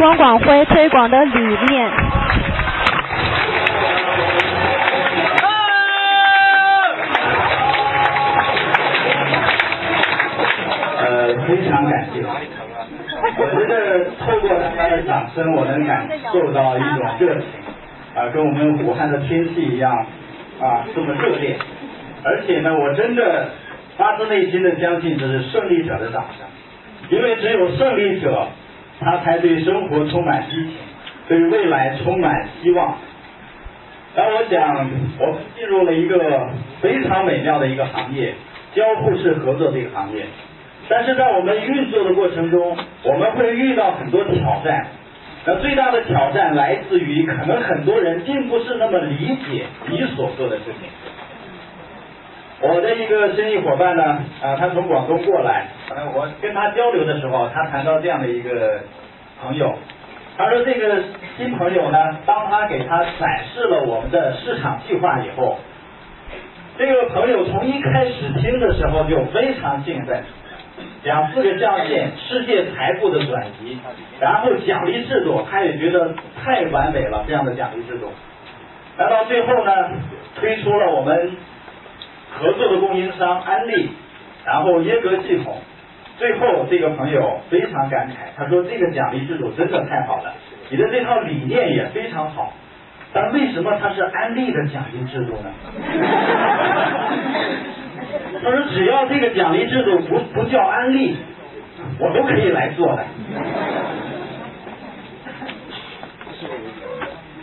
[0.00, 1.90] 汪广辉推广的理念。
[11.00, 12.22] 呃，非常感谢。
[12.22, 17.44] 我觉得透过大家的掌声，我能感受到一种热情，
[18.14, 19.92] 啊，跟我们武汉的天气一样，
[20.60, 21.56] 啊，这么热烈。
[22.22, 23.50] 而且呢，我真的
[23.96, 26.46] 发自内心的相信这是胜利者的掌声，
[27.10, 28.46] 因为只有胜利者，
[29.00, 30.72] 他才对生活充满激情，
[31.28, 32.96] 对未来充满希望。
[34.16, 34.76] 而我想，
[35.18, 36.50] 我们进入了一个
[36.80, 38.34] 非常美妙的一个行业——
[38.74, 40.24] 交互式合作这个行业。
[40.88, 44.86] 但是在我们运作的过程中，我们会遇到很多挑战。
[45.44, 50.88] 那最大的挑战来自于，可能很多人并不是那么理解你所做的事情。
[52.60, 54.02] 我的一个生意伙伴呢，
[54.42, 58.80] 啊，他从广东过来，呃，我跟他交流的时候，他谈到这样的一个
[59.40, 59.72] 朋友，
[60.36, 61.02] 他说这个
[61.36, 65.58] 新朋友呢，当他给他展示了我们的市场计划以后，
[66.76, 70.22] 这个朋友从一开始听的时候就非常兴奋。
[71.04, 73.78] 讲四个象限，世界财富的转移，
[74.20, 76.12] 然后奖励制度，他也觉得
[76.44, 78.12] 太完美了，这样的奖励制度。
[78.96, 79.72] 来到最后呢，
[80.36, 81.36] 推出了我们
[82.30, 83.90] 合作的供应商安利，
[84.44, 85.58] 然后耶格系统，
[86.16, 90.34] 最后这个朋友非常感慨，他说这个奖励制度真的太好了，
[90.70, 92.52] 你的这套理念也非常好，
[93.12, 95.50] 但为什么它是安利的奖励制度呢？
[98.40, 101.16] 他说：“只要这个奖励制度不不叫安利，
[101.98, 103.04] 我都可以来做的。”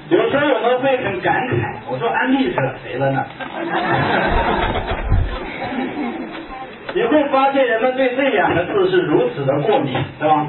[0.09, 3.25] 有时候我们会很感慨，我说安利惹谁了呢？
[6.93, 10.47] 你会发现人们对这两个字是如此的过敏，是吧？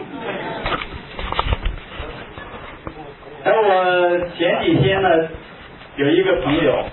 [3.44, 5.08] 而我前几天呢，
[5.96, 6.84] 有一个朋友，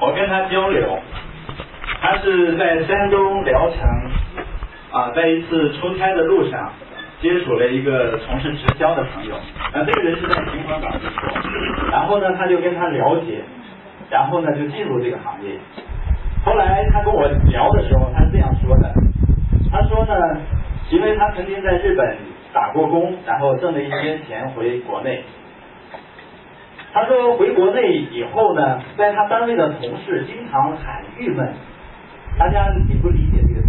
[0.00, 0.98] 我跟他交流。
[2.00, 3.78] 他是在山东聊城
[4.92, 6.72] 啊，在一次出差的路上
[7.20, 9.34] 接触了一个从事直销的朋友，
[9.74, 13.42] 那这个人是在秦皇岛工作，然后呢，他就跟他了解，
[14.08, 15.58] 然后呢就进入这个行业。
[16.44, 18.94] 后来他跟我聊的时候，他是这样说的，
[19.72, 20.14] 他说呢，
[20.90, 22.16] 因为他曾经在日本
[22.52, 25.24] 打过工，然后挣了一些钱回国内。
[26.92, 31.52] 他说回国内以后呢，在他单位的同事经常喊郁闷。
[32.38, 33.67] 大家你不理解这个？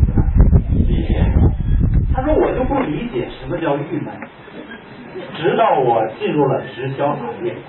[2.20, 4.14] 他说我就不理解什么叫郁闷，
[5.38, 7.54] 直到我进入了直销行业。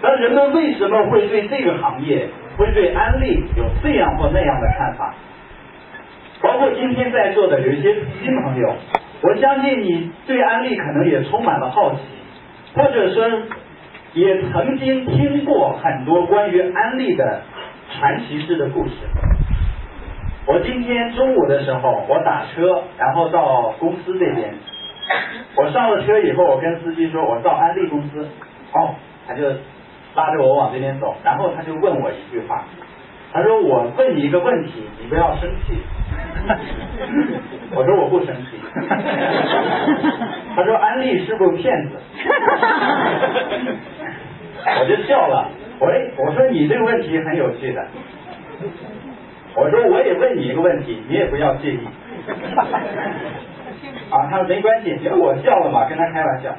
[0.00, 5.12] 那人们为什么会对这个行业，会对安利有这样或那样的看法？
[6.40, 8.76] 包括今天在座的有一些新朋友，
[9.22, 11.98] 我相信你对安利可能也充满了好奇，
[12.76, 13.28] 或者说。
[14.16, 17.42] 也曾经听过很多关于安利的
[17.98, 18.92] 传奇式的故事。
[20.46, 24.54] 我今天中午的时候，我打车，然后到公司这边。
[25.56, 28.26] 我上了车以后，我跟司机说，我到安利公司。
[28.72, 28.94] 哦，
[29.26, 29.48] 他就
[30.14, 32.64] 拉着我往这边走，然后他就问我一句话，
[33.32, 35.80] 他说：“我问你一个问题，你不要生气。”
[37.74, 38.58] 我说：“我不生气。”
[40.54, 41.96] 他说：“安利是不是骗子？”
[44.80, 45.48] 我就笑了，
[45.80, 47.84] 喂，我说你这个问题很有趣的，
[49.56, 51.80] 我说我也问你一个问题，你也不要介意。
[54.10, 56.54] 啊，他说没关系，因为我笑了嘛，跟他开玩笑。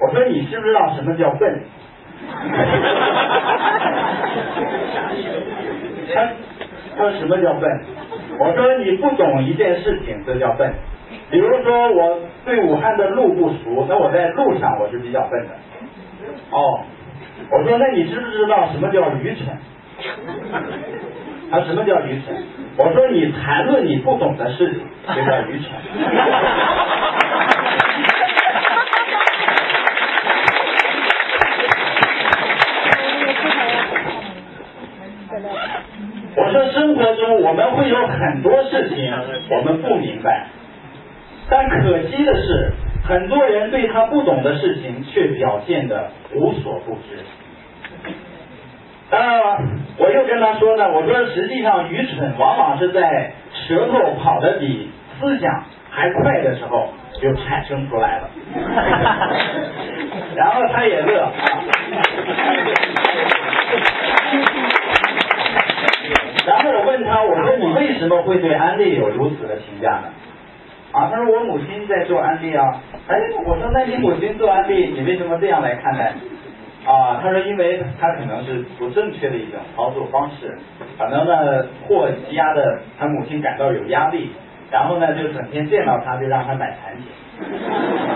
[0.00, 1.60] 我说你知不知道什么叫笨？
[6.14, 6.28] 他
[6.96, 7.80] 他说什么叫笨？
[8.38, 10.72] 我说你不懂一件事情，这叫笨。
[11.30, 15.54] 比如说我对武汉的路不熟，那我在路上我是比较笨的。
[16.50, 16.80] 哦。
[17.50, 19.46] 我说，那你知不知道什么叫愚蠢？
[21.50, 22.36] 他什么叫愚蠢？
[22.76, 24.82] 我说，你谈论你不懂的事情，
[25.14, 25.70] 就叫愚蠢。
[36.36, 39.10] 我说，生活中我们会有很多事情
[39.50, 40.46] 我们不明白，
[41.48, 42.72] 但可惜的是。
[43.08, 47.24] 很多人对他不懂的事情，却表现的无所不知。
[49.10, 49.58] 当然了，
[49.96, 53.32] 我又跟他说呢，我说实际上愚蠢往往是在
[53.66, 58.28] 舌头跑得比思想还快的时候就产生出来了。
[60.36, 61.32] 然后他也乐。
[66.46, 70.04] 然后我问他，我说你为什么会对安利有如此的评价呢？
[70.98, 72.64] 啊，他说我母亲在做安利啊。
[73.06, 73.16] 哎，
[73.46, 76.12] 我说那你母亲做安利，你为什么这样来看待？
[76.84, 80.58] 啊，他说因为他可能是不正确的一种操作方式，
[80.98, 84.32] 可能呢货积压的他母亲感到有压力，
[84.72, 87.04] 然后呢就整天见到他就让他买产品，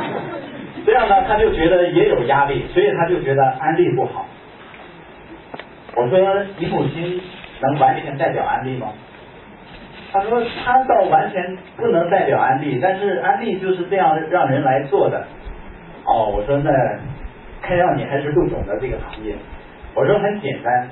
[0.84, 4.26] 这样呢他就觉得也有压力，所以他就觉得安利不好。
[5.94, 6.19] 我说
[6.56, 7.20] 你母亲
[7.61, 8.88] 能完全代表安利吗？
[10.12, 15.24] 他说他倒完全不能代表安利，但是安利就是这样让人来做的。
[16.04, 16.70] 哦，我说那
[17.62, 19.34] 看样你还是不懂得这个行业。
[19.94, 20.88] 我说很简单，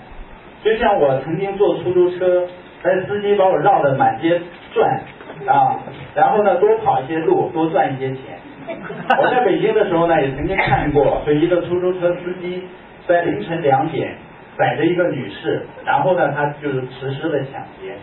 [0.64, 2.46] 就像我曾经坐出租车，
[2.82, 4.40] 那司机把我绕的满街
[4.72, 4.88] 转
[5.46, 5.76] 啊，
[6.14, 8.19] 然后呢多跑一些路，多赚一些钱。
[9.19, 12.62] 我在北京的时候呢，也曾经看过，说一个出租车司机
[13.06, 14.14] 在凌晨两点
[14.56, 17.94] 载着一个女士，然后呢他就是实施了抢劫。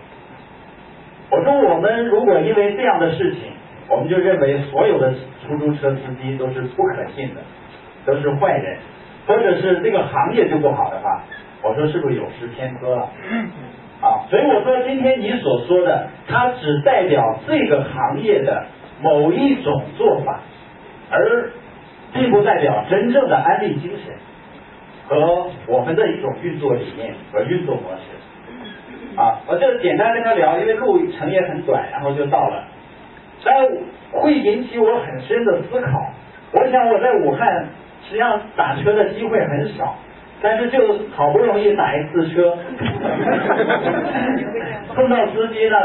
[1.29, 3.51] 我说我们如果因为这样的事情，
[3.89, 5.13] 我们就认为所有的
[5.45, 7.41] 出租车司机都是不可信的，
[8.05, 8.77] 都是坏人，
[9.25, 11.23] 或者是这个行业就不好的话，
[11.63, 13.09] 我说是不是有失偏颇了？
[13.99, 18.65] 啊，所以我说今天你所说的，它只代表这个行业的
[19.01, 20.39] 某一种做法，
[21.09, 21.51] 而
[22.13, 24.13] 并不代表真正的安利精神
[25.07, 28.16] 和我们的一种运作理念和运作模式。
[29.17, 32.63] 啊，我就简单跟他聊，因为路程也很短，然后就到了。
[33.43, 33.67] 但
[34.11, 36.11] 会引起我很深的思考。
[36.53, 37.65] 我想我在武汉
[38.05, 39.95] 实际上打车的机会很少，
[40.41, 40.79] 但是就
[41.15, 42.55] 好不容易打一次车，
[44.93, 45.77] 碰到司机呢，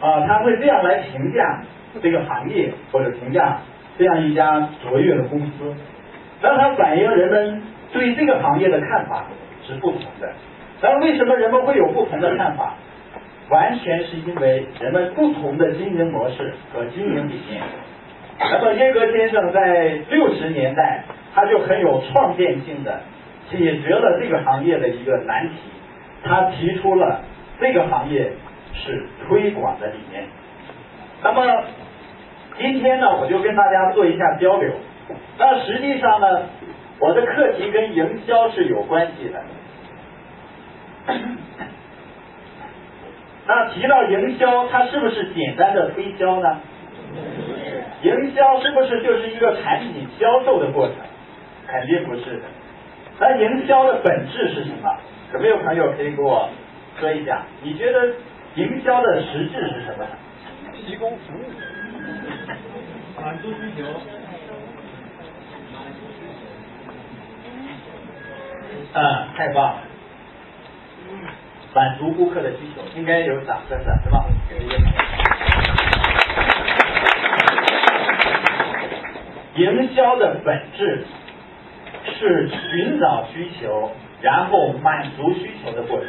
[0.00, 1.60] 啊，他会这样来评价
[2.02, 3.58] 这个行业或者评价
[3.98, 5.74] 这样一家卓越的公司，
[6.40, 7.62] 让他反映人们
[7.92, 9.24] 对这个行业的看法
[9.66, 10.28] 是不同的。
[10.80, 12.74] 那为什么人们会有不同的看法？
[13.48, 17.62] 完全是因为人们不同的经营模式和经营理念。
[18.40, 23.00] 那么耶格先生在六十年代，他就很有创建性的
[23.48, 25.54] 解决了这个行业的一个难题。
[26.24, 27.20] 他提出了
[27.60, 28.32] 这个行业
[28.74, 30.24] 是推广的理念。
[31.22, 31.64] 那么
[32.58, 34.72] 今天呢，我就跟大家做一下交流。
[35.38, 36.26] 那实际上呢，
[36.98, 39.40] 我的课题跟营销是有关系的。
[43.46, 46.58] 那提到营销，它是不是简单的推销呢？
[48.02, 50.96] 营销是不是就是一个产品销售的过程？
[51.66, 52.42] 肯定不是的。
[53.18, 54.94] 那营销的本质是什么？
[55.32, 56.50] 有没有朋友可以给我
[57.00, 57.42] 说一下？
[57.62, 58.12] 你觉得
[58.56, 60.06] 营销的实质是什么？
[60.72, 61.44] 提供服务，
[63.20, 63.82] 满足需求。
[68.92, 69.80] 嗯，太棒了。
[71.74, 74.24] 满足顾客的需求，应该有掌声的是吧？
[79.54, 81.04] 营销的本质
[82.18, 86.08] 是寻找需求，然后满足需求的过程。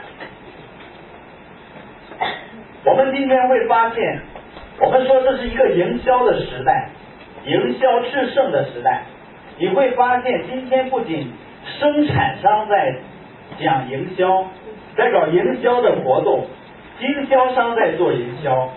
[2.83, 4.21] 我们今天会发现，
[4.79, 6.89] 我们说这是一个营销的时代，
[7.45, 9.03] 营销制胜的时代。
[9.59, 11.31] 你会发现，今天不仅
[11.79, 12.95] 生产商在
[13.59, 14.45] 讲营销。
[14.97, 16.47] 在搞营销的活动，
[16.99, 18.69] 经销商在做营销，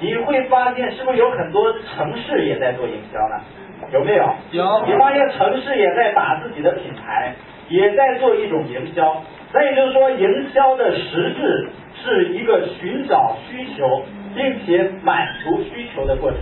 [0.00, 3.44] 你会发现是不是有很多城市也在做营销呢？
[3.92, 4.24] 有没有？
[4.52, 4.86] 有。
[4.86, 7.34] 你发现城市也在打自己的品牌，
[7.68, 9.22] 也在做一种营销。
[9.52, 11.68] 那也就是说，营销的实质
[12.02, 14.02] 是一个寻找需求，
[14.34, 16.38] 并且满足需求的过程。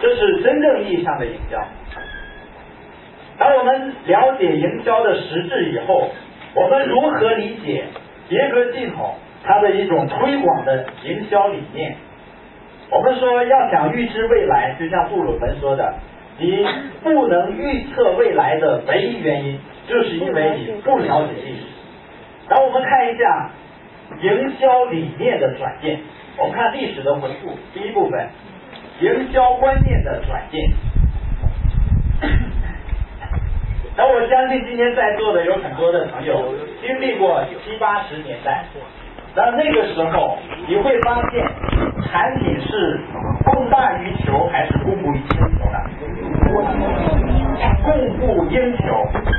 [0.00, 1.58] 这是真正意义上的营销。
[3.38, 6.10] 当我们了解营销的实质以后。
[6.54, 7.84] 我们如何理解
[8.28, 11.96] 结合系统它的一种推广的营销理念？
[12.90, 15.94] 我们说要想预知未来，就像杜鲁门说的，
[16.38, 16.64] 你
[17.02, 19.58] 不能预测未来的唯一原因，
[19.88, 21.62] 就是因为你不了解历史。
[22.48, 23.50] 然后我们看一下
[24.20, 25.98] 营销理念的转变。
[26.36, 28.28] 我们看历史的回顾，第一部分，
[29.00, 30.70] 营销观念的转变。
[33.96, 38.64] 那我相信今天在座的有很多的朋友经历过七八十年代，
[39.36, 40.36] 那那个时候
[40.66, 41.46] 你会发现
[42.10, 42.98] 产品是
[43.44, 45.36] 供大于求还是供不应求
[45.70, 45.78] 呢？
[47.84, 48.84] 供不应求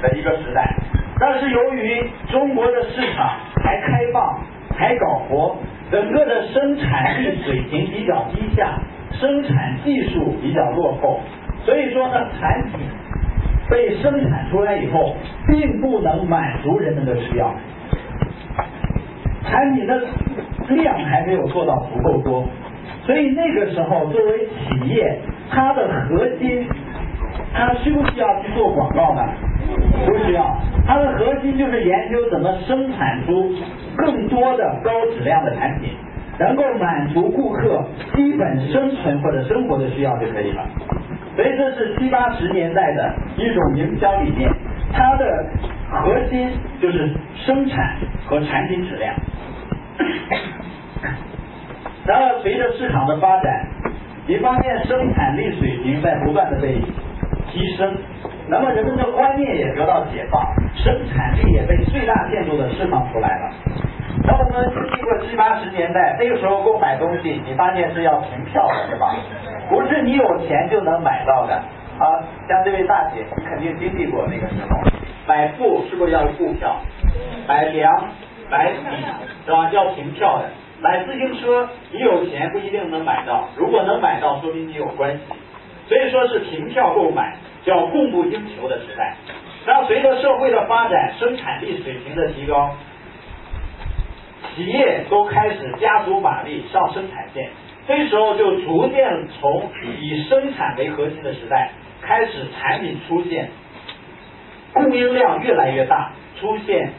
[0.02, 0.74] 的一个时代。
[1.20, 4.40] 但是由于中国的市场还开放
[4.78, 5.58] 还搞活，
[5.92, 8.80] 整个的生产力水平比较低下，
[9.12, 11.20] 生产技术比较落后，
[11.66, 12.88] 所以说呢产品。
[13.70, 15.16] 被生产出来以后，
[15.48, 17.54] 并不能满足人们的需要。
[19.44, 20.02] 产品的
[20.70, 22.46] 量还没有做到足够多，
[23.06, 25.20] 所以那个时候作为企业，
[25.50, 26.68] 它的核心，
[27.54, 29.22] 它需不需要去做广告呢？
[30.06, 30.58] 不需要，
[30.88, 33.52] 它的核心就是研究怎么生产出
[33.96, 35.92] 更多的高质量的产品，
[36.40, 37.84] 能够满足顾客
[38.16, 40.64] 基本生存或者生活的需要就可以了。
[41.36, 44.50] 所以这是七八十年代的一种营销理念，
[44.94, 45.46] 它的
[45.92, 46.50] 核心
[46.82, 49.14] 就是生产和产品质量。
[52.06, 53.68] 然后随着市场的发展，
[54.28, 56.80] 你发现生产力水平在不断的被
[57.52, 57.98] 提升，
[58.48, 60.42] 那么人们的观念也得到解放，
[60.76, 63.52] 生产力也被最大限度的释放出来了。
[64.24, 69.16] 那我们经过七八十年代，那个时候购买东西，你发现是要凭票的，是吧？
[69.70, 72.06] 不是你有钱就能买到的啊！
[72.48, 74.80] 像这位大姐，你肯定经历过那个时候，
[75.28, 76.76] 买布是不是要布票？
[77.48, 77.92] 买粮、
[78.50, 78.78] 买米
[79.46, 79.70] 是吧？
[79.72, 80.46] 要凭票的。
[80.82, 85.22] 买自行车，你有钱不一定能买到，如果能买到，说明你有关系。
[85.88, 89.16] 所以说是凭票购买，叫供不应求的时代。
[89.66, 92.72] 那随着社会的发展，生产力水平的提高，
[94.54, 97.50] 企业都开始加足马力上生产线。
[97.88, 99.70] 这时候就逐渐从
[100.02, 101.70] 以生产为核心的时代，
[102.02, 103.52] 开始产品出现，
[104.74, 106.94] 供应量越来越大，出现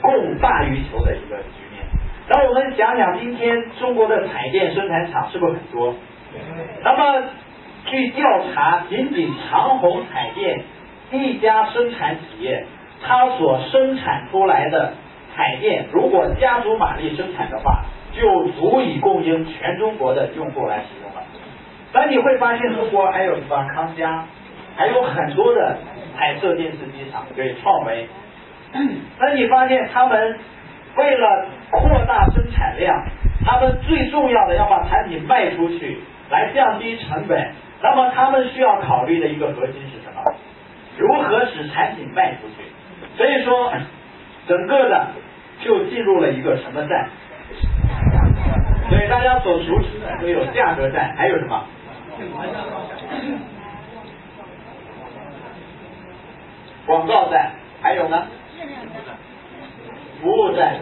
[0.00, 1.84] 供大于求的一个局面。
[2.28, 5.96] 那我们想想，今天中国的彩电生产厂是不是很多？
[6.84, 7.24] 那么
[7.86, 10.62] 据调查，仅仅长虹彩电
[11.10, 12.66] 一家生产企业，
[13.02, 14.94] 它所生产出来的
[15.34, 17.84] 彩电，如果加足马力生产的话。
[18.16, 21.22] 就足以供应全中国的用户来使用了。
[21.92, 24.24] 那你会发现，中国还有什么康佳，
[24.76, 25.78] 还有很多的
[26.16, 28.08] 彩色电视机厂，对创维。
[29.18, 30.38] 那你发现他们
[30.96, 33.06] 为了扩大生产量，
[33.44, 37.52] 他们最重要的要把产品卖出去，来降低成本。
[37.82, 40.22] 那么他们需要考虑的一个核心是什么？
[40.96, 42.64] 如何使产品卖出去？
[43.16, 43.72] 所以说，
[44.48, 45.08] 整个的
[45.60, 47.08] 就进入了一个什么战？
[48.88, 51.64] 所以大家所熟知的都有价格战，还有什么？
[56.86, 58.26] 广告战，还有呢？
[60.20, 60.76] 服务战。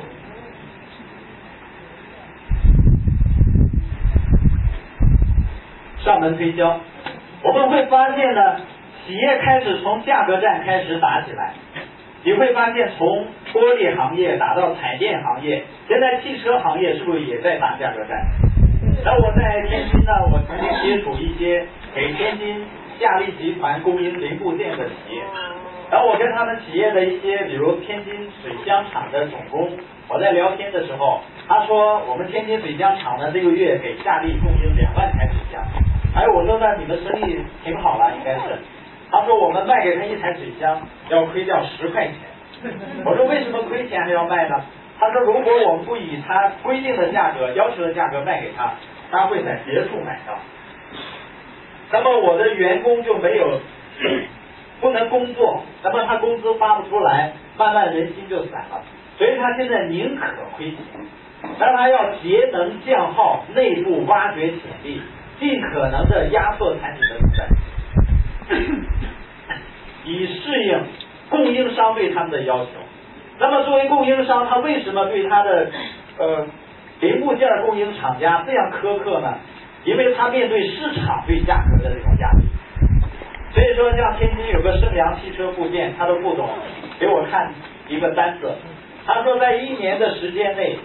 [6.04, 6.80] 上门推销，
[7.44, 8.56] 我们会发现呢，
[9.06, 11.54] 企业开始从价格战开始打起来。
[12.24, 18.16] 你会发现，从玻璃行业打到彩电行业，现在汽车行业是不是也在打价格战？
[19.04, 22.64] 然后我在天津呢，我曾经接触一些给天津
[23.00, 25.22] 夏利集团供应零部件的企业，
[25.90, 29.70] 然后我跟他们企业的一些，比如天津水箱厂的总工，
[30.08, 35.60] 我在聊天的时候，他说我们天津水箱厂呢这个月给夏利供应两万台水箱，
[36.14, 38.40] 哎，我说那你们生意挺好了，应该是。
[39.12, 42.14] 他说我们卖给他一台水箱要亏掉十块钱，
[43.04, 44.56] 我说为什么亏钱还要卖呢？
[44.98, 48.72] 他说如果我们不以他规定的价格、要求的价格卖给他，
[49.10, 50.34] 他会在别处买到。
[51.90, 53.60] 那么我的员工就没有
[54.80, 58.82] 不能工作，那么他工资发不出来，慢慢人心就散了。
[59.18, 60.24] 所以他现在宁可
[60.56, 60.78] 亏钱，
[61.58, 65.02] 但他要节能降耗，内部挖掘潜力，
[65.38, 68.91] 尽可能的压缩产品的成本。
[70.04, 70.82] 以适应
[71.30, 72.70] 供应商对他们的要求。
[73.38, 75.70] 那么作为供应商，他为什么对他的
[76.18, 76.46] 呃
[77.00, 79.34] 零部件供应厂家这样苛刻呢？
[79.84, 82.44] 因为他面对市场对价格的这种压力。
[83.52, 86.48] 所以说，像天津有个盛阳汽车部件，他的副总
[87.00, 87.52] 给我看
[87.88, 88.50] 一个单子，
[89.04, 90.78] 他说在一年的时间内，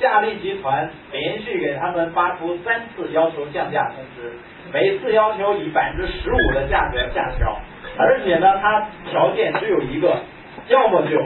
[0.00, 4.32] 夏利集团连续给他们发出三次要求降价通知，
[4.72, 7.60] 每次要求以百分之十五的价格下调。
[7.96, 10.16] 而且呢，他条件只有一个，
[10.68, 11.22] 要么就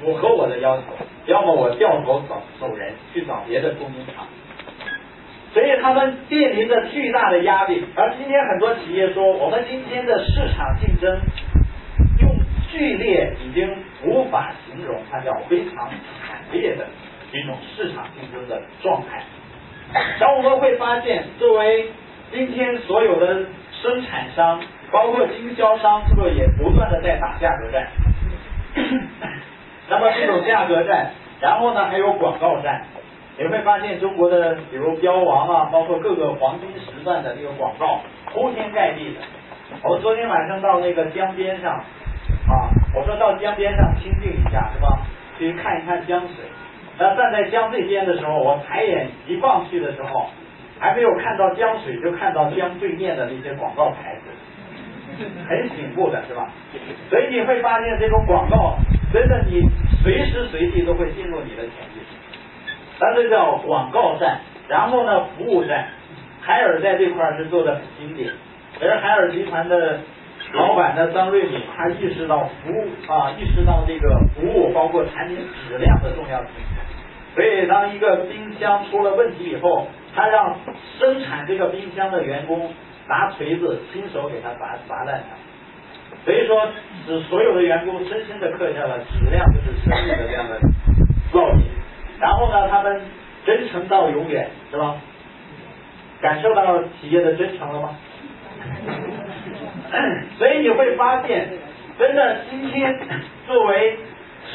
[0.00, 0.82] 符合我的要求，
[1.26, 4.26] 要么我掉头走走人，去找别的供应厂。
[5.52, 7.84] 所以他们面临着巨大的压力。
[7.96, 11.18] 而今天很多企业说，我们今天的市场竞争
[12.20, 12.36] 用
[12.70, 16.86] 剧烈已经无法形容，它叫非常惨烈的
[17.32, 19.22] 一种市场竞争的状态。
[20.20, 21.86] 然后我们会发现，作为
[22.30, 23.46] 今天所有的
[23.82, 24.60] 生产商。
[24.90, 27.86] 包括经销商是不是也不断的在打价格战？
[29.90, 31.10] 那么这种价格战，
[31.42, 32.84] 然后呢还有广告战，
[33.36, 38.00] 你会发现中国的比如标王啊，包括各个黄金时段的那个广告
[38.32, 39.20] 铺天盖地的。
[39.82, 45.00] 我昨天晚上到那个江边上啊，我说到江边上清静一下是吧？
[45.38, 46.46] 去看一看江水，
[46.98, 50.30] 那站在江这边的时候，我抬眼一望去的时候，
[50.78, 56.50] 还没有看到江水，就看到江对面的那些广告牌子，很醒目的是吧？
[57.10, 58.76] 所以你会发现这种广告，
[59.12, 59.62] 真的你
[60.02, 62.16] 随时随地都会进入你的潜意识。
[62.98, 65.88] 咱这叫广告站，然后呢，服务站。
[66.40, 68.32] 海尔在这块是做的很经典，
[68.80, 69.98] 而海尔集团的
[70.54, 75.36] 老板呢，张瑞敏，他意识到服务啊，意识到这个服务包括产品
[75.68, 76.50] 质量的重要性。
[77.38, 80.58] 所以，当一个冰箱出了问题以后，他让
[80.98, 82.68] 生产这个冰箱的员工
[83.06, 85.36] 拿锤子亲手给他砸砸烂它。
[86.24, 86.66] 所以说，
[87.06, 90.58] 使所有的员工深深的刻下了质量就是生命的这样的
[91.32, 91.62] 烙印。
[92.18, 93.00] 然后呢，他们
[93.46, 94.96] 真诚到永远，是吧？
[96.20, 97.96] 感受到企业的真诚了吗？
[100.38, 101.48] 所以你会发现，
[102.00, 102.98] 真的今天
[103.46, 103.96] 作为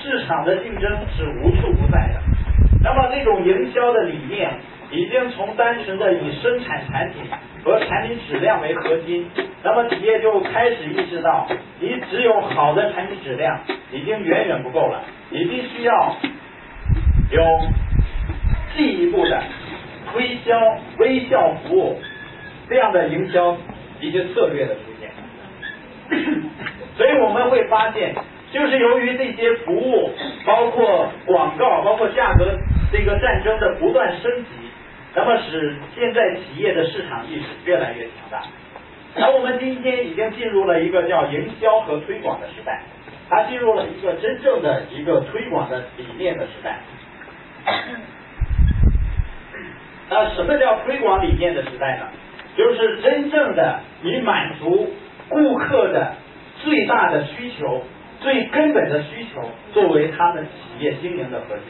[0.02, 2.33] 市场的竞争是无处不在的。
[2.84, 4.52] 那么这种营销的理念，
[4.92, 7.24] 已经从单纯的以生产产品
[7.64, 9.26] 和产品质量为核心，
[9.64, 11.48] 那么企业就开始意识到，
[11.80, 13.60] 你只有好的产品质量
[13.92, 16.16] 已经远远不够了，你必须要
[17.32, 17.62] 有
[18.76, 19.42] 进一步的。
[20.12, 22.00] 推销、微笑服务
[22.70, 23.58] 这样的营销
[24.00, 25.10] 一些策略的出现，
[26.96, 28.14] 所以我们会发现，
[28.54, 30.12] 就是由于这些服务，
[30.46, 32.56] 包括广告、包括价格
[32.92, 34.50] 这个战争的不断升级，
[35.16, 38.44] 那么使现在企业的市场意识越来越强大。
[39.16, 42.84] 而我们今天已经进入了一个叫营销和推广的时代，
[43.28, 46.78] 它进入了一个真正的一个推广的理念的时代。
[50.12, 52.06] 那什么叫推广理念的时代呢？
[52.56, 54.94] 就是真正的你满足
[55.28, 56.14] 顾客的
[56.64, 57.82] 最大的需求、
[58.24, 61.66] 最根本的需求作为他们企业经营的核心。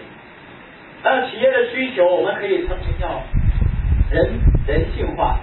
[1.03, 3.23] 那企业的需求，我们可以称之叫
[4.11, 5.39] 人人性化。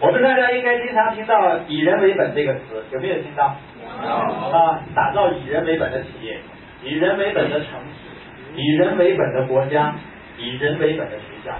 [0.00, 3.56] 我们大家应该经常听到“以人为本”这个词，有没有听到？
[4.00, 6.38] 啊，打造以人为本的企业，
[6.82, 9.94] 以人为本的城市，以人为本的国家。
[10.36, 11.52] 以人为本的学校，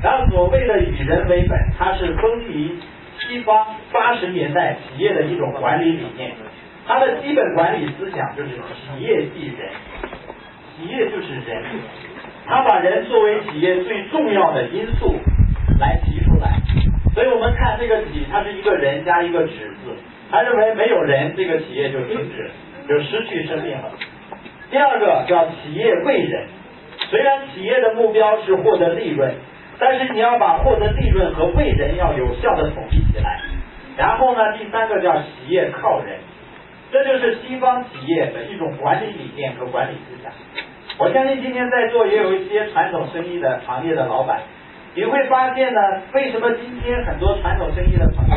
[0.00, 2.70] 然后所谓的以人为本，它是风靡
[3.18, 6.30] 西方八十年代企业的一种管理理念。
[6.86, 9.70] 它的基本管理思想就是企业即人，
[10.76, 11.62] 企业就是人，
[12.46, 15.14] 他把人作为企业最重要的因素
[15.78, 16.58] 来提出来。
[17.14, 19.52] 所以我们看这个企，它是一个人加一个止
[19.84, 19.94] 字，
[20.30, 22.50] 他认为没有人，这个企业就停止，
[22.88, 23.90] 就失去生命了。
[24.70, 26.46] 第二个叫企业为人。
[27.10, 29.34] 虽然企业的目标是获得利润，
[29.78, 33.40] 但是你要把获得利润和为人要有效的统一起来。
[33.96, 36.16] 然后呢，第三个叫企业靠人，
[36.92, 40.30] 这就是西方企业的一种管理理念和管理思想。
[40.98, 44.40] 我相信今天在座也有一些传统生意的行业的老板，
[44.94, 45.80] 你会发现呢，
[46.12, 48.34] 为什么今天很多传统生意的朋友，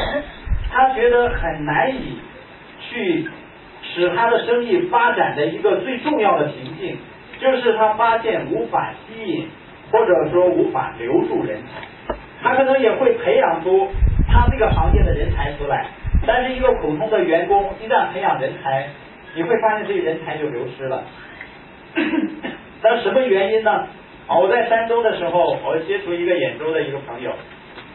[0.72, 2.18] 他觉得很难以
[2.80, 3.28] 去
[3.84, 6.98] 使他的生意发展的一个最重要的瓶颈。
[7.38, 9.50] 就是他发现无法吸引，
[9.92, 13.90] 或者说无法留住人才，他可能也会培养出
[14.30, 15.86] 他这个行业的人才出来，
[16.26, 18.88] 但是一个普通的员工一旦培养人才，
[19.36, 21.04] 你会发现这个人才就流失了。
[22.82, 23.88] 那什么原因呢？
[24.28, 27.32] 我在山东的时候，我接触一个兖州的一个朋友，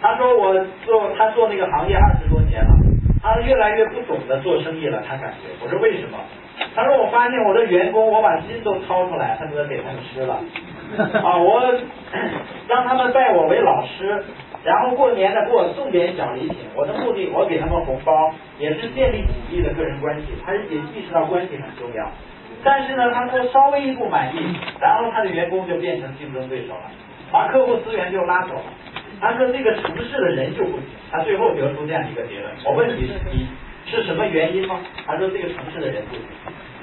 [0.01, 0.55] 他说我
[0.87, 2.71] 做他做那个行业二十多年了，
[3.23, 5.49] 他越来越不懂得做生意了，他感觉。
[5.63, 6.19] 我说为什么？
[6.75, 10.39] 他说：“我发现我的员工，我把心都掏出来，恨不得给他们吃了。
[11.23, 11.63] 啊，我
[12.69, 14.23] 让他们拜我为老师，
[14.63, 16.57] 然后过年呢给我送点小礼品。
[16.75, 20.27] 我的目的，我给他们红包，也是建立紧密的个人关系。
[20.45, 22.09] 他也意识到关系很重要。
[22.63, 24.39] 但是呢，他说稍微一不满意，
[24.81, 26.91] 然后他的员工就变成竞争对手了，
[27.33, 28.65] 把客户资源就拉走了。
[29.21, 30.85] 他说这个城市的人就不行。
[31.11, 32.53] 他最后得出这样一个结论。
[32.65, 33.49] 我问你，你。”
[33.91, 34.79] 是什么原因吗？
[35.05, 36.25] 他说这个城市的人不行。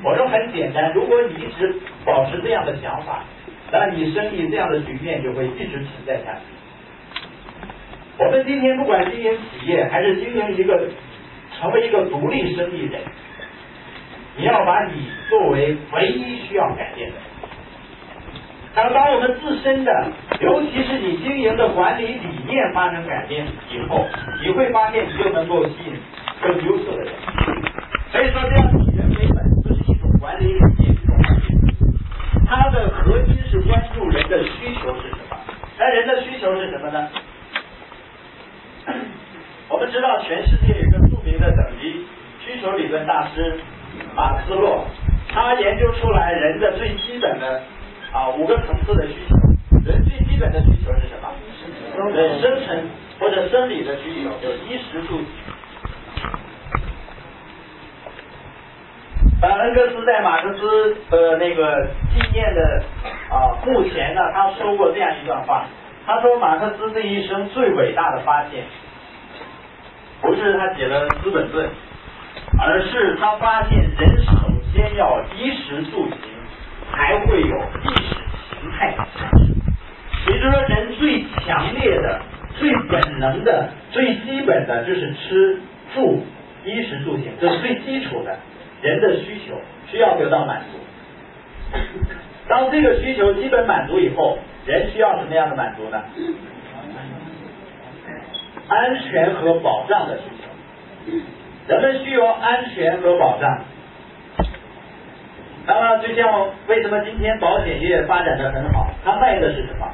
[0.04, 1.74] 我说很简单，如果你一直
[2.06, 3.24] 保持这样的想法，
[3.72, 6.42] 那你生意这样的局面就会一直存在下去。
[8.20, 10.88] 我们今天不管经营企业还是经营一个，
[11.60, 13.02] 成为一个独立生意人，
[14.38, 17.16] 你要把你作为唯一需要改变的。
[18.76, 24.06] 当当我们自身的，尤其是你经营的管理理念发生改变以后，
[24.44, 25.94] 你会发现你就能够吸引。
[26.42, 27.14] 更优秀的人，
[28.12, 31.42] 所以说这样以人为本就是一种管理理念，一种管理。
[32.48, 35.38] 它的核心是关注人的需求是什么。
[35.78, 37.10] 那人的需求是什么呢？
[39.70, 42.06] 我们知道全世界有一个著名的等级
[42.40, 43.60] 需求理论大师
[44.16, 44.88] 马斯洛，
[45.30, 47.62] 他研究出来人的最基本的
[48.14, 49.36] 啊五个层次的需求。
[49.86, 51.28] 人最基本的需求是什么？
[52.14, 52.86] 对，生存
[53.20, 55.20] 或者生理的需求，就是衣食住
[59.78, 59.80] 行。
[59.80, 62.84] 呃，恩格斯在马克思呃那个纪念的
[63.30, 65.66] 啊墓前呢，他说过这样一段话，
[66.06, 68.64] 他说马克思这一生最伟大的发现，
[70.22, 71.68] 不是他写的《资本论》，
[72.60, 74.32] 而是他发现人首
[74.74, 76.18] 先要衣食住行，
[76.92, 78.16] 才会有意识
[78.60, 79.56] 形态产生。
[80.28, 82.20] 也就是说，人最强烈的、
[82.58, 85.60] 最本能的、最基本的就是吃
[85.94, 86.26] 住
[86.66, 88.38] 衣食住行，这是最基础的。
[88.82, 89.56] 人的需求
[89.90, 90.78] 需要得到满足，
[92.48, 96.02] 当这个需求基本满足以后，人需要什么样的满足呢？
[98.70, 100.48] 安全和保障的需求，
[101.74, 103.64] 人们需要安全和保障。
[105.66, 108.88] 那么，就像为什么今天保险业发展的很好？
[109.04, 109.88] 它卖的是什么？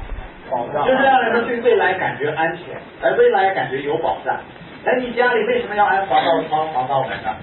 [0.50, 0.86] 保障。
[0.88, 4.40] 就是让人们对未来感觉安全，而未来感觉有保障。
[4.84, 7.36] 那你家里为什么要安防盗窗、防盗门呢？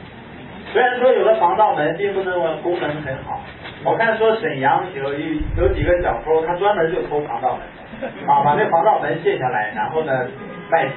[0.73, 3.41] 虽然说有的防盗门并不那么功能很好，
[3.85, 7.63] 我看说沈阳有一有几个小偷，他专门就偷防盗门，
[8.29, 10.13] 啊，把那防盗门卸下来，然后呢
[10.71, 10.95] 卖钱，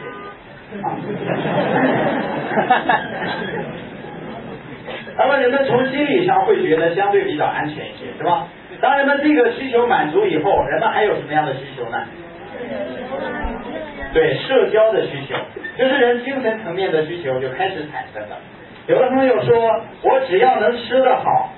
[0.84, 0.94] 啊，
[5.18, 8.48] 那么人们从心理上会觉得相对比较安全一些，是吧？
[8.82, 12.04] 当人们这个需求满足以后，人们还有什么样的需求呢？
[14.14, 15.36] 对，社交的需求，
[15.78, 18.38] 就是人精神层面的需求就开始产生了。
[18.86, 21.50] 有的朋友说，我只要能吃得好，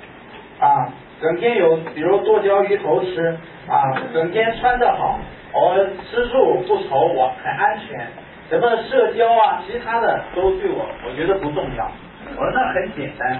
[0.59, 3.35] 啊，整天有，比如剁椒鱼头吃，
[3.67, 3.81] 啊，
[4.13, 5.19] 整天穿得好，
[5.51, 5.75] 我
[6.11, 8.07] 吃住不愁，我很安全。
[8.47, 11.89] 什么社交啊，其他的都对我，我觉得不重要。
[12.37, 13.39] 我说那很简单，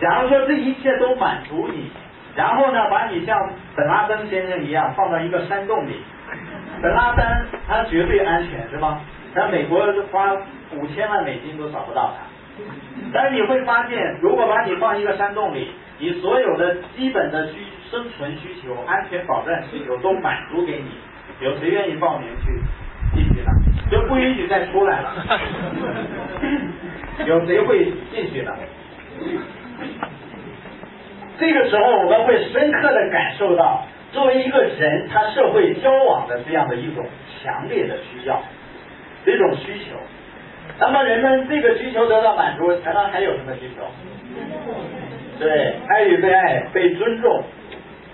[0.00, 1.90] 假如说这一切都满足你，
[2.36, 3.36] 然后呢，把你像
[3.74, 6.00] 本拉登先生一样放到一个山洞里，
[6.80, 7.26] 本拉登
[7.66, 9.00] 他绝对安全，是吗？
[9.34, 9.80] 那美国
[10.12, 10.32] 花
[10.76, 12.27] 五千万美金都找不到他。
[13.12, 17.54] 但是你会发现，如果把你放一个山洞里，你所有的基本的需
[17.90, 20.90] 生存需求、安全保障需求都满足给你，
[21.40, 22.52] 有谁愿意报名去
[23.14, 23.50] 进去呢？
[23.90, 25.14] 就不允许再出来了。
[27.26, 28.52] 有谁会进去呢？
[31.38, 37.06] 这个时候我们会深刻的感受到，作为一个人，他社会交往的这样的一种
[37.40, 38.42] 强烈的需要，
[39.24, 39.96] 这种需求。
[40.78, 43.82] 那么人们这个需求得到满足，难道还有什么需求？
[45.38, 47.44] 对，爱与被爱，被尊重，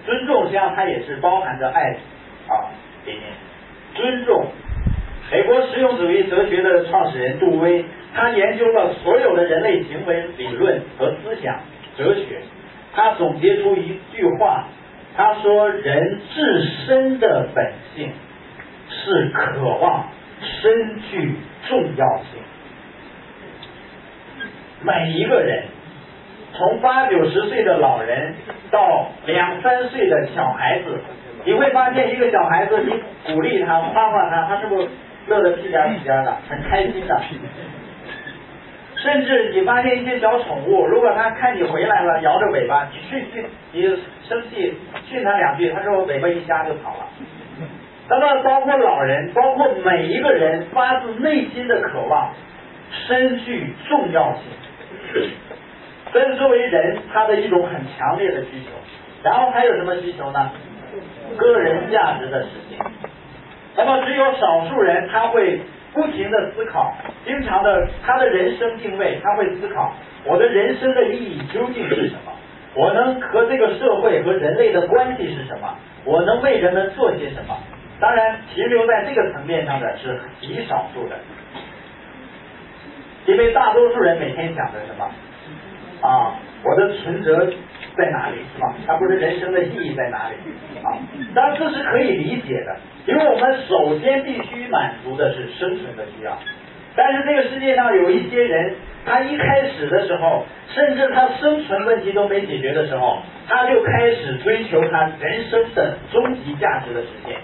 [0.07, 1.81] 尊重实际上它也是包含着爱
[2.49, 2.71] 啊
[3.07, 3.23] 里面。
[3.95, 4.47] 尊重，
[5.31, 11.61] 美国实用主义哲学的创始人杜威，他研究了所有的人类行为理论和思想
[11.97, 12.41] 哲学，
[12.95, 14.67] 他总结出一句话，
[15.17, 18.13] 他说人自身的本性
[18.89, 20.09] 是渴望
[20.41, 21.37] 深具
[21.69, 22.43] 重要性。
[24.83, 25.65] 每一个人，
[26.53, 28.35] 从八九十岁的老人
[28.71, 31.01] 到两三岁的小孩子，
[31.45, 34.89] 你会发现一个小孩子，你鼓励他、夸夸他，他是不是
[35.27, 37.23] 乐得屁颠屁颠的，很开心的？
[38.97, 43.83] 甚至你发现一些小宠物，如果它看你回来了，摇着尾巴，你训训，你
[44.27, 44.75] 生气
[45.07, 47.07] 训它两句，它说尾巴一夹就跑了。
[48.09, 52.33] 那么包括老人，包括每一个人发自内心的渴望，
[53.07, 54.43] 身具重要性。
[56.13, 58.71] 这是作为人他的一种很强烈的需求，
[59.23, 60.51] 然后还有什么需求呢？
[61.37, 62.79] 个人价值的实现。
[63.77, 65.61] 那么只有少数人他会
[65.93, 69.93] 不停的思考，经常的他的人生定位，他会思考
[70.25, 72.33] 我的人生的意义究竟是什么？
[72.77, 75.75] 我能和这个社会和人类的关系是什么？
[76.05, 77.57] 我能为人们做些什么？
[78.01, 81.17] 当然，停留在这个层面上的是极少数的。
[83.27, 85.11] 因为大多数人每天想着什么
[86.07, 86.35] 啊？
[86.63, 87.47] 我的存折
[87.97, 88.37] 在哪里？
[88.55, 88.75] 是吧？
[88.87, 90.35] 他不是人生的意义在哪里？
[90.83, 90.99] 啊，
[91.35, 92.77] 当然这是可以理解的，
[93.07, 96.39] 因为我们首先必须满足的是生存的需要。
[96.97, 98.75] 但是这个世界上有一些人，
[99.07, 107.37] 他一开始的时候，甚至他生存问题都没解决的时候，他就开始追求他人生的终极价值的实现。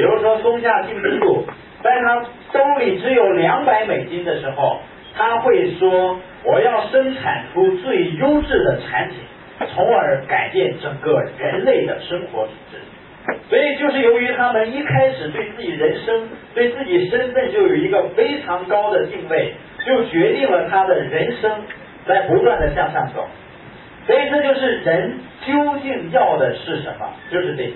[0.00, 1.44] 比如说松下幸之助，
[1.82, 4.80] 在他兜里只有两百美金的时候。
[5.12, 9.18] 他会说：“我要生产出最优质的产品，
[9.74, 12.78] 从而改变整个人类的生活品质。”
[13.50, 19.52] 所以，就是由于他们一开始对自己人生、对自己身份就有一个非常高的定位，
[19.84, 21.50] 就决定了他的人生
[22.06, 23.28] 在不断的向上走。
[24.06, 27.72] 所以这就是人究竟要的是什么，就是这些，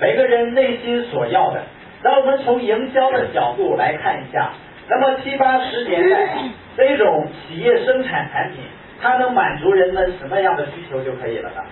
[0.00, 1.62] 每个人内心所要的。
[2.02, 4.52] 那我们从营销的角度来看一下，
[4.88, 6.28] 那么七八十年代
[6.76, 8.60] 这种企业生产产品，
[9.02, 11.62] 它能满足人们什么样的需求就可以了呢？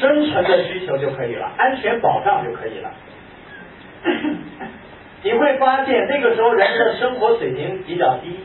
[0.00, 2.90] 生存的需求就可以了，安全保障就可以了。
[5.22, 8.36] 你会发现那个时候人们的生活水平比较低，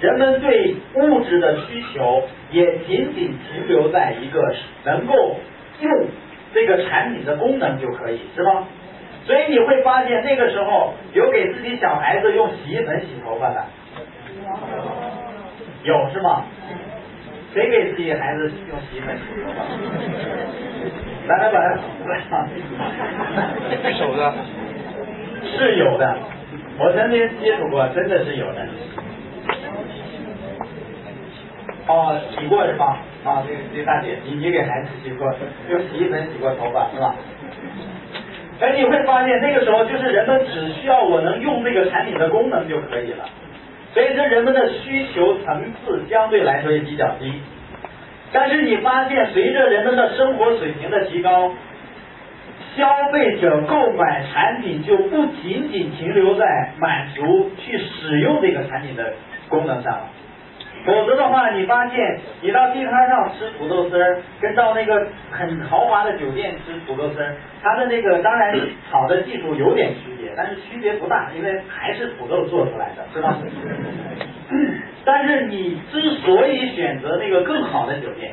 [0.00, 5.36] 人们对物质的需求也仅仅停留在一个能够
[5.80, 6.06] 用
[6.54, 8.64] 这个产品的功能就可以，是吧？
[9.26, 13.64] 所以你会发现那个时候有给自己小孩子用洗衣粉洗头发的，
[15.82, 16.44] 有是吗？
[17.52, 19.64] 谁给自己孩子用洗衣粉洗头发？
[21.26, 21.58] 来来
[22.06, 22.18] 来，
[23.82, 24.34] 举手的。
[25.56, 26.16] 是有的，
[26.78, 28.66] 我曾经接触过，真的是有的。
[31.86, 32.98] 哦，洗过是吧？
[33.24, 35.32] 啊，这个这大姐，你你给孩子洗过，
[35.68, 37.14] 用洗衣粉洗过头发是吧？
[38.60, 43.28] 哎，你会发现那个时候就是人们只需要我能用这个产品的功能就可以了，
[43.92, 47.32] 所以说人们的需求层次相对来说也比较低。
[48.32, 51.52] 但是你发现随着人们的生活水平的提高。
[52.76, 56.44] 消费者购买产品就不仅仅停留在
[56.76, 59.12] 满足去使用这个产品的
[59.48, 60.08] 功能上了，
[60.84, 68.58] 否则的话，你发现你到地摊上吃土豆丝儿，跟到那个很豪华的酒店吃土豆丝儿，它的那个当然
[68.90, 73.38] 炒的技术有点区别，但是区别不大，因为还是土豆做出来的，是吧？
[75.04, 78.32] 但是你之所以选择那个更好的酒店，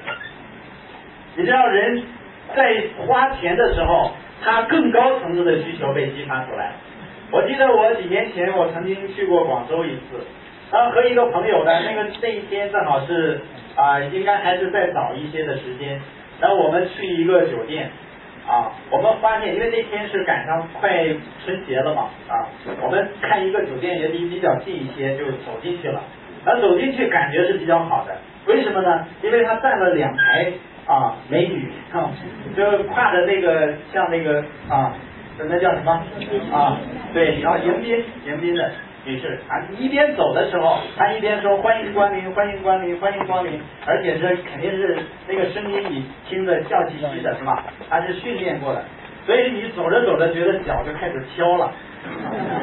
[1.36, 2.04] 你知道人
[2.56, 4.12] 在花钱的时候。
[4.44, 6.72] 他更高层次的需求被激发出来。
[7.30, 10.18] 我记得我几年前我曾经去过广州一次，
[10.72, 13.42] 然后和一个朋友呢，那个那一天正好是
[13.76, 16.00] 啊，应该还是再早一些的时间。
[16.40, 17.90] 然后我们去一个酒店
[18.48, 21.06] 啊，我们发现因为那天是赶上快
[21.44, 22.48] 春节了嘛啊，
[22.82, 26.02] 我们看一个酒店也离比较近一些，就走进去了。
[26.46, 29.06] 然后走进去感觉是比较好的，为什么呢？
[29.22, 30.52] 因为他站了两排。
[30.88, 32.10] 啊，美女啊，
[32.58, 34.92] 就挎着那个像那个啊，
[35.38, 35.92] 那叫什么
[36.52, 36.76] 啊？
[37.14, 38.72] 对，然后迎宾迎宾的
[39.04, 47.64] 女士啊，你一边走的时候，他一边说欢迎光临，欢迎光临，欢迎光临，而且是肯定是那个声音你听着笑嘻嘻的是吧？
[47.90, 48.84] 他是训练过的，
[49.26, 51.72] 所以你走着走着觉得脚就开始飘了，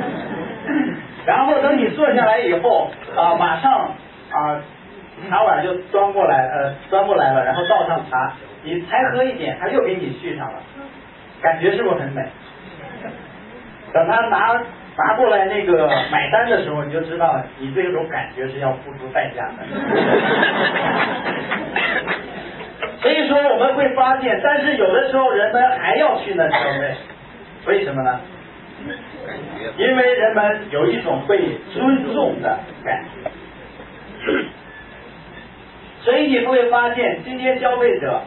[1.26, 3.94] 然后等你坐下来以后啊，马上
[4.30, 4.60] 啊。
[5.28, 10.60] 茶碗就端过来，呃，端过来了，然后倒上茶，你才喝一点，他又给你续上了，
[11.42, 12.24] 感觉是不是很美？
[13.92, 14.62] 等他拿
[14.98, 19.64] 拿过来那个买单的时候，你就知道你这种感觉是要付出代价的。
[23.00, 26.96] 所以说我们会发现，但是有的时候人们还要去那消费，
[27.66, 28.20] 为什么呢？
[29.76, 31.38] 因为人们有一种被
[31.72, 33.30] 尊重的感觉。
[36.02, 38.22] 所以你会发现，今天消费者，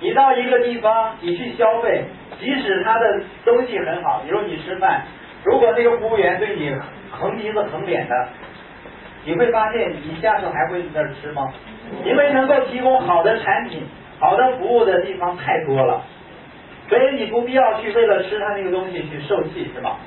[0.00, 2.04] 你到一个地方，你去消费，
[2.40, 5.02] 即使他的东西很好，比如你吃饭，
[5.44, 6.74] 如果那个服务员对你
[7.10, 8.28] 横鼻子横脸的，
[9.24, 11.52] 你会发现你下次还会去那儿吃吗？
[12.04, 13.82] 因为能够提供好的产品、
[14.18, 16.02] 好的服务的地方太多了，
[16.88, 19.98] 所以你不必要去为了吃他那个东西去受气，是吧？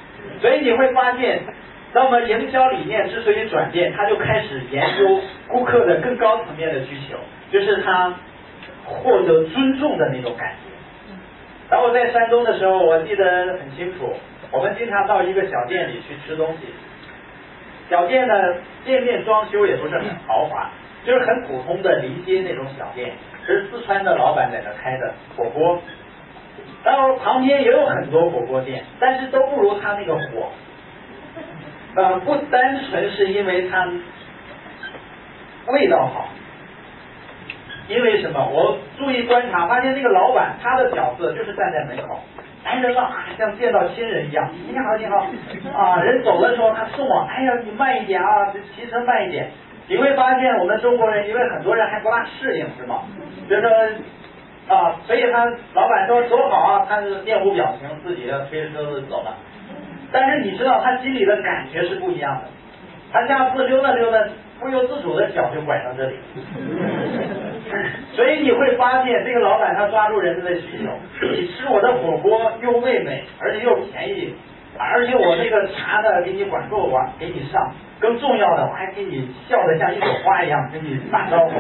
[0.42, 1.42] 所以你会发现。
[1.96, 7.16] 那么营销理念之所以转变，他就开始研究顾客的更高层面的需求，
[7.52, 8.12] 就是他
[8.84, 10.74] 获得尊重的那种感觉。
[11.70, 14.12] 然后在山东的时候，我记得很清楚，
[14.54, 16.68] 我们经常到一个小店里去吃东西。
[17.90, 18.34] 小店呢，
[18.86, 20.70] 店面装修也不是很豪华，
[21.04, 23.14] 就是很普通的临街那种小店，
[23.46, 25.82] 是四川的老板在那开的火锅。
[26.84, 30.52] 然后旁边也有很多火锅店，但是都不如他那个火。
[31.96, 33.88] 呃，不单纯是因为它
[35.68, 36.28] 味道好，
[37.88, 38.48] 因为什么？
[38.52, 42.20] 我注意观察，发现那个老板他的角色就是站在门口，
[42.64, 45.28] 来人了，像见到亲人一样，你好你好
[45.78, 46.02] 啊！
[46.02, 49.50] 人走的时候他送我，哎呀你慢一点啊，这骑车慢一点。
[49.90, 53.02] 你会发现我们中国人，因为很多人还不大适应，是吗？
[53.50, 53.70] 就说
[54.70, 59.36] 啊，所以他老板说走好啊，他是面无表情，自己推着车子走了。
[60.14, 62.44] 但是你知道他心里的感觉是不一样的，
[63.12, 64.20] 他下次溜达溜达，
[64.64, 66.16] 不由自主的脚就拐到这里，
[68.16, 70.90] 所以你会发现这个老板他抓住人们的需求，
[71.28, 74.34] 你吃我的火锅又味美，而且又便宜，
[74.78, 81.52] 而且我这个茶的给你管够，我给你上，更重要的我还给你笑得像一朵花一样跟你打招呼。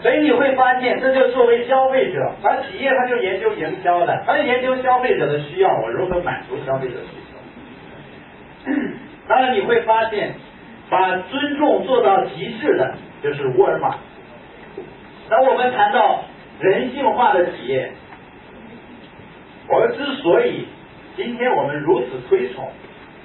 [0.00, 8.72] 所以你会发现，这就作为消费者，而企业它就研究营销的，它就研究消费者的需要，我如何满足消费者需求。
[9.28, 10.34] 当然你会发现，
[10.92, 13.96] 把尊重做到极致的，就是沃尔玛。
[15.30, 16.24] 当我们谈到
[16.60, 17.92] 人性化的企业，
[19.68, 20.66] 我们之所以
[21.16, 22.68] 今天我们如此推崇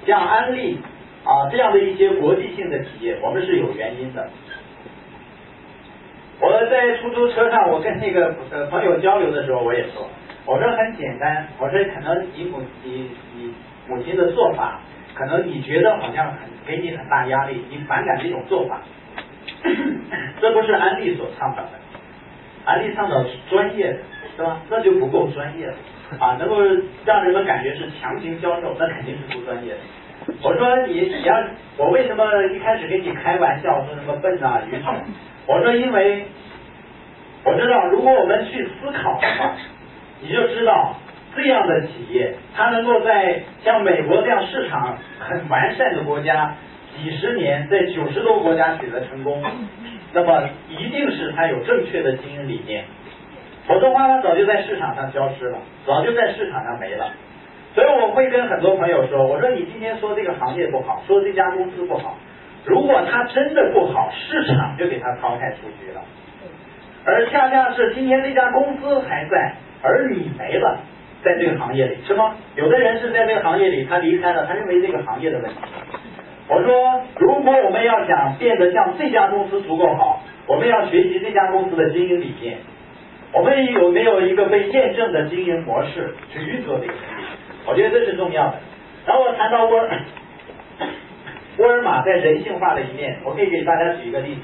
[0.06, 0.78] 像安利
[1.24, 4.26] 啊这样的一些国际性的企业，我们是有原因的。
[6.40, 10.08] 我在出租车上，我跟那个呃朋友交流的时候，我也说，
[10.46, 13.52] 我说很简单，我说可能你母你你
[13.86, 14.80] 母亲的做法，
[15.18, 18.80] 可能你觉得好像很给你很大压力，你反感这种做法，
[20.40, 21.70] 这不是安利所倡导的，
[22.64, 23.98] 安利倡导是专业的，
[24.36, 24.60] 是吧？
[24.70, 25.74] 那就不够专业了
[26.20, 26.62] 啊，能够
[27.04, 29.78] 让人们感觉是强行销售，那肯定是不专业的。
[30.42, 31.34] 我说你你要
[31.78, 34.94] 我为什么一开始跟你开玩笑说什么笨啊愚蠢？
[35.46, 36.26] 我说，因为
[37.44, 39.56] 我知道，如果我们去思考的话，
[40.20, 40.94] 你就知道
[41.36, 46.54] 这样的企业，它能够在像美国这样市场很完善的国家，
[46.96, 49.42] 几十年在九十多个国家取得成功，
[50.12, 52.84] 那么一定是它有正确的经营理念，
[53.66, 57.10] 否则的话，它早就在市场上消失了，早就在市场上没了。
[57.74, 62.16] 所以我会跟很多朋友说，我说你今天说这个行业不好，说这家公司不好。
[62.64, 66.00] 如果它真的不好，市场就给它淘汰出局了。
[67.04, 70.80] 而恰恰是今天这家公司还在，而你没了，
[71.22, 72.34] 在这个行业里是吗？
[72.56, 75.56] 有的人是在这个行业里，他离开了，他认为这个行业的问题。
[76.48, 82.58] 我说，如果我们要想变得像这家公司足够好，我们要学习这家公司的经营理念。
[83.32, 87.24] 我们有没有一个被验证的经营模式去运作这个生意？
[87.66, 88.54] 我觉得这是重要的。
[89.06, 89.88] 然后我谈到我。
[91.58, 94.42] 沃尔玛在人性化的一面，我可以给大家举一个例子。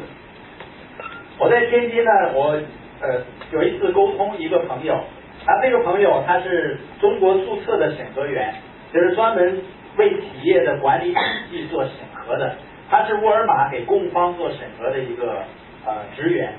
[1.39, 2.61] 我在天津呢，我
[3.01, 4.99] 呃有一次沟通一个朋友，
[5.47, 8.55] 啊这个朋友他是中国注册的审核员，
[8.93, 9.61] 就是专门
[9.97, 12.57] 为企业的管理体系做审核的，
[12.89, 15.45] 他是沃尔玛给供方做审核的一个
[15.85, 16.53] 呃职员。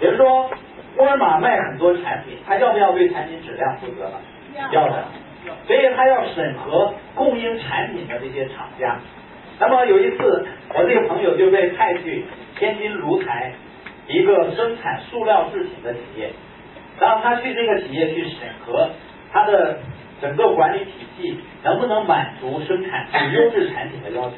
[0.00, 0.50] 比如说
[0.96, 4.18] 沃尔玛卖很多产品，他要不要对产品质量负责呢？
[4.72, 5.04] 要的，
[5.66, 8.98] 所以他要审核供应产品的这些厂家。
[9.60, 12.24] 那么有一次，我这个朋友就被派去
[12.58, 13.52] 天津芦台
[14.06, 16.30] 一个生产塑料制品的企业，
[17.00, 18.90] 然后他去这个企业去审核
[19.32, 19.78] 他的
[20.20, 24.36] 整个管理体系能不能满足生产优质产品的要求。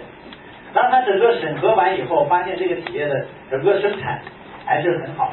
[0.72, 4.20] 当他整个审核完以后，发现这个企业的整个生产
[4.64, 5.32] 还是很好。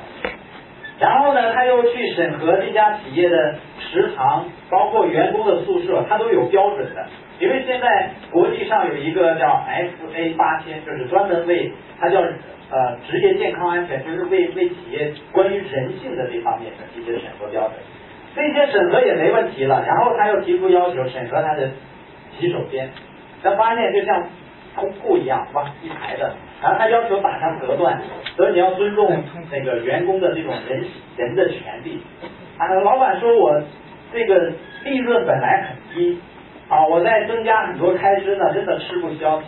[1.00, 7.06] 然后呢，他又去审核这家企业的食堂，包括员工的宿舍，他都有标准的。
[7.40, 12.20] 因为现在国际上有一个叫 SA 八千，就是专门为它叫
[12.70, 17.74] 呃职业健康安全，就是为为企业关于人性的这方面的一些审核标准。
[18.36, 21.70] 这些审核也没问题了，然后他又提出要求审核他的
[22.38, 22.90] 洗手间，
[23.42, 24.24] 他发现就像
[24.76, 25.74] 通铺一样，是吧？
[25.82, 28.02] 一排的，然后他要求打上隔断，
[28.36, 30.86] 所以你要尊重那个员工的这种人
[31.18, 32.02] 人的权利。
[32.58, 33.62] 啊，老板说我
[34.14, 34.54] 这个
[34.84, 36.20] 利润本来很低。
[36.70, 39.48] 啊，我在增加很多开支呢，真的吃不消体。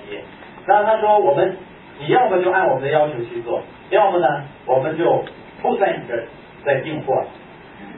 [0.65, 1.57] 然后他说，我们
[1.99, 4.27] 你要么就按我们的要求去做，要么呢，
[4.65, 5.23] 我们就
[5.61, 6.23] 不在你这儿
[6.65, 7.25] 再订货。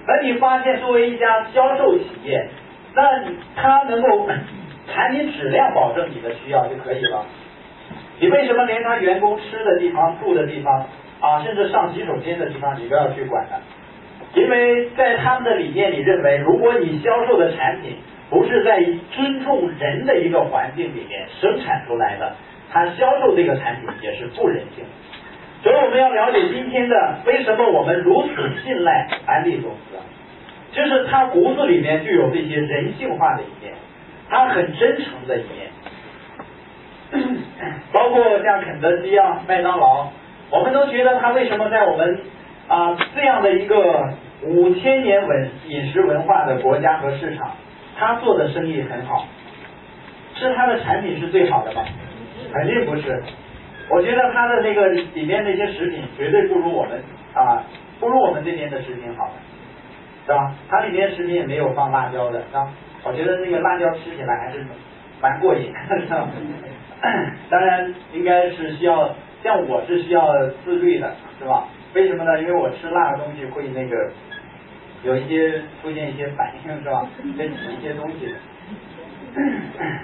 [0.08, 2.50] 而你发现，作为一家销售企业，
[2.96, 3.24] 那
[3.56, 4.28] 他能够
[4.88, 7.26] 产品质量保证你的需要就可以了。
[8.20, 10.86] 你为什么连他员工吃的地方、住的地方
[11.20, 13.58] 啊，甚至上洗手间的地方，你都要去管呢？
[14.34, 17.98] 因为在他们的理念里认为，如果你销售的产品，
[18.30, 22.36] 不是在尊重人的一个环境里面生产出来的，
[22.72, 24.86] 他销售这个产品也是不人性。
[25.64, 29.98] 所以我们要了解今天的为什么我们如此信赖安利公司，
[30.72, 33.74] 就是他骨子里面就有这些人性化的一面，
[34.30, 35.70] 他很真诚的一面，
[37.94, 40.08] 包括像肯德基啊、麦当劳，
[40.50, 42.22] 我们都觉得他为什么在我们
[42.68, 47.52] 啊这样的一个五千年文饮食文化的国家和市场。
[48.00, 49.28] 他做的生意很好，
[50.34, 51.84] 是他的产品是最好的吗？
[52.54, 53.22] 肯定不是。
[53.90, 57.02] 我觉得他的那个里面那些食品绝对不如我们
[57.34, 57.64] 啊，
[58.00, 59.34] 不如我们这边的食品好的，
[60.26, 60.54] 是吧？
[60.70, 62.68] 它里面食品也没有放辣椒的，是吧？
[63.04, 64.66] 我觉得那个辣椒吃起来还是
[65.22, 66.28] 蛮过瘾，是吧？
[67.50, 70.32] 当然应该是需要，像我是需要
[70.64, 71.66] 自律的，是吧？
[71.94, 72.42] 为什么呢？
[72.42, 74.12] 因为我吃辣的东西会那个。
[75.04, 77.04] 有一些出现一些反应是吧？
[77.36, 78.36] 跟挤一些东西，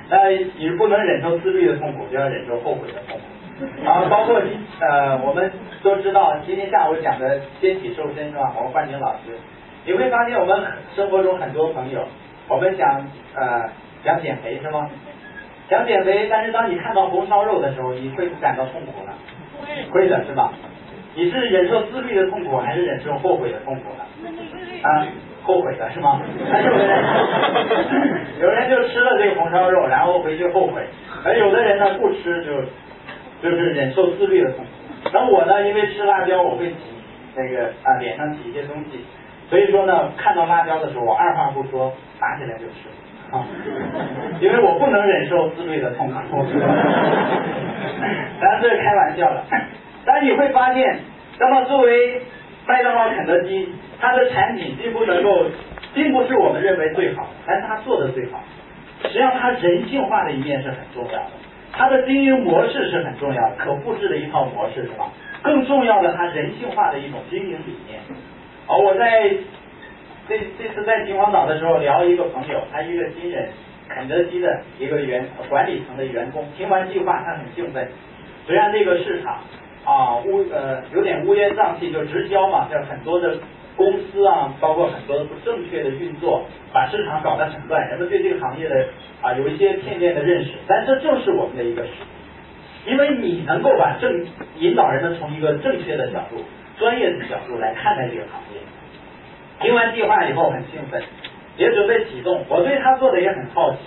[0.10, 3.24] 那 你不能忍受自律的痛苦，就要忍受后悔的痛苦。
[3.84, 4.40] 然后包括
[4.80, 5.52] 呃，我们
[5.82, 8.54] 都知道今天下午讲的纤体瘦身是吧？
[8.56, 9.34] 我们焕宁老师，
[9.86, 10.62] 你会发现我们
[10.96, 12.08] 生活中很多朋友，
[12.48, 13.70] 我们想呃
[14.04, 14.90] 想减肥是吗？
[15.70, 19.12] 想减肥，但是当你看到红烧肉的时候，你会不感到痛苦呢？
[19.92, 20.54] 会的是吧？
[21.16, 24.04] 你是忍受自律的痛苦，还是忍受后悔的痛苦呢？
[24.84, 25.08] 啊，
[25.48, 26.20] 后悔的是吗？
[26.20, 26.70] 有 人
[28.42, 30.82] 有人就吃了这个红烧肉，然后回去后悔，
[31.24, 32.62] 而有的人呢不吃就
[33.42, 34.72] 就是忍受自律的痛苦。
[35.14, 36.76] 那我呢，因为吃辣椒，我会挤
[37.36, 39.06] 那个啊脸上挤一些东西，
[39.50, 42.90] 所以说呢，看到辣椒的时候，我二话不说拿起来就吃。
[43.32, 43.44] 啊，
[44.40, 46.46] 因为我不能忍受自律的痛苦，
[48.40, 49.44] 当然这是开玩笑的。
[50.06, 51.00] 但你会发现，
[51.38, 52.22] 那么作为
[52.68, 55.46] 麦当劳、肯德基，它的产品并不能够，
[55.94, 58.44] 并不是我们认为最好，但是它做的最好。
[59.04, 61.32] 实际上，它人性化的一面是很重要的，
[61.72, 65.08] 它的经营模式是很重要的，可复制的一套模式是吧？
[65.42, 68.00] 更重要的，它人性化的一种经营理念。
[68.68, 69.32] 而我在。
[70.30, 73.48] 这这次在秦皇岛的时候聊一个朋友，他一个新人，
[73.88, 77.88] 肯德基的一个员管理层的员工，听完计划他很兴奋。
[78.46, 79.40] 虽然这个市场
[79.88, 83.38] 啊乌呃有点乌烟瘴气，就直销嘛，就很多的
[83.78, 88.76] 公司啊，包括很多不正确的运作，把市场搞得很乱，人们对这个行业的
[89.22, 90.52] 啊有一些片面的认识。
[90.68, 94.28] 但这正是我们的一个实力，因为你能够把正
[94.60, 96.44] 引导人们从一个正确的角度、
[96.78, 98.60] 专业的角度来看待这个行业。
[99.62, 101.02] 听完计划以后很兴奋，
[101.56, 102.44] 也准备启动。
[102.50, 103.80] 我对他做的也很好奇。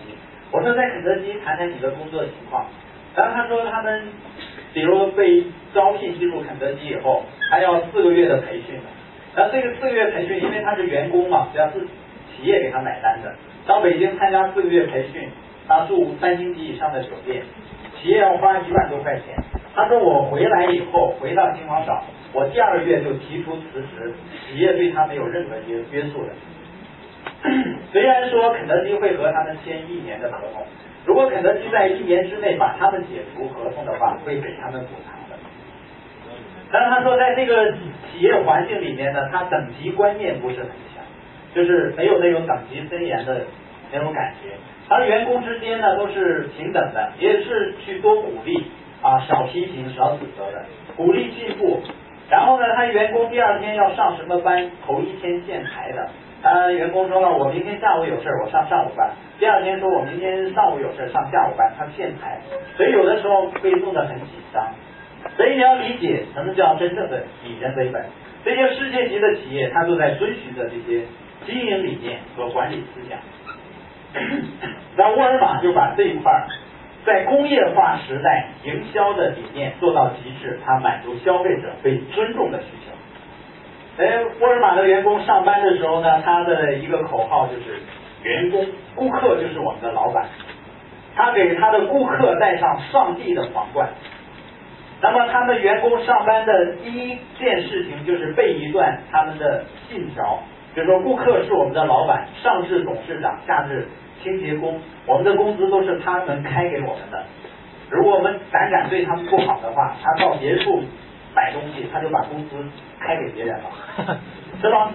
[0.50, 2.66] 我说在肯德基谈谈你的工作情况。
[3.14, 4.02] 然后他说他们，
[4.72, 5.44] 比如被
[5.74, 8.78] 招聘进入肯德基以后，他要四个月的培训。
[9.34, 13.34] 然后这个四个月培训，因为他是员工嘛，要是企业给他买单的。
[13.66, 15.28] 到北京参加四个月培训，
[15.68, 17.42] 他住三星级以上的酒店，
[18.00, 19.36] 企业要花一万多块钱。
[19.74, 22.02] 他说我回来以后回到秦皇岛。
[22.32, 24.12] 我第二个月就提出辞职，
[24.46, 26.30] 企业对他没有任何约约束的。
[27.92, 30.64] 虽然说肯德基会和他们签一年的合同，
[31.06, 35.36] 如果肯德基在一年之内把他们解除合同的话，会给他们补偿的。
[36.70, 41.02] 但是他说，在这个企业环境里面呢，他等级观念不是很强，
[41.54, 43.46] 就是没有那种等级森严的
[43.92, 44.50] 那种感觉。
[44.88, 48.70] 他员工之间呢都是平等的，也是去多鼓励
[49.02, 50.64] 啊，少批评，少指责的，
[50.96, 51.80] 鼓励进步。
[52.28, 54.70] 然后呢，他员工第二天要上什么班？
[54.86, 56.08] 头一天见台的。
[56.42, 59.10] 他员工说了，我明天下午有事我上上午班。
[59.38, 62.40] 第二天说我明天上午有事上下午班，他限牌，
[62.76, 64.66] 所以有的时候被弄得很紧张。
[65.36, 68.04] 所以你要理解什么叫真正的以人为本。
[68.42, 71.04] 这些世界级的企业，他都在遵循着这些
[71.44, 73.18] 经营理念和管理思想。
[74.96, 76.32] 那沃尔玛就把这一块。
[77.02, 82.92] 在工业化时代，营销的理念做到极致，它满足消费者被尊重的需求。
[84.00, 87.78] 哎，沃尔玛的员工上班的时候呢，他的一个口号就是
[88.24, 90.26] “员工顾客就是我们的老板”。
[91.14, 93.90] 他给他的顾客戴上上帝的皇冠。
[95.02, 100.38] 那么，他们员工上班的第一件事情就是背一段他们的信条，
[100.74, 103.86] 就说顾客是我们的老板，上至董事长，下至。
[104.22, 107.24] 清洁工，我们的工资都是他们开给我们的。
[107.88, 110.82] 如果我们胆敢对他们不好的话，他到别处
[111.34, 112.56] 买东西，他就把工资
[113.00, 114.18] 开给别人了，
[114.60, 114.92] 是吧？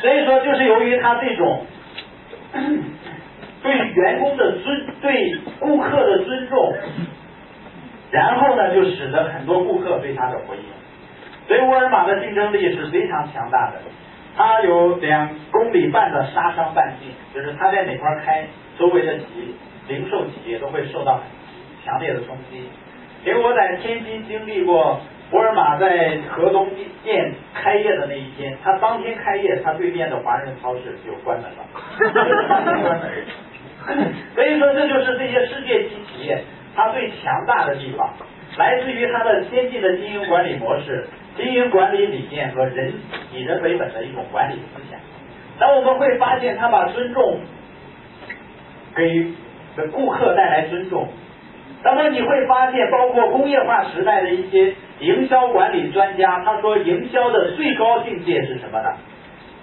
[0.00, 1.66] 所以说，就是由于他这种
[3.62, 6.74] 对员工的尊、对顾客的尊重，
[8.10, 10.64] 然后呢，就使得很多顾客对他的回应。
[11.46, 13.80] 所以沃尔玛的竞争力是非常强大的。
[14.36, 18.46] 它有两公里半的杀伤半径，就是它在哪块开，
[18.78, 19.24] 周围的企
[19.86, 21.20] 零售企业都会受到
[21.84, 22.68] 强烈的冲击。
[23.24, 25.00] 因为我在天津经历过
[25.34, 26.68] 沃尔玛在河东
[27.02, 31.66] 店开业的那一天，它当天开业，它对面的华人超市就关门了。
[34.36, 36.44] 所以说，这就是这些世界级企业
[36.76, 38.14] 它最强大的地方，
[38.56, 41.08] 来自于它的先进的经营管理模式。
[41.36, 42.94] 经营管理理念和人
[43.32, 45.00] 以人为本的一种管理思想，
[45.58, 47.40] 那我们会发现，他把尊重
[48.94, 49.32] 给
[49.90, 51.08] 顾客带来尊重。
[51.82, 58.90] 那么你会发现，包括工业化时代的一些营销管理专家，他说，营销的最高境界是什么呢？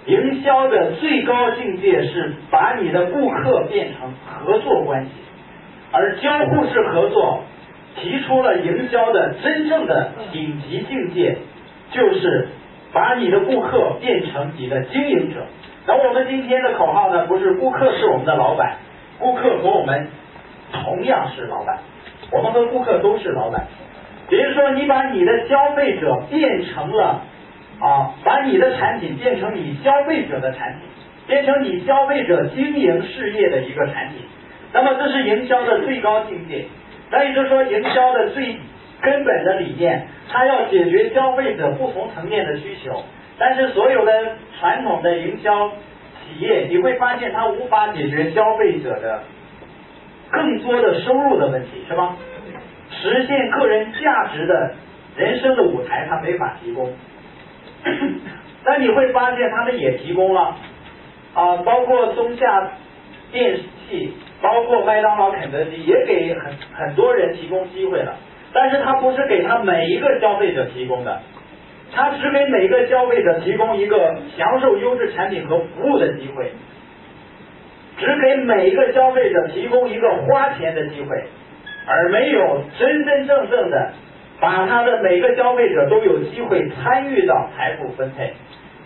[0.06, 5.10] 营销的最高境界是把你的顾客变成合作关系，
[5.92, 7.44] 而交互式合作
[8.00, 11.36] 提出了营销的真正的顶级境界。
[11.94, 12.48] 就是
[12.94, 15.44] 把你的顾客变成你的经营者。
[15.86, 17.26] 那我们今天的口号呢？
[17.26, 18.78] 不是顾客是我们的老板，
[19.18, 20.08] 顾客和我们
[20.72, 21.80] 同样是老板，
[22.30, 23.66] 我们和顾客都是老板。
[24.28, 27.22] 比如说，你把你的消费者变成了
[27.80, 30.88] 啊，把你的产品变成你消费者的产品，
[31.26, 34.24] 变成你消费者经营事业的一个产品，
[34.72, 36.64] 那么这是营销的最高境界。
[37.10, 38.56] 那也就是说，营销的最
[39.02, 43.02] 根本的理念，它要解决消费者不同层面的需求。
[43.38, 44.12] 但是所有的
[44.58, 49.24] 传统的营销企业，你会发现它无法解决消费者的
[50.30, 52.16] 更多的收入的问题，是吧？
[53.10, 54.74] 实现个人价值的
[55.16, 56.92] 人生的舞台，他没法提供。
[58.64, 60.56] 但你会发现，他们也提供了
[61.34, 62.70] 啊，包括松下
[63.32, 68.14] 电器，包括麦当劳、肯德基，也给很很多人提供机会了。
[68.52, 71.20] 但是他不是给他每一个消费者提供的。
[71.94, 76.52] 他只给每个消费者提供一个享受优质产品和服务的机会，
[77.98, 81.24] 只给每一个消费者提供一个花钱的机会，
[81.86, 83.92] 而没有真真正正的
[84.40, 88.32] 把他的每个消费者都有机会参与到财富分配。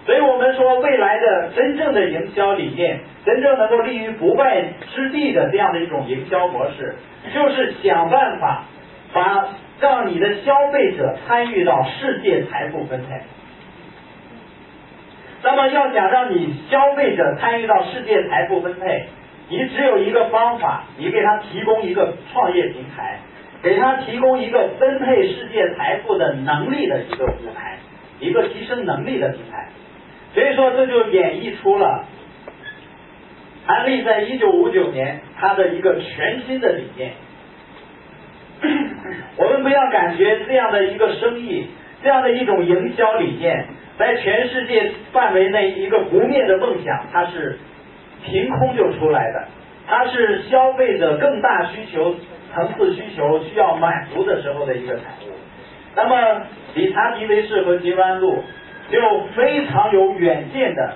[0.04, 4.62] 所以我们说，未来的真正的营销理念，真正能够立于不败
[4.94, 6.94] 之地的这样的一种营销模式，
[7.34, 8.64] 就是想办法
[9.12, 9.48] 把。
[9.78, 13.20] 让你的消费者参与到世界财富分配。
[15.42, 19.04] 那么，要想让你消费者参与到世界财富分配，
[19.48, 23.20] 你只有一个方法，你给他提供一个创业平台，
[23.62, 27.78] 给他提供一个分配世界财富的能力的一个舞台，
[28.18, 29.68] 一个提升能力的平台。
[30.34, 32.04] 所以说，这就演绎出了
[33.66, 37.12] 安利在一九五九年他的一个全新的理念。
[39.38, 41.68] 我们不要感觉这样的一个生意，
[42.02, 43.66] 这样的一种营销理念，
[43.98, 47.58] 在全世界范围内一个不灭的梦想，它是
[48.24, 49.48] 凭空就出来的，
[49.86, 52.14] 它是消费者更大需求
[52.54, 55.32] 层次需求需要满足的时候的一个产物。
[55.94, 56.42] 那么，
[56.74, 58.42] 理查迪维士和吉湾路
[58.90, 58.98] 就
[59.34, 60.94] 非常有远见的、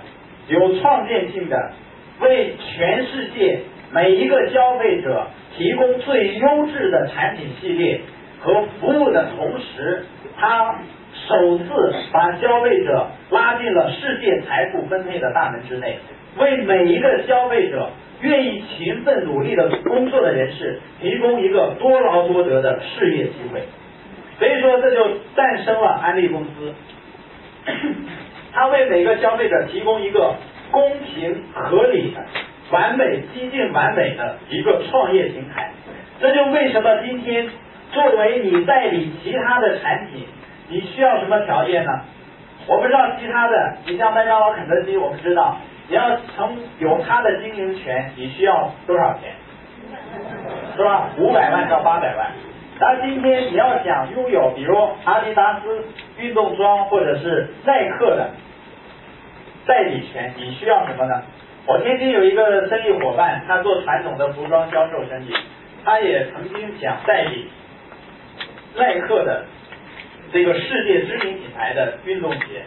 [0.48, 1.72] 有创建性的，
[2.20, 3.60] 为全世界
[3.92, 5.26] 每一个消费者。
[5.56, 8.00] 提供最优质的产品系列
[8.40, 10.06] 和服务的同时，
[10.38, 10.76] 他
[11.28, 11.64] 首次
[12.12, 15.98] 把消费者拉进了世界财富分配的大门之内，
[16.38, 23.62] 为每一个消费者愿意勤奋努力的工作的人士提供一个多劳多得的事业机会。
[24.38, 26.74] 所以说，这就诞生了安利公司，
[28.52, 30.34] 它为每个消费者提供一个
[30.70, 32.20] 公平合理的。
[32.70, 35.72] 完美、接近完美的一个创业平台，
[36.20, 37.48] 这就为什么今天
[37.90, 40.24] 作为你代理其他的产品，
[40.68, 41.90] 你需要什么条件呢？
[42.68, 45.56] 我不知道其他的，你像麦当劳、肯德基，我们知道
[45.90, 49.34] 你要成有它的经营权，你需要多少钱？
[50.76, 51.10] 是吧？
[51.18, 52.30] 五百万到八百万。
[52.78, 54.74] 但今天你要想拥有，比如
[55.04, 55.84] 阿迪达斯
[56.16, 58.30] 运动装或者是耐克的
[59.66, 61.22] 代理权，你需要什么呢？
[61.66, 65.34] 我天津有一个生意伙伴，他做传统的服装销售生意，
[65.84, 67.50] 他也曾经想代理
[68.76, 69.44] 耐克的
[70.32, 72.62] 这个世界知名品牌的运动鞋，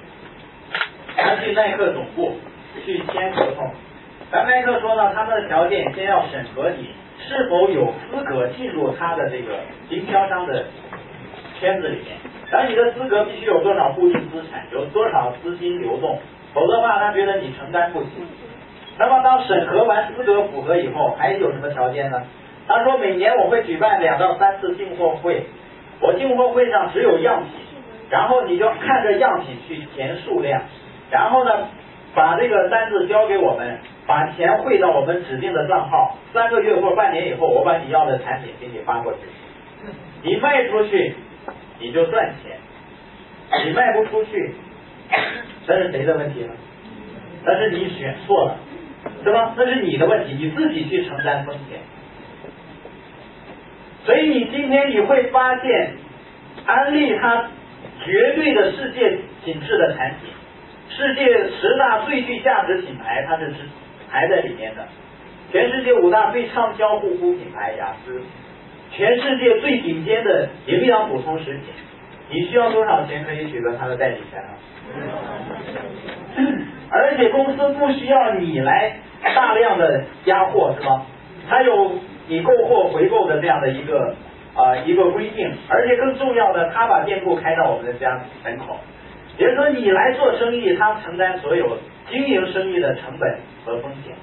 [1.16, 2.38] 他去耐克总部
[2.86, 3.72] 去签合同，
[4.32, 6.90] 而耐克说呢，他们的条件先要审核你
[7.28, 9.60] 是否有资格进入他的这个
[9.90, 10.66] 经销商的
[11.60, 12.18] 圈子里面，
[12.50, 16.20] 然后你的资格必须有多少固定资产，有多少资金流动，
[16.54, 18.10] 否则的话，他觉得你承担不起。
[18.98, 22.22] 那么当审核完资格符合以后，还有什么条件呢？
[22.68, 25.46] 他说每年我会举办两到三次进货会，
[26.00, 27.52] 我进货会上只有样品，
[28.10, 30.62] 然后你就看着样品去填数量，
[31.10, 31.68] 然后呢
[32.16, 39.20] 把这个单子交给我们，把钱汇到我们指定的账号，三个月或半年以后，我把你要的产品给你发过去，
[40.22, 41.16] 你卖出去
[41.80, 42.58] 你就赚钱，
[43.66, 44.56] 你卖不出去，
[45.68, 46.54] 那是谁的问题呢？
[47.46, 48.58] 那是你选错了。
[49.22, 49.54] 是吧？
[49.58, 51.80] 那是你的问题，你自己去承担风险。
[54.06, 55.96] 所以你今天你会发现，
[56.66, 57.50] 安利它
[58.06, 60.30] 绝对的世界品质的产品，
[60.90, 63.52] 世界十大最具价值品牌，它是
[64.12, 64.88] 排在里面的。
[65.52, 68.22] 全世界五大最畅销护肤品牌雅诗，
[68.92, 71.64] 全世界最顶尖的营养补充食品，
[72.30, 74.50] 你需要多少钱可以取得它的代理权呢？
[76.90, 78.98] 而且公司不需要你来
[79.36, 81.06] 大量的压货，是吗？
[81.50, 84.16] 它有你购货回购的这样的一个
[84.56, 88.80] 啊一个规定，而且更重要的，他把店铺开到我们的家门口，
[89.38, 91.78] 也就说你来做生意，他承担所有
[92.10, 94.14] 经营生意的成本和风险。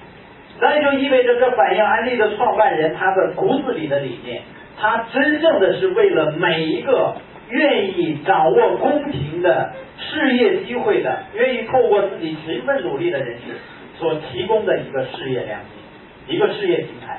[0.61, 4.43] 那就意味着这反映安利的创办人他的骨子里的理念，
[4.79, 7.17] 他真正的是为了每一个
[7.49, 13.57] 愿意掌握公平的事业机会的，愿意透过自己勤奋努力的人士
[13.99, 17.19] 所提供的一个事业良机，一个事业平台。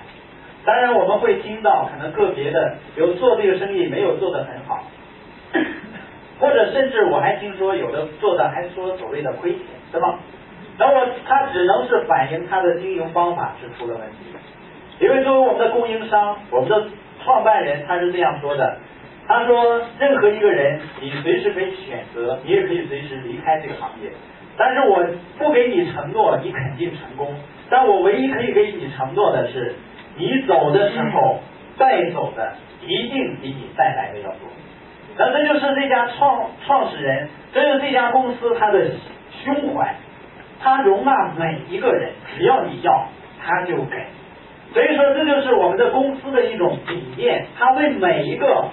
[0.64, 4.84] 当然我们会听到可能个别的有做这个生意没有做得很好，
[6.42, 9.62] 或者甚至我还听说有的做的还说所谓的亏钱，
[9.92, 10.20] 对吗？
[10.78, 14.16] 那么它只能是反映它的经营方法是出了问题。
[15.00, 16.88] 因为作为我们的供应商，我们的
[17.24, 18.80] 创办人他是这样说的，
[19.28, 24.10] 他说任何一个人你随时可以选择，你也可以随时离开这个行业，
[24.58, 25.06] 但是我
[25.38, 27.34] 不给你承诺你肯定成功，
[27.70, 29.76] 但我唯一可以给你承诺的是。
[30.18, 31.39] 你走的时候
[31.78, 32.54] 带走的
[32.86, 34.50] 一定比你带来的要多，
[35.18, 38.91] 那这就是这家创创始人，这就是这家公司它的
[39.43, 39.95] 胸怀，
[40.62, 43.07] 它容纳每一个人，只要你要，
[43.43, 43.97] 他就给。
[44.74, 48.70] 所以说，这就是我们的公司的一种理念，它为每一个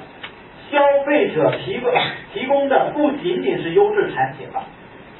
[0.70, 1.92] 消费者提供
[2.32, 4.62] 提供的不仅仅是优质产品了，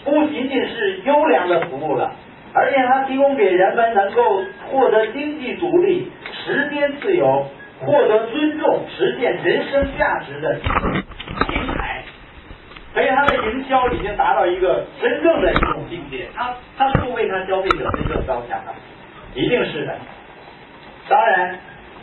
[0.04, 2.12] 不仅仅是优良的服务了。
[2.54, 7.46] 而且它提供给人们能够获得经济独立、时间自由、
[7.80, 12.02] 获得尊重、实现人生价值的平台，
[12.92, 16.28] 所以它的营销已经达到一个真正的一种境界。
[16.34, 18.74] 它它是不为它消费者真正着想的，
[19.34, 19.96] 一定是的。
[21.08, 21.58] 当然，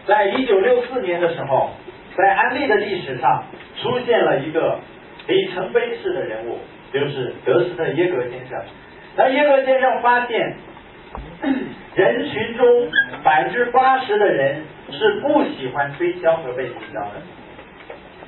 [0.07, 1.71] 在一九六四年的时候，
[2.15, 3.43] 在安利的历史上
[3.81, 4.79] 出现了一个
[5.27, 6.59] 里程碑式的人物，
[6.93, 8.63] 就是德斯特耶格先生。
[9.17, 10.55] 那耶格先生发现，
[11.95, 12.89] 人群中
[13.23, 17.21] 百分之八十的人是不喜欢推销和被推销的。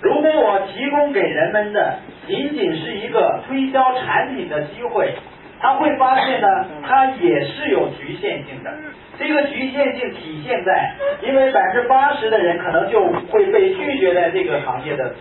[0.02, 5.14] 如果我提供给人们的仅仅是一个推销产品的机会，
[5.60, 6.48] 他会发现呢，
[6.88, 8.72] 它也是有局限性的。
[9.18, 10.94] 这个局限性体现在，
[11.24, 15.16] 因为百分之八十的人可能就会被拒绝在这个行业的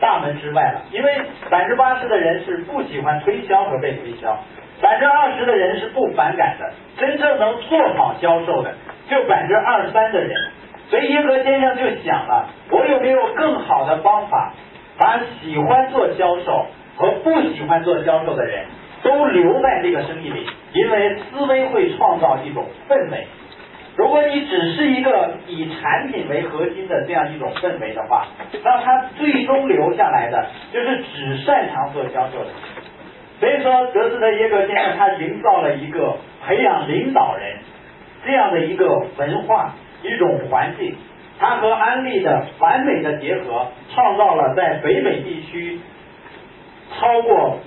[0.00, 1.20] 大门之外了，因为
[1.50, 4.38] 百分之八十的人是不喜欢推销和被推销。
[4.80, 8.74] 百分之二十的人是不反感的，真正能做好销售的
[9.10, 10.34] 就百分之二三的人。
[10.92, 14.52] 所以耶格先生就想了，我有没有更好的方法，
[14.98, 16.66] 把喜欢做销售
[16.96, 18.66] 和不喜欢做销售的人
[19.02, 20.46] 都留在这个生意里？
[20.74, 23.26] 因为思维会创造一种氛围。
[23.96, 28.26] 如果你只是一个以产品为核心的这样一种氛围的话，
[28.62, 32.50] 那他最终留下来的就是只擅长做销售的。
[33.40, 37.60] 所以说，德斯特耶格先生他营造了一个培养领导人
[38.26, 39.72] 这样的一个文化
[40.02, 40.96] 一种环境，
[41.38, 45.80] 它和安利的完美的结合，创造了在北美地区
[46.98, 47.58] 超过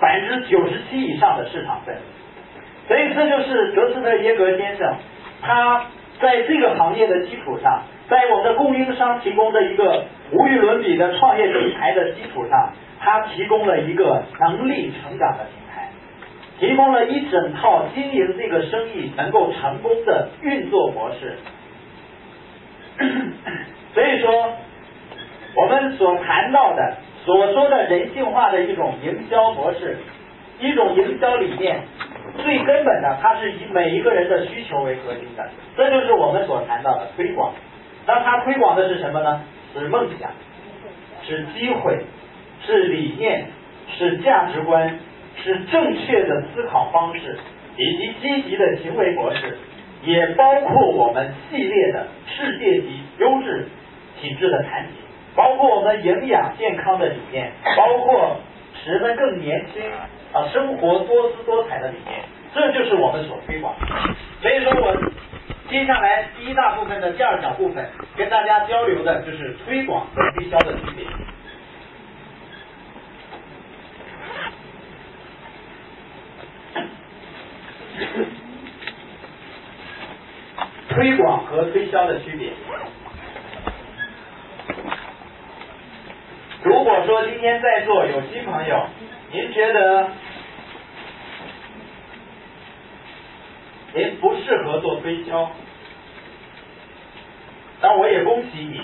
[0.00, 2.00] 百分之九十七以上的市场份额。
[2.88, 4.96] 所以这就是德斯特耶格先生
[5.42, 5.86] 他
[6.20, 12.72] 在这个行业的基础上，在我们的供应商提供的一个无与伦比的创业平台的基础上。
[13.02, 15.88] 他提供了一个能力成长的平台，
[16.58, 21.38] 提供了一整套经营这个生意能够成功的运作模式。
[23.94, 24.52] 所以说，
[25.54, 29.96] 我们所谈到的、所说的人性化的一种营销模式，
[30.60, 31.80] 一种营销理念，
[32.42, 35.48] 最根本的，它是以每一个人的需求为核心的。
[35.76, 37.52] 这就是我们所谈到的推广。
[38.06, 39.42] 那它推广的是什么呢？
[39.74, 40.30] 是梦想，
[41.26, 41.98] 是机会。
[42.62, 43.46] 是理念，
[43.96, 44.98] 是价值观，
[45.42, 47.38] 是正确的思考方式，
[47.78, 49.56] 以及积极的行为模式，
[50.02, 53.68] 也包括我们系列的世界级优质
[54.20, 54.92] 品质的产品，
[55.34, 58.38] 包括我们营养健康的理念，包括
[58.82, 59.82] 使人们更年轻
[60.32, 62.20] 啊，生活多姿多彩的理念，
[62.54, 63.74] 这就是我们所推广。
[64.40, 64.96] 所以说我
[65.68, 67.86] 接下来第一大部分的第二小部分，
[68.16, 71.04] 跟大家交流的就是推广和推销的区别。
[80.90, 82.50] 推广和推销的区别。
[86.62, 88.86] 如果说今天在座有新朋友，
[89.32, 90.10] 您觉得
[93.94, 95.50] 您不适合做推销，
[97.80, 98.82] 那我也恭喜你，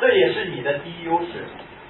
[0.00, 1.26] 这也是你的第一优势。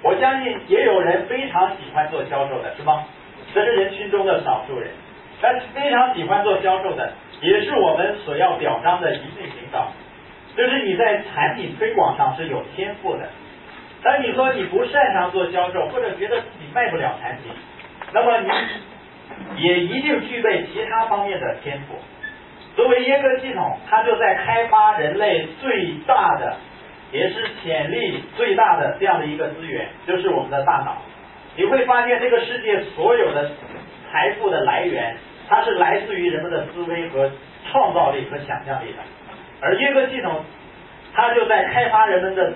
[0.03, 3.05] 我相信也有人非常喜欢做销售的，是吗？
[3.53, 4.89] 这是人群中的少数人，
[5.43, 7.12] 但是非常喜欢做销售的。
[7.41, 9.93] 也是我们所要表彰的一类领导，
[10.57, 13.28] 就是你在产品推广上是有天赋的。
[14.03, 17.53] 但你说你不擅长做销售，或者觉得自己卖不了产品，
[18.12, 18.41] 那么
[19.55, 21.95] 你也一定具备其他方面的天赋。
[22.76, 26.57] 作为耶格系统，它就在开发人类最大的，
[27.12, 30.97] 也是潜力最大的这样的一个资源，就是我们的大脑。
[31.57, 33.51] 你会发现，这个世界所有的
[34.11, 35.16] 财富的来源，
[35.51, 37.28] 它是来自于人们的思维和
[37.70, 38.98] 创造力和想象力的。
[39.61, 40.44] 而耶格系统，
[41.12, 42.55] 它就在开发人们的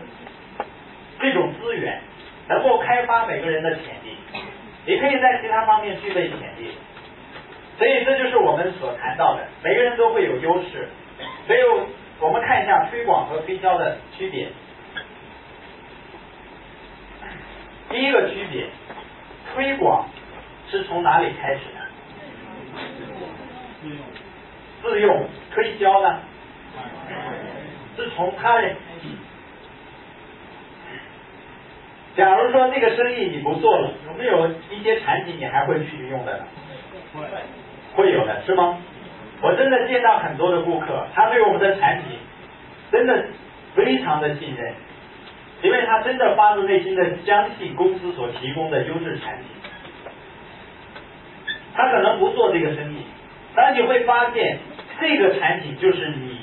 [1.19, 2.01] 这种资源，
[2.49, 4.17] 能够开发每个人的潜力。
[4.87, 6.71] 你可以在其他方面具备潜力。
[7.77, 10.89] 所以这就是我们所谈到的，每个人都会有优势。
[11.49, 11.59] 所以
[12.21, 14.47] 我们看一下推广和推销的区别。
[17.91, 18.67] 第一个区别，
[19.53, 20.09] 推广
[20.71, 21.84] 是从哪里开始的？
[24.85, 25.27] 自用。
[25.53, 26.21] 推销呢？
[27.97, 28.77] 是从他人。
[32.17, 36.45] 假如说这个生意你不做了，有没有一些产品你还会继续用的呢？
[37.13, 37.25] 会。
[37.97, 38.79] 会有的是吗？
[39.41, 42.19] 我真的见到很多的顾客，他对我们的产品
[42.91, 43.25] 真的
[43.75, 44.75] 非常的信任，
[45.63, 49.47] 因为他真的发自内心的相信公司所提供的优质产品。
[51.75, 53.05] 他可能不做这个生意，
[53.55, 54.59] 但你会发现
[55.01, 56.39] 这个产品就是你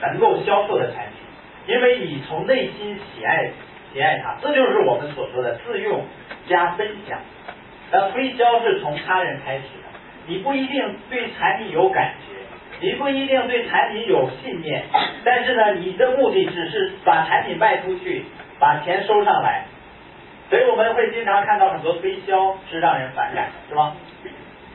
[0.00, 3.50] 能够销售的产品，因为你从内心喜爱
[3.92, 6.04] 喜爱它，这就是我们所说的自用
[6.46, 7.18] 加分享。
[7.90, 9.98] 那推销是从他人开始的。
[10.26, 14.84] 你不一定对产品有感觉，你不一定对产品有信念，
[15.22, 18.24] 但是呢，你的目的只是把产品卖出去，
[18.58, 19.66] 把钱收上来。
[20.50, 23.94] 所以我们会经常看到很多推销是让人反感的，是吧？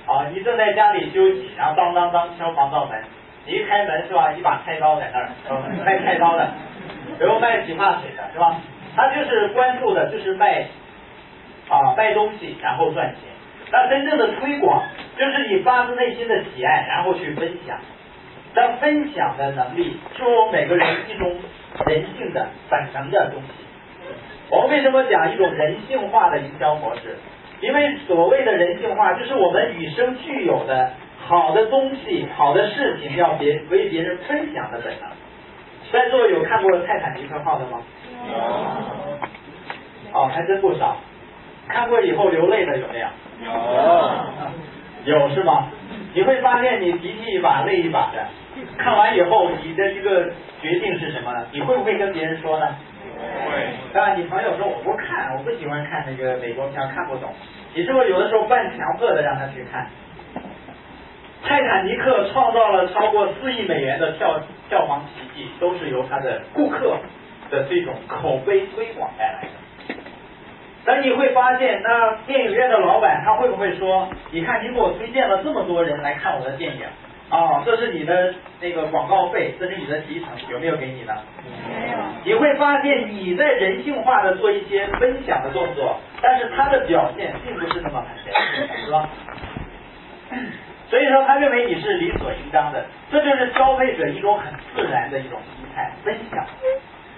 [0.05, 3.03] 啊，你正在家里休息，然后当当当敲防盗门，
[3.49, 4.31] 一开门是吧？
[4.31, 5.29] 一把菜刀在那儿，
[5.83, 6.47] 卖菜刀的，
[7.17, 8.61] 比如卖洗发水的是吧？
[8.95, 10.65] 他就是关注的就是卖
[11.67, 13.19] 啊卖东西，然后赚钱。
[13.71, 14.83] 那真正的推广，
[15.17, 17.77] 就是你发自内心的喜爱，然后去分享。
[18.55, 21.35] 但分享的能力，是我们每个人一种
[21.85, 23.49] 人性的本能的东西。
[24.49, 27.17] 我们为什么讲一种人性化的营销模式？
[27.61, 30.93] 因为所谓的人性化，就是我们与生俱有的
[31.29, 35.07] 好的东西、好的事情，要别为别人分享的本能。
[35.91, 37.79] 在座有看过《泰坦尼克号》的吗？
[38.27, 40.19] 有。
[40.19, 40.97] 哦，还真不少。
[41.67, 43.07] 看过以后流泪的有没有？
[45.05, 45.67] 有，有是吗？
[46.15, 48.25] 你会发现你鼻涕一把泪一把的。
[48.79, 51.45] 看完以后，你的一个决定是什么呢？
[51.51, 52.65] 你会不会跟别人说呢？
[53.45, 53.67] 会。
[53.93, 54.15] 对吧？
[54.15, 57.29] 你朋友说我不看，我不喜欢看那个美国片，看不懂。
[57.75, 59.85] 你是不是有的时候半强迫的让他去看？
[61.43, 66.97] 泰坦尼克创造了超过四亿美元的票票房奇迹，都是由他的顾客
[67.49, 69.95] 的这种口碑推广带来的。
[70.85, 76.83] 那你会发现，那电影院的老板他会不会说，你看你给我推荐了这么多人来看我的电影，
[77.29, 81.13] 啊，这是你的那个广告费，这是你的提成，有没有给你呢？
[81.67, 81.97] 没有。
[82.23, 88.33] 你会发现你在人性化的做一些分享的动作，但是他的表现并不是那么很显
[88.67, 89.09] 著，是吧？
[90.89, 96.45] 所以说他认为你是理所应当的，这就是消费者一种很自然的一种心态，分享。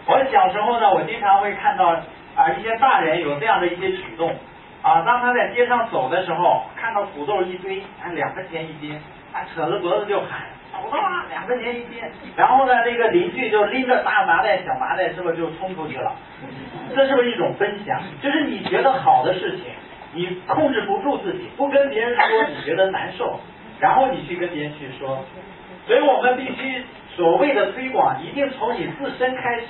[0.05, 1.99] 我小时候呢，我经常会看到。
[2.33, 4.33] 啊，一些大人有这样的一些举动
[4.81, 8.95] 啊，当他在街上走的时候，看到土豆一堆，啊，两块钱一斤，
[9.33, 12.01] 啊，扯着脖子就喊土豆啊，两块钱一斤。
[12.37, 16.15] 然后呢，那个邻居就拎着大麻袋、小麻袋，是不是就冲出去了？
[16.95, 18.01] 这是不是一种分享？
[18.21, 19.65] 就是你觉得好的事情，
[20.13, 23.41] 你控制不住自己，不跟别人说，你觉得难受，
[23.81, 25.25] 然后你去跟别人去说。
[25.87, 26.85] 所以我们必须
[27.17, 29.65] 所谓的推广，一定从你自身开始。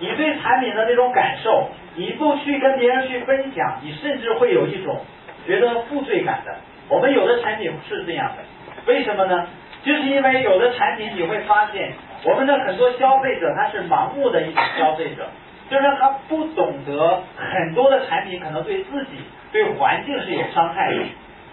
[0.00, 4.98] 你对产品的那种感受，你不去跟别人去分享，你甚至会有一种
[5.46, 6.56] 觉得负罪感的。
[6.88, 8.42] 我们有的产品是这样的，
[8.86, 9.46] 为什么呢？
[9.82, 11.92] 就是因为有的产品你会发现，
[12.24, 15.28] 我们的很多消费者他是盲目的一种消费者，
[15.70, 19.18] 就是他不懂得很多的产品可能对自己、
[19.52, 20.96] 对环境是有伤害的。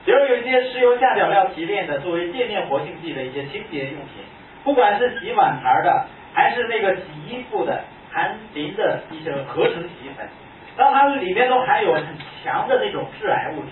[0.07, 4.23] 比如有一些石油下脚料提炼的，作为界面活性剂的一些清洁用品，
[4.63, 7.83] 不管是洗碗盘的，还是那个洗衣服的。
[8.09, 10.25] 含磷的一些合成洗衣粉，
[10.75, 12.03] 当它里面都含有很
[12.41, 13.69] 强的那种致癌物质，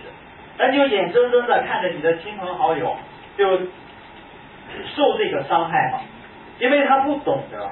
[0.60, 2.96] 那就眼睁睁的看着你的亲朋好友
[3.38, 6.02] 就受这个伤害嘛，
[6.60, 7.72] 因为他不懂得，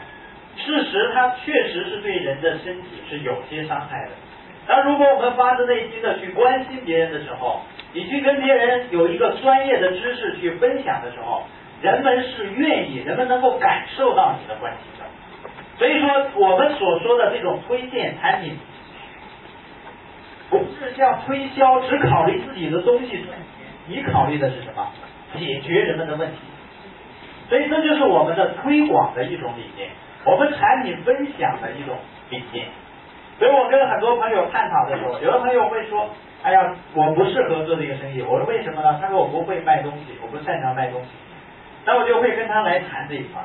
[0.57, 4.11] 事实它确实是对人的身体是有些伤害的。
[4.65, 7.61] 那如果我们发自内心的去关心别人的时候，
[7.93, 11.43] 你去跟别人有一个专业的知识去分享的时候，
[11.81, 15.05] 人们是愿意，人们能够感受到你的关心的。
[15.77, 18.57] 所以说，我们所说的这种推荐产品，
[20.49, 23.65] 不是像推销，只考虑自己的东西赚钱。
[23.87, 24.87] 你考虑的是什么？
[25.37, 26.37] 解决人们的问题。
[27.49, 29.89] 所以这就是我们的推广的一种理念，
[30.25, 31.97] 我们产品分享的一种
[32.29, 32.67] 理念。
[33.37, 36.09] 所以我跟很多朋友探讨的时候，有的朋友会说
[36.43, 41.07] ：“哎呀，我不适合做这个生意。”我说：“为什么呢？”他说：“我不会卖东西，我不擅长卖东西。”
[41.85, 43.41] 那我就会跟他来谈这一块。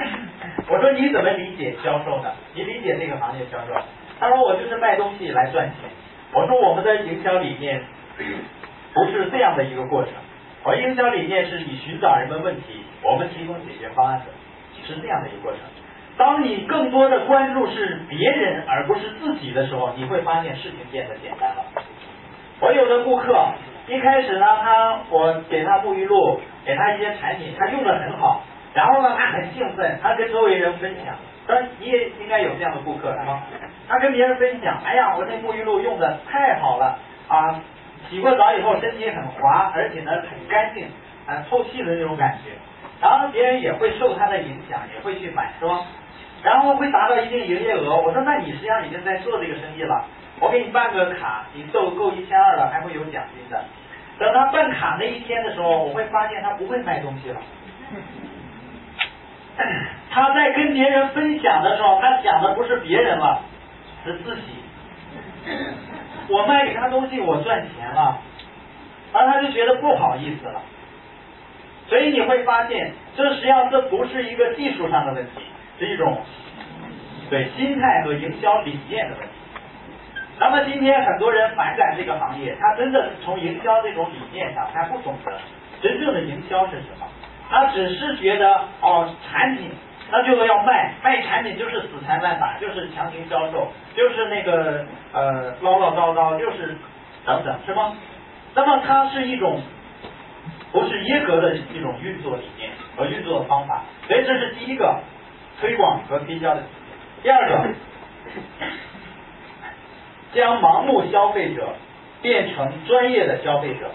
[0.68, 2.32] 我说：“你怎么理解销售呢？
[2.54, 3.74] 你理解这个行业销售？”
[4.18, 5.90] 他说：“我就是卖东西来赚钱。”
[6.32, 7.82] 我说：“我们的营销理念
[8.94, 10.12] 不是这样的一个过程。
[10.64, 14.26] 我营销理念是你寻找人们问题，我们提供解决方案的，
[14.86, 15.60] 是这样的一个过程。”
[16.20, 21.64] 当你更多的关注是别人而不是自己的时候，你会发现事情变得简单了。
[22.60, 23.34] 我有的顾客
[23.88, 28.42] 一开始呢，他我给他沐浴露，给他一些产品，他用的很好，
[28.74, 31.14] 然后呢，他很兴奋，他跟周围人分享。
[31.46, 33.42] 说你也应该有这样的顾客，是吗？
[33.88, 36.98] 他跟别人分享，哎呀，我这沐浴露用的太好了
[37.28, 37.58] 啊，
[38.10, 40.86] 洗过澡以后身体很滑，而且呢很干净，
[41.26, 42.50] 啊透气的那种感觉。
[43.00, 45.80] 然后别人也会受他的影响，也会去买，是吧？
[46.42, 50.04] 然后会达到一定营业额，我说那你实际上已经在做这个生意了，
[50.40, 53.62] 我给你办个卡，你够够一千二了，还会有奖金的。
[54.18, 57.40] 等他办卡那一天的时候，我会发现他不会卖东西了。
[60.10, 63.42] 他在跟别人分享的时候，他想的不是别人了，
[64.04, 64.42] 是自己。
[66.28, 68.18] 我卖给他东西，我赚钱了，
[69.12, 70.62] 然后他就觉得不好意思了。
[71.88, 75.42] 所以你会发现，这实际上这不是一个技术上的问题。
[75.80, 76.20] 是一种
[77.30, 79.32] 对心态和营销理念的问题。
[80.38, 85.32] 那么今天很多人反感这个行业，他真的从营销这种理念上，他不懂得
[85.80, 87.06] 真正的营销是什么。
[87.48, 89.70] 他只是觉得哦，产品
[90.12, 96.76] 那就是要卖，卖产品就是死缠烂打，就是强行销售，就是那个呃唠唠叨叨，就是
[97.24, 97.96] 等等，是吗？
[98.54, 99.62] 那么它是一种
[100.72, 105.00] 不是耶格的一种运作理念和运作的方法，所以这是第一个。
[105.60, 106.62] 推广和推销的
[107.22, 107.68] 第二个，
[110.34, 111.74] 将盲目消费者
[112.22, 113.90] 变成专业的消费者，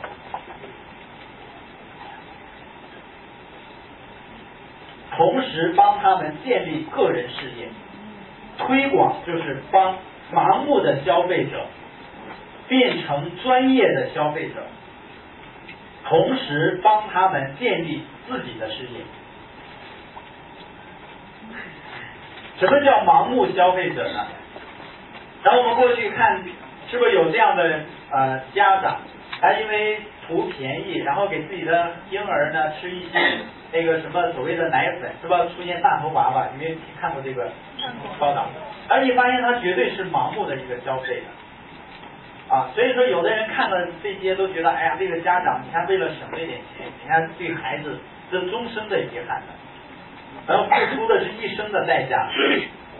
[5.18, 7.70] 同时帮他们建立个人事业。
[8.58, 9.98] 推广就是帮
[10.32, 11.66] 盲目的消费者
[12.70, 14.66] 变成专业的消费者，
[16.06, 19.02] 同时帮他们建立自己的事业。
[22.60, 24.26] 什么叫盲目消费者呢？
[25.44, 26.44] 然后我们过去看，
[26.90, 27.82] 是不是有这样的
[28.12, 28.98] 呃家长，
[29.42, 33.20] 他因为图便宜，然后给自己的婴儿呢吃一些
[33.72, 35.46] 那个什么所谓的奶粉，是吧？
[35.56, 37.50] 出现大头娃娃，你们看过这个
[38.18, 38.48] 报道？
[38.88, 48.00] 而你发现他绝对是盲目的一个消费的啊，所以说有的人看了这些都觉得，哎呀，这个家长你看为了省这点钱，你看对孩子
[48.32, 49.65] 这终生的遗憾的。
[50.48, 52.30] 然后付出的是一生的代价，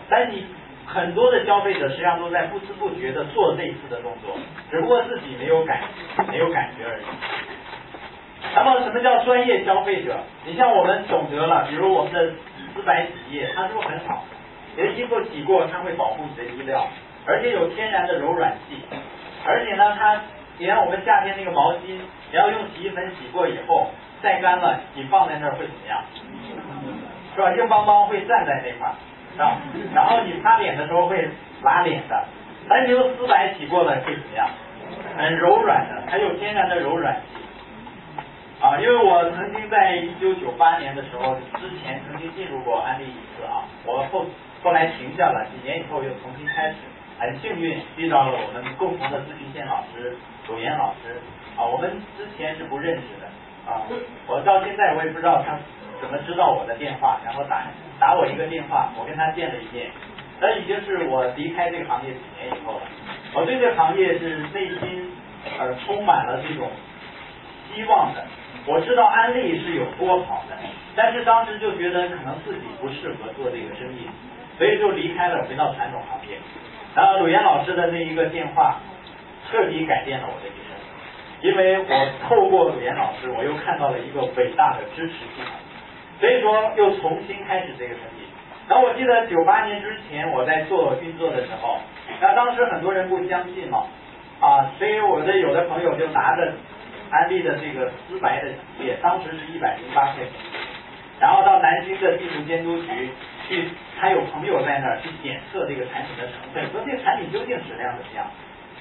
[0.08, 0.44] 但你
[0.86, 4.36] 很多的消费者实际上都在不知不觉的做类似的动作，
[4.70, 5.80] 只不过自己没有感
[6.28, 7.02] 没有感觉而已。
[8.54, 10.18] 那么什么叫专业消费者？
[10.44, 12.32] 你像我们懂得了，比如我们的
[12.74, 14.24] 丝白洗液，它是不是很好？
[14.76, 16.86] 你的衣服洗过，它会保护你的衣料，
[17.26, 18.76] 而且有天然的柔软剂，
[19.44, 20.20] 而且呢，它
[20.58, 21.98] 你看我们夏天那个毛巾，
[22.30, 23.90] 你要用洗衣粉洗过以后
[24.22, 26.02] 晒干了，你放在那儿会怎么样？
[27.36, 27.52] 是吧？
[27.52, 28.96] 硬邦邦会站在那块儿，
[29.34, 29.58] 是吧？
[29.94, 31.28] 然后你擦脸的时候会
[31.62, 32.24] 拉脸的，
[32.68, 34.48] 但是用丝白洗过的会怎么样？
[35.18, 37.40] 很柔软的，还有天然的柔软性。
[38.58, 44.24] 啊，因为我曾经在一九九八年的时候之前曾经进入过安利一次啊，我后
[44.62, 46.76] 后来停下了，几年以后又重新开始，
[47.18, 50.16] 很幸运遇到了我们共同的咨询线老师
[50.46, 51.20] 董岩老师
[51.58, 53.26] 啊，我们之前是不认识的
[53.70, 53.82] 啊，
[54.26, 55.58] 我到现在我也不知道他。
[56.00, 57.18] 怎么知道我的电话？
[57.24, 57.62] 然后打
[57.98, 59.90] 打我一个电话，我跟他见了一面。
[60.38, 62.82] 那已经是我离开这个行业几年以后了。
[63.34, 65.12] 我对这个行业是内心
[65.58, 66.70] 呃充满了这种
[67.72, 68.24] 希望的。
[68.66, 70.56] 我知道安利是有多好的，
[70.94, 74.08] 但是当时就觉得可能自己不适合做这个生意，
[74.58, 76.36] 所以就离开了，回到传统行业。
[76.94, 78.76] 然后鲁岩老师的那一个电话，
[79.48, 80.74] 彻底改变了我的一生。
[81.42, 85.46] 因为我透过鲁岩老师，我又看到了一个伟大的支持系统。
[86.20, 88.26] 所以说又重新开始这个生意。
[88.68, 91.78] 然后我记得九八年之前我在做运作的时候，
[92.20, 93.86] 那当时很多人不相信嘛，
[94.40, 96.52] 啊，所以我的有的朋友就拿着
[97.10, 100.26] 安利的这个丝白的洗液，当时是一百零八块钱，
[101.20, 103.10] 然后到南京的技术监督局
[103.48, 103.68] 去，
[104.00, 108.26] 他有朋友在那儿去检测这个产品的成分，说这个产品究竟质量怎么样？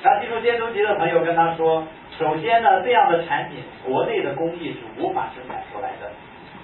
[0.02, 1.86] 然后技术监督局的朋友跟他说，
[2.18, 6.12] 首先呢，这样的产品国内的工艺是无法生产出来的。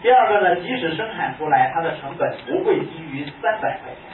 [0.01, 4.11] 第二个呢，即使生产出来，它的成本不会低于三百块钱。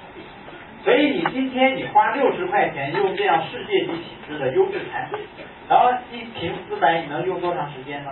[0.83, 5.19] 所以你今天你花六十块钱用这样世界级品质的优质产品，
[5.67, 8.11] 然后一瓶四百，你能用多长时间呢？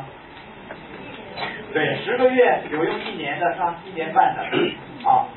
[1.74, 4.42] 对，十个月有用一年的，上一年半的
[5.08, 5.28] 啊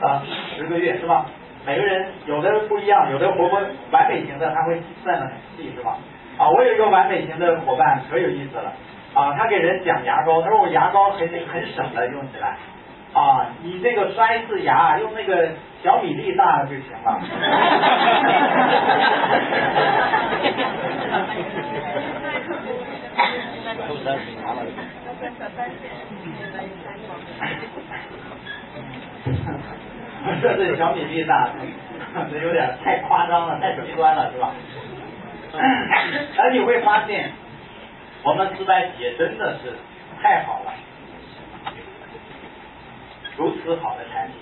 [0.00, 0.22] 啊，
[0.56, 1.26] 十个月是吧？
[1.66, 5.98] 每个人有的不一样，有的活泼完美型的他会算的很细是吧？
[6.38, 8.72] 啊，我有一个完美型的伙伴可有意思了
[9.14, 12.56] 啊，他给人讲牙膏，他说我牙膏很很省的用起来。
[13.14, 15.48] 啊，你这个刷一次牙用那个
[15.82, 17.20] 小米粒大就行了。
[30.42, 31.48] 这是小米粒大，
[32.30, 34.52] 这有点太夸张了，太极端了，是吧？
[36.38, 37.32] 而你会发现，
[38.22, 39.74] 我们四代企业真的是
[40.20, 40.74] 太好了。
[43.36, 44.34] 如此好的产品，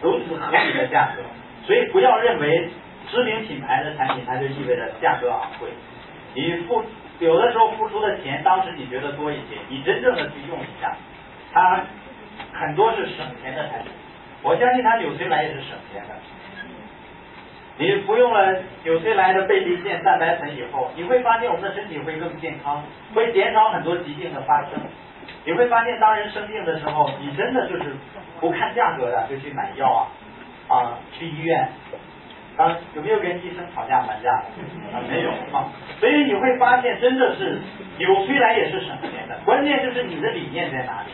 [0.00, 1.22] 如此合理的价格，
[1.66, 2.70] 所以不要认为
[3.10, 5.68] 知名品牌的产品它就意味着价格昂贵。
[6.34, 6.82] 你付
[7.18, 10.96] 有的时候付出的钱，当时你觉得多一些，你真正的去用一下，
[11.52, 11.84] 它
[12.54, 13.92] 很多是省钱的产品。
[14.42, 16.14] 我相信它纽崔莱也是省钱的。
[17.78, 22.82] 你服用了纽崔莱的贝利健蛋白粉以后，你会发现我们的身体会更健康，
[23.14, 24.70] 会减少很多疾病的发生。
[25.44, 27.94] 你会发现，当人生病的时候，你真的就是
[28.40, 30.00] 不看价格的就去买药啊
[30.68, 31.68] 啊，去医院
[32.56, 34.32] 啊，有没有跟医生讨价还价？
[34.92, 35.70] 啊，没有啊。
[36.00, 37.60] 所以你会发现，真的是
[37.98, 41.12] 纽崔莱也是省钱的，关键就是你的理念在哪里。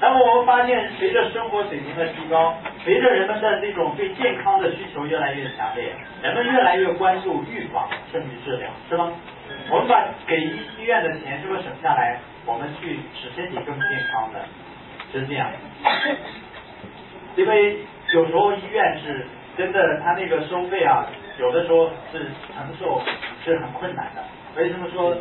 [0.00, 5.92] 那么我们发现，随着生活水平的提高，随着人们的这种对健康的需求越来越强烈，
[6.22, 9.12] 人们越来越关注预防胜于治疗，是吗？
[9.70, 12.18] 我们把给医医院的钱是不是省下来？
[12.46, 14.40] 我们去使身体更健康的，
[15.12, 15.50] 是这样。
[17.34, 17.78] 因为
[18.12, 19.26] 有时候医院是
[19.56, 21.06] 真的，他那个收费啊，
[21.38, 22.24] 有的时候是
[22.54, 23.02] 承受
[23.44, 24.22] 是很困难的。
[24.58, 25.14] 为什么说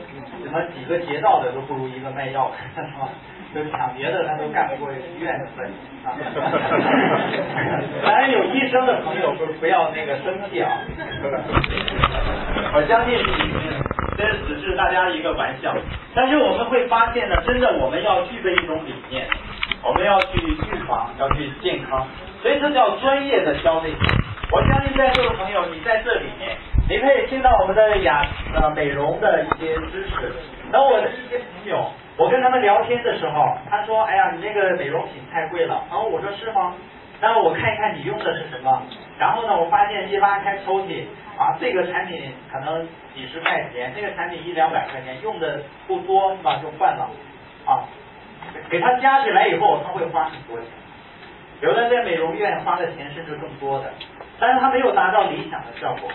[0.43, 3.07] 什么几个劫道的都不如一个卖药的，是吧？
[3.53, 5.71] 就抢劫的他都干不过医院的分
[6.03, 6.11] 啊。
[8.03, 10.79] 当然有医生的朋友不不要那个生气啊。
[12.73, 13.17] 我相信
[14.17, 15.73] 这只是大家一个玩笑，
[16.15, 19.27] 但是我们会发现呢，真的我们要具备一种理念，
[19.83, 20.55] 我们要去预
[20.87, 22.07] 防，要去健康，
[22.41, 23.99] 所以这叫专业的消费者。
[24.51, 26.57] 我相信在座的朋友，你在这里面，
[26.89, 28.25] 你可以听到我们的雅
[28.55, 30.31] 呃美容的一些知识。
[30.71, 36.73] 然后我的一些朋友，我跟他们聊天的时候，他说：“哎呀，你那个美容品太贵了。”然后我说：“是吗？”
[37.19, 38.81] 然后我看一看你用的是什么。
[39.19, 41.03] 然后呢，我发现一拉开抽屉，
[41.37, 46.57] 啊，这个产品可能几十块钱，那个产品一两百块钱，用的不多是吧？
[46.63, 47.09] 就换了，
[47.65, 47.83] 啊，
[48.69, 50.67] 给他加起来以后，他会花很多钱。
[51.59, 53.91] 有的在美容院花的钱甚至更多的，
[54.39, 56.09] 但是他没有达到理想的效果。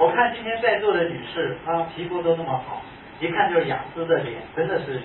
[0.00, 2.82] 我看今天在座的女士，啊，皮肤都那么好。
[3.20, 4.96] 一看就是雅思的脸，真的是，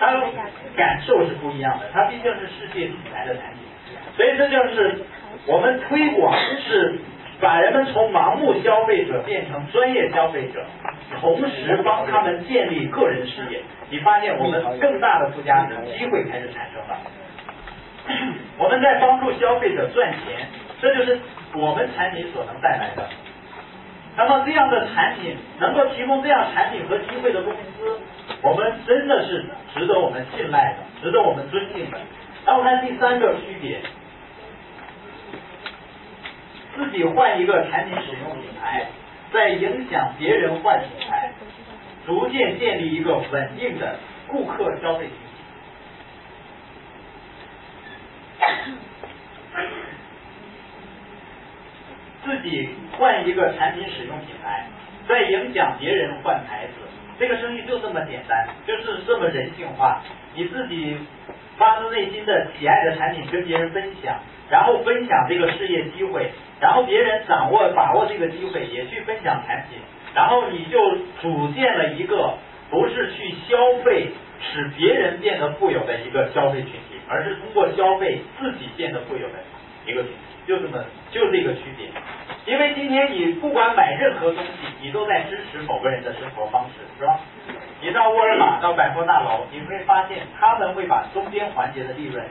[0.00, 0.16] 他
[0.74, 3.60] 感受是不一样的，他毕竟是世界品牌的产品，
[4.16, 5.02] 所以这就是
[5.46, 6.34] 我们推广
[6.66, 6.98] 是
[7.38, 10.64] 把人们从盲目消费者变成专业消费者，
[11.20, 13.60] 同时帮他们建立个人事业。
[13.90, 16.96] 你发现我们更大的附加值机会开始产生了，
[18.56, 20.48] 我们在帮助消费者赚钱，
[20.80, 21.20] 这就是
[21.54, 23.08] 我们产品所能带来的。
[24.16, 28.00] 那么这样的产品能够提供这样产品和机会的公司，
[28.42, 29.44] 我们真的是
[29.74, 31.98] 值得我们信赖的，值得我们尊敬的。
[32.46, 33.80] 然后看第三个区别，
[36.76, 38.86] 自己换一个产品使用品牌，
[39.32, 41.32] 在影响别人换品牌，
[42.06, 43.96] 逐渐建立一个稳定的
[44.28, 45.18] 顾客消费群体。
[52.24, 54.66] 自己换一个产品使用品牌，
[55.06, 56.72] 在影响别人换牌子，
[57.18, 60.02] 这个生意就这么简单，就是这么人性化。
[60.34, 60.96] 你自己
[61.56, 64.16] 发自内心的喜爱的产品跟别人分享，
[64.50, 69.78] 然后分享这个事业机会，然后别人掌握把握这个机会也去分享产品，
[70.14, 70.78] 然后你就
[71.20, 72.34] 组建了一个
[72.70, 74.08] 不是去消费
[74.40, 79.34] 使别人变得富有的一个消费群体，而是通过消费自己变得富有的
[79.86, 80.18] 一个群体。
[80.46, 80.84] 就这么，
[81.14, 81.86] 就这个区别。
[82.44, 84.50] 因为今天你不管买任何东西，
[84.82, 87.20] 你都在支持某个人的生活方式，是吧？
[87.80, 92.22] 你到沃尔玛、到百货大楼，你会发现他们会把中间环节的利润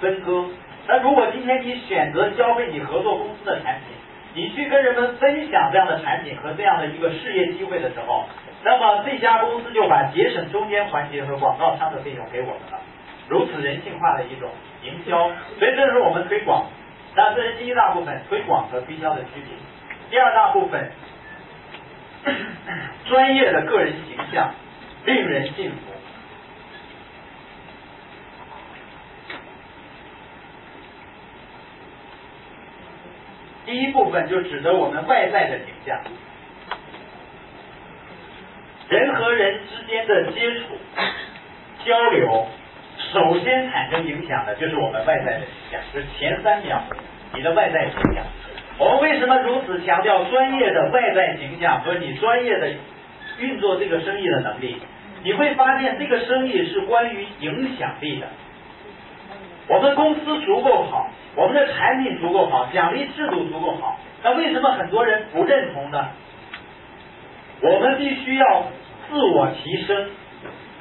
[0.00, 0.50] 分割。
[0.86, 3.96] 那如果今天你选择消费你合作公司的产品，
[4.34, 8.26] 你去跟人们分享这样的产品和这样的一个事业机会的时候，
[8.64, 12.80] 那么这家公司就把节省中间环节和广告商的费用给我们了，
[13.28, 14.50] 如此人性化的一种
[14.82, 16.66] 营销，所以这是我们推广。
[17.16, 19.44] 那这是第一大部分推广和推销的区别。
[20.10, 20.90] 第二大部分，
[23.06, 24.52] 专业的个人形象
[25.04, 25.76] 令人信服。
[33.66, 35.98] 第一部分就指的我们外在的形象，
[38.88, 40.66] 人和人之间的接触、
[41.84, 42.46] 交流，
[43.14, 46.82] 首先产生影响的就是我们外在的形象，就是前三秒
[47.32, 48.24] 你的外在形象。
[48.76, 52.72] 我们为什么如此强调专业的外在形象和你专业的
[53.38, 54.82] 运作这个生意的能力？
[55.22, 58.26] 你会发现这个生意是关于影响力的。
[59.68, 61.08] 我们公司足够好。
[61.36, 66.08] 我们的产品足够好，奖励制度足够好，那为什么很多人不认同呢？
[67.60, 68.66] 我们必须要
[69.08, 70.10] 自我提升，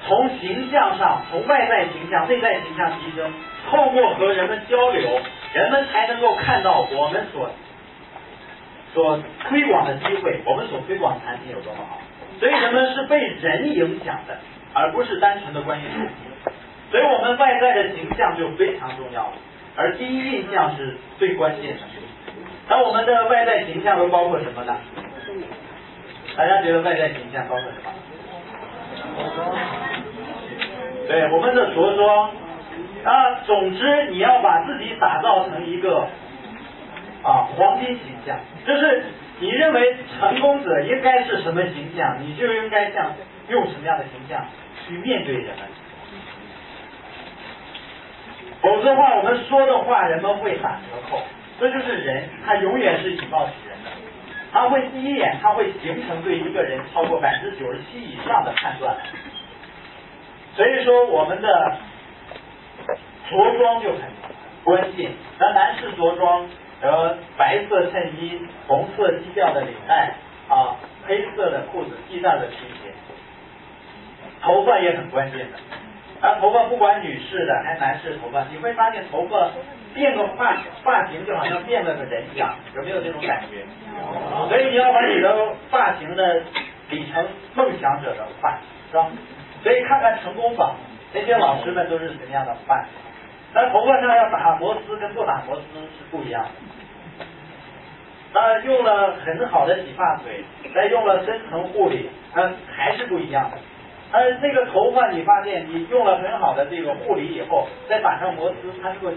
[0.08, 3.32] 从形象上，从外在形象、内在形象提升，
[3.70, 5.22] 透过和人们交流，
[5.54, 7.49] 人们才能够看到我们所
[8.93, 12.01] 所推广的机会，我们所推广的产品有多么好。
[12.39, 14.38] 所以人们是被人影响的，
[14.74, 16.54] 而不是单纯的关于产品。
[16.91, 19.34] 所以我们外在的形象就非常重要了。
[19.76, 21.82] 而第一印象是最关键的。
[22.68, 24.76] 那我们的外在形象都包括什么呢？
[26.36, 27.91] 大家觉得外在形象包括什么？
[31.07, 32.32] 对，我们的着装
[33.03, 36.07] 啊，总之你要把自己打造成一个
[37.24, 39.03] 啊黄金形象，就是
[39.39, 43.14] 你认为成功者应该是什么形象，你就应该像
[43.49, 44.45] 用什么样的形象
[44.88, 45.57] 去面对人们。
[48.61, 50.78] 否则的话，我们说的话人们会打折
[51.11, 51.22] 扣。
[51.59, 53.78] 这就是人，他永远是以貌取人
[54.54, 58.95] 他会第一眼，他会形成对一个人超过百分之九十七以上的判断。
[60.56, 61.78] 所以说，我们的
[63.28, 64.01] 着装就很
[64.64, 65.12] 关键。
[65.39, 66.47] 那男士着装，
[66.82, 70.14] 呃，白色衬衣，红色基调的领带，
[70.47, 70.76] 啊，
[71.08, 72.93] 黑色的裤子，系带的皮鞋，
[74.43, 75.58] 头发也很关键的。
[76.24, 79.49] 啊，头发不管女士的还是男士头发，你会发现头发
[79.93, 83.65] 变个发发型就好像变了个人一样，有没有这种感觉？
[84.47, 86.41] 所以你要把你的发型的
[86.89, 88.57] 理成梦想者的发，
[88.89, 89.11] 是吧？
[89.61, 90.78] 所以看看成功榜
[91.13, 92.86] 那些老师们都是什么样的发？
[93.53, 96.49] 那头发上要打摩丝跟不打摩丝是不一样的。
[98.34, 103.57] 那用了很好的洗发水，再用了深层护理，那还是不一样的。
[104.14, 109.11] 呃，这个头发，你发现你用了很好的这个护理以后，再打上摩丝，它就会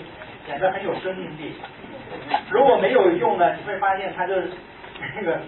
[0.47, 1.55] 显得很有生命力。
[2.51, 4.49] 如果没有用呢，你会发现它就是
[5.15, 5.39] 那个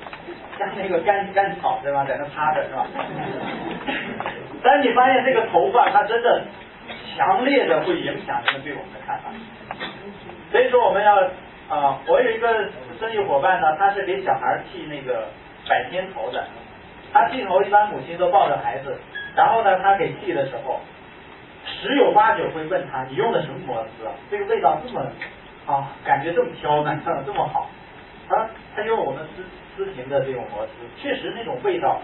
[0.59, 2.86] 像那个干干草对吧，在那趴着是吧？
[4.62, 6.42] 但你发现这个头发，它真的
[7.16, 9.30] 强烈的会影响人们对我们的看法。
[10.53, 11.16] 所以说我们要
[11.70, 12.68] 啊，我有一个
[13.01, 15.28] 生意伙伴呢，他是给小孩剃那个
[15.66, 16.44] 百天头的，
[17.14, 18.94] 他剃头一般母亲都抱着孩子。
[19.39, 20.80] 然后呢，他给剃的时候，
[21.64, 24.05] 十有八九会问他：“你用的什么摩丝？
[24.28, 25.01] 这个味道这么
[25.64, 27.70] 啊，感觉这么飘呢，这么好。”
[28.28, 29.45] 他他用我们丝
[29.76, 32.01] 丝型的这种摩丝，确实那种味道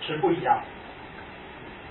[0.00, 0.62] 是不一样。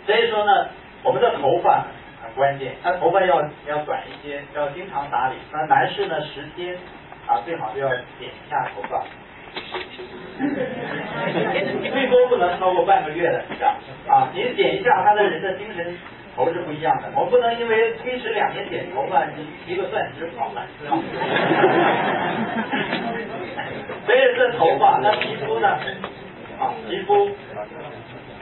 [0.06, 0.70] 所以说呢，
[1.04, 1.84] 我们的头发
[2.24, 5.36] 很关键，他头发要要短一些，要经常打理。
[5.52, 6.78] 那男士呢，时间
[7.28, 9.04] 啊最好就要剪一下头发。
[11.92, 13.76] 最多不能超过半个月的是吧
[14.08, 14.30] 啊！
[14.34, 15.98] 你点一下，他的人的精神
[16.36, 17.12] 头是不一样的。
[17.16, 19.26] 我不能因为推迟两年剪头发，
[19.68, 20.98] 一个钻石跑了，是吧？
[24.06, 25.68] 所以这头发，那皮肤呢？
[26.60, 27.30] 啊，皮肤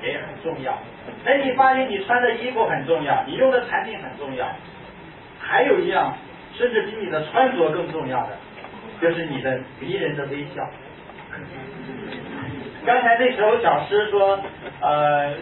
[0.03, 0.77] 也很重要。
[1.25, 4.45] 那，你发现你穿的衣服很重要，你用的产品很重要，
[5.39, 6.15] 还有一样，
[6.55, 8.37] 甚至比你的穿着更重要的，
[9.01, 10.69] 就是你的迷人的微笑。
[12.85, 14.39] 刚才那首小诗说，
[14.81, 15.33] 呃，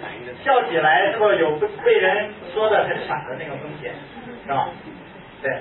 [0.43, 3.93] 笑起来是不是有被人说的很傻的那个风险，
[4.45, 4.69] 是吧？
[5.43, 5.51] 对。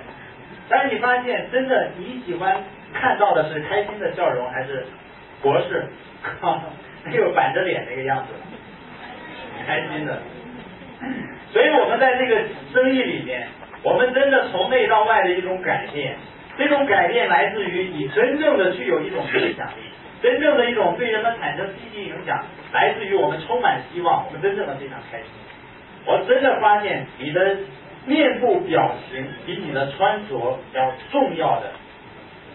[0.67, 2.57] 但是你发现，真的你喜欢
[2.95, 4.87] 看到的是开心的笑容，还是
[5.43, 5.85] 博士
[7.05, 8.33] 那个板着脸那个样子？
[9.67, 10.23] 开心的。
[11.53, 12.41] 所以我们在这个
[12.73, 13.47] 生意里面，
[13.83, 16.17] 我们真的从内到外的一种改变，
[16.57, 19.94] 这种改变来自于你真正的具有一种影响力。
[20.25, 22.43] 真正的一种对人们产生积极影响，
[22.73, 25.29] 来自于我们充满希望，我们真正的非常开心。
[26.07, 27.59] 我真的发现你的
[28.07, 31.73] 面部表情比你的穿着要重要的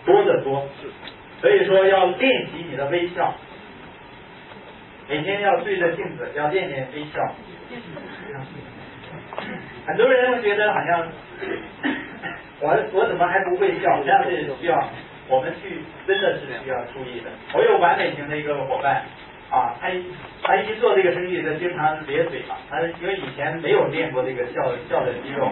[0.04, 0.68] 多得多，
[1.42, 3.36] 所以说要练习你的微笑。
[5.08, 7.22] 每天要对着镜子，要练练微笑。
[9.86, 11.08] 很多人觉得好像
[12.62, 14.02] 我我怎么还不会笑？
[14.04, 14.90] 这样是需要
[15.30, 17.30] 我们去真的是需要注意的。
[17.54, 19.04] 我有完美型的一个伙伴
[19.52, 20.04] 啊，他一
[20.44, 22.56] 他一做这个生意，他经常咧嘴嘛。
[22.70, 25.50] 他因为以前没有练过这个笑笑的肌肉，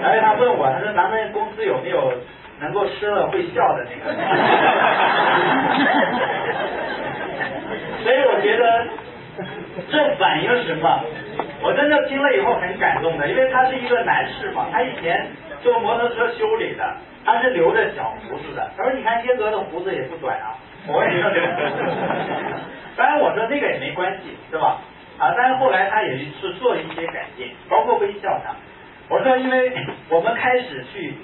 [0.00, 2.12] 然后他问我，他说咱们公司有没有
[2.60, 4.12] 能够吃了会笑的那个？
[8.02, 8.86] 所以我觉得
[9.90, 11.04] 这反映什么？
[11.62, 15.24] 我真的听了以后很感动的，因为他是一个男士嘛，他以前
[15.62, 18.70] 做摩托车修理的，他是留着小胡子的。
[18.76, 20.54] 他说：“你看耶格的胡子也不短啊。”
[20.88, 21.22] 我也留。
[22.96, 24.80] 当然我说这个也没关系，是吧？
[25.18, 28.56] 啊，但是后来他也是做了一些改变，包括微笑上。
[29.08, 29.72] 我说，因为
[30.08, 31.14] 我们开始去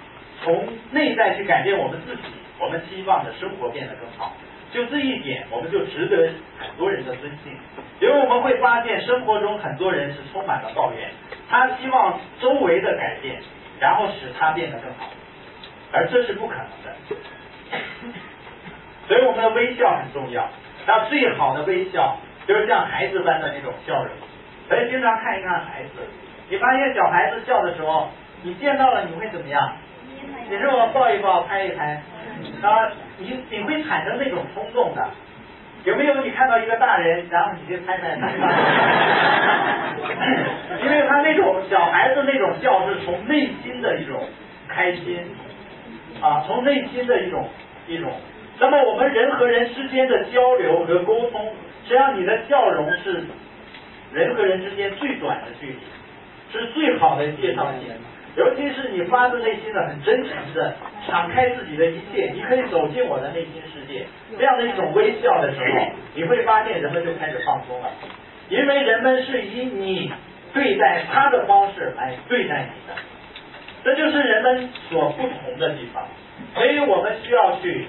[0.42, 2.22] 从内在去改变我们自己，
[2.60, 4.32] 我们希望的生活变得更好。
[4.70, 7.52] 就这一点，我们就值得很多人的尊敬，
[8.00, 11.08] 因为我们会发现生活中很多人是充满了抱怨，
[11.48, 13.40] 他希望周围的改变，
[13.80, 15.08] 然后使他变得更好，
[15.92, 16.94] 而这是不可能的。
[19.06, 20.48] 所以我们的微笑很重要，
[20.86, 24.12] 那最好的微笑就是像孩子般的那种笑容。
[24.68, 26.06] 所以经常看一看孩子，
[26.50, 28.10] 你发现小孩子笑的时候，
[28.42, 29.76] 你见到了你会怎么样？
[30.50, 32.02] 你是我抱一抱，拍一拍。
[32.62, 35.08] 啊，你你会产生那种冲动的，
[35.88, 36.14] 有没有？
[36.22, 38.28] 你看到一个大人，然后你去拍拍他，
[40.84, 44.28] 因为他那种小孩子那种笑是从内心的一种
[44.68, 45.18] 开心
[46.20, 47.48] 啊，从内心的一种
[47.86, 48.12] 一种。
[48.60, 51.54] 那么我们人和人之间的交流和沟通，
[51.84, 53.24] 实际上你的笑容是
[54.12, 55.78] 人和人之间最短的距离，
[56.52, 57.96] 是最好的介绍点。
[58.38, 60.76] 尤其是你发自内心的、很真诚的
[61.08, 64.06] 敞开自己的一切，你可以走进我的内心世界，
[64.38, 67.90] 这样的一种微笑的时候，你会发现人们就开始放松了，
[68.48, 70.12] 因为人们是以你
[70.54, 72.94] 对待他的方式来对待你的，
[73.82, 76.06] 这就是人们所不同的地方，
[76.54, 77.86] 所以我们需要去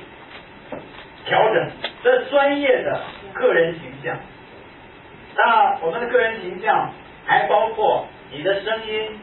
[1.25, 1.69] 调整
[2.03, 3.01] 这专业的
[3.35, 4.17] 个人形象。
[5.35, 6.91] 那我们的个人形象
[7.27, 9.19] 还包括你的声音。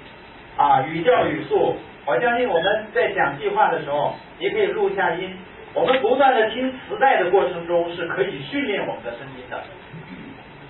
[0.57, 1.77] 啊，语调语速，
[2.07, 5.37] 我相信我们在讲计划的时候，也可以录下音。
[5.75, 9.63] 我们不断的听磁带的过程中，是可以训练我们的声音的。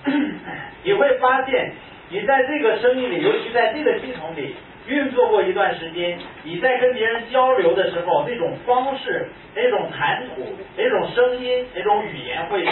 [0.83, 1.71] 你会发现，
[2.09, 4.55] 你在这个声音里，尤其在这个系统里
[4.87, 10.43] 运作过一段时间，你在跟别人交流的时候，那种方式、那种谈吐、
[10.75, 12.67] 那种声音、那种语言，会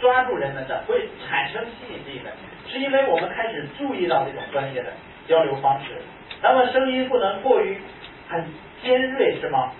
[0.00, 2.30] 抓住人们的，会产生吸引力的，
[2.66, 4.88] 是因为我们开始注意到这种专业的
[5.26, 6.00] 交流方式。
[6.42, 7.76] 那么声音不能过于
[8.28, 8.44] 很
[8.82, 9.72] 尖锐是吗？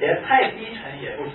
[0.00, 1.32] 也太低沉也不行。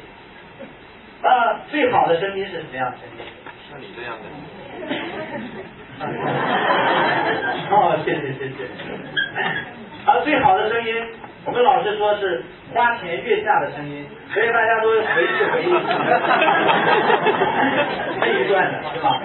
[1.24, 3.24] 那最好的声音是什么样的声音？
[3.70, 4.24] 像你这样的。
[7.72, 8.66] 哦，谢谢谢谢。
[10.06, 10.94] 啊，最好的声音，
[11.44, 15.72] 我们老师说是花前月下的声音，所以大家都回去回忆
[18.20, 19.20] 这一段的是吧？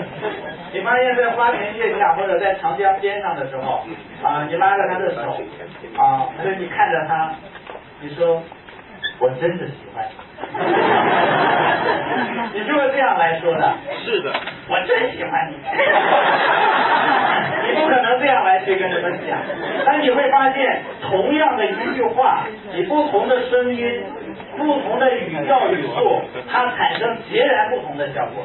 [0.72, 3.84] 你发现，在花前月下或者在长江边上的时候，
[4.22, 5.20] 啊，你拉着他的手，
[5.98, 7.32] 啊，或者你看着他，
[8.00, 8.42] 你说，
[9.18, 10.04] 我真的喜欢
[12.52, 13.74] 你，你是不是这样来说的？
[14.04, 14.32] 是的，
[14.68, 15.56] 我真喜欢你。
[17.66, 19.38] 你不可能这样来去跟人们讲，
[19.84, 24.04] 但你会发现，同样的一句话，以不同的声音、
[24.56, 28.44] 不同的语调语速，它产生截然不同的效果。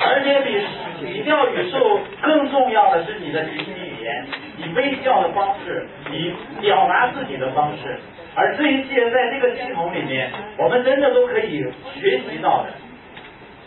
[0.00, 0.60] 而且比
[1.06, 8.00] 语调语速更重要的是你的肢体语言，你微笑的方式，你表达自己的方式，
[8.34, 11.64] 而这一切在这个系统里面，我们真的都可以
[11.94, 12.70] 学习到的。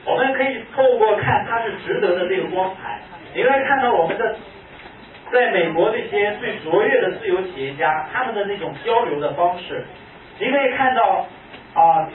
[0.06, 3.00] 我们可以透过看它是值得的这个光彩，
[3.34, 4.36] 你会看到我们的
[5.32, 9.86] 在美国这些最卓越的自由企业家他们的那种交流的方式，
[10.40, 11.26] 你可以看到
[11.74, 12.10] 啊，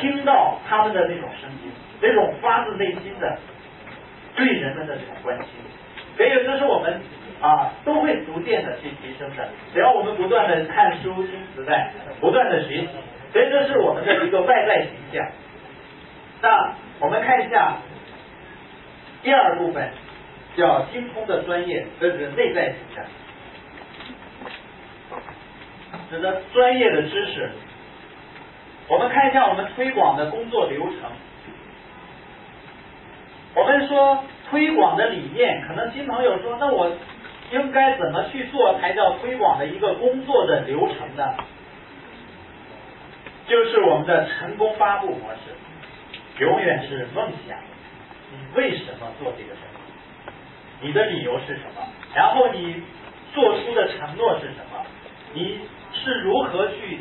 [0.00, 1.72] 听到他们的那种声音。
[2.04, 3.38] 那种发自内心的
[4.34, 5.46] 对人们的这种关心，
[6.16, 7.00] 所以这是我们
[7.42, 9.48] 啊都会逐渐的去提升的。
[9.74, 12.88] 只要我们不断的看书、听磁带，不断的学习，
[13.32, 15.28] 所以这是我们的一个外在形象。
[16.40, 17.76] 那我们看一下
[19.22, 19.90] 第二部分，
[20.56, 23.04] 叫精通的专业，这是内在形象，
[26.10, 27.50] 指的专业的知识。
[28.88, 31.10] 我们看一下我们推广的工作流程。
[33.54, 36.90] 我们说推广的理念，可能新朋友说，那我
[37.52, 41.24] 应该怎么去做才叫推广的一个工作的流程呢？
[43.46, 47.58] 就是我们的成功发布模式，永远是梦想。
[48.30, 49.62] 你为什么做这个生
[50.80, 50.86] 意？
[50.86, 51.86] 你的理由是什么？
[52.14, 52.82] 然后你
[53.34, 54.86] 做出的承诺是什么？
[55.34, 55.60] 你
[55.92, 57.00] 是如何去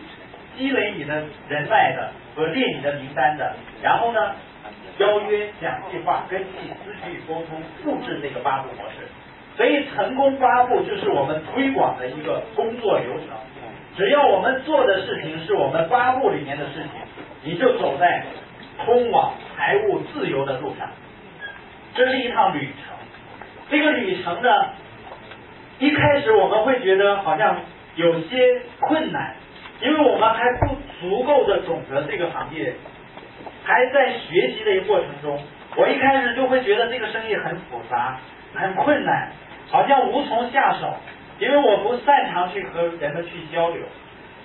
[0.57, 3.55] 积累你的人脉的和列你的名单的？
[3.81, 4.35] 然后呢，
[4.97, 9.07] 邀约、讲计划、跟进、咨询沟通，复制这个八步模式。
[9.57, 13.27] 所以成功八步就是我们推广的一个工作流程。
[13.97, 16.89] 只要我们做的事情是我们八步里面的事情，
[17.43, 18.23] 你就走在
[18.85, 20.89] 通往财务自由的路上。
[21.93, 22.95] 这是一趟旅程。
[23.69, 24.49] 这个旅程呢，
[25.79, 27.59] 一开始我们会觉得好像
[27.95, 29.35] 有些困难，
[29.81, 32.73] 因为我们还不足够的懂得这个行业，
[33.65, 35.37] 还在学习的一个过程中。
[35.75, 38.17] 我一开始就会觉得这个生意很复杂、
[38.53, 39.31] 很困难，
[39.69, 40.93] 好像无从下手。
[41.39, 43.81] 因为我不擅长去和人们去交流，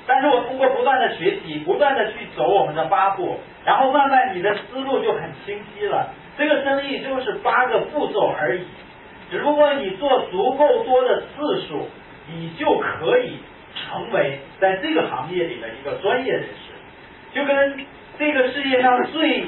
[0.07, 6.09] 但是我通过不断的学习，不断的去走我们的八步，然后慢慢你的思路就很清晰了。
[6.39, 8.65] 这个生意就是八个步骤而已，
[9.31, 11.87] 只不过你做足够多的次数，
[12.31, 13.41] 你就可以
[13.75, 17.39] 成为在这个行业里的一个专业人士。
[17.39, 17.87] 就跟
[18.19, 19.45] 这个世界上最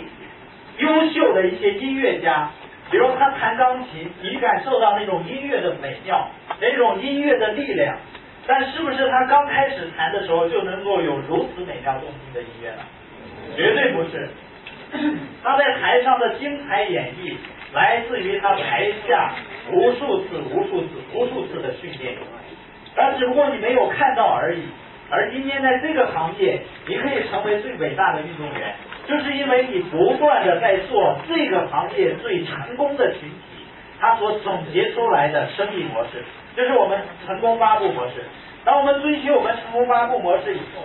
[0.76, 2.51] 优秀的一些音乐家。
[2.90, 6.28] 比如他弹钢琴，你感受到那种音乐的美妙，
[6.60, 7.97] 那种音乐的力量，
[8.47, 12.82] 但是不是他刚开始弹的时候就能够有如此美妙动听的音乐呢？
[13.56, 14.28] 绝对不是。
[15.44, 17.35] 他在台上的精彩演绎，
[17.74, 19.35] 来自于他台下
[19.70, 22.16] 无数次、无数次、无数次的训练，
[22.97, 24.62] 但只不过你没有看到而已。
[25.10, 28.74] 而今天在这个行业，你可以成为最伟大的运动员。
[29.09, 33.64] 就是因为你不断的在做这个行业最成功的群体，
[33.98, 36.22] 他所总结出来的生意模式，
[36.55, 38.22] 就是我们成功八步模式。
[38.66, 40.85] 当我们遵循我们成功八步模式以后，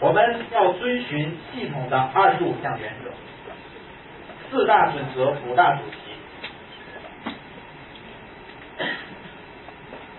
[0.00, 3.12] 我们要遵循系统的二十五项原则、
[4.50, 5.96] 四大准则、五大主题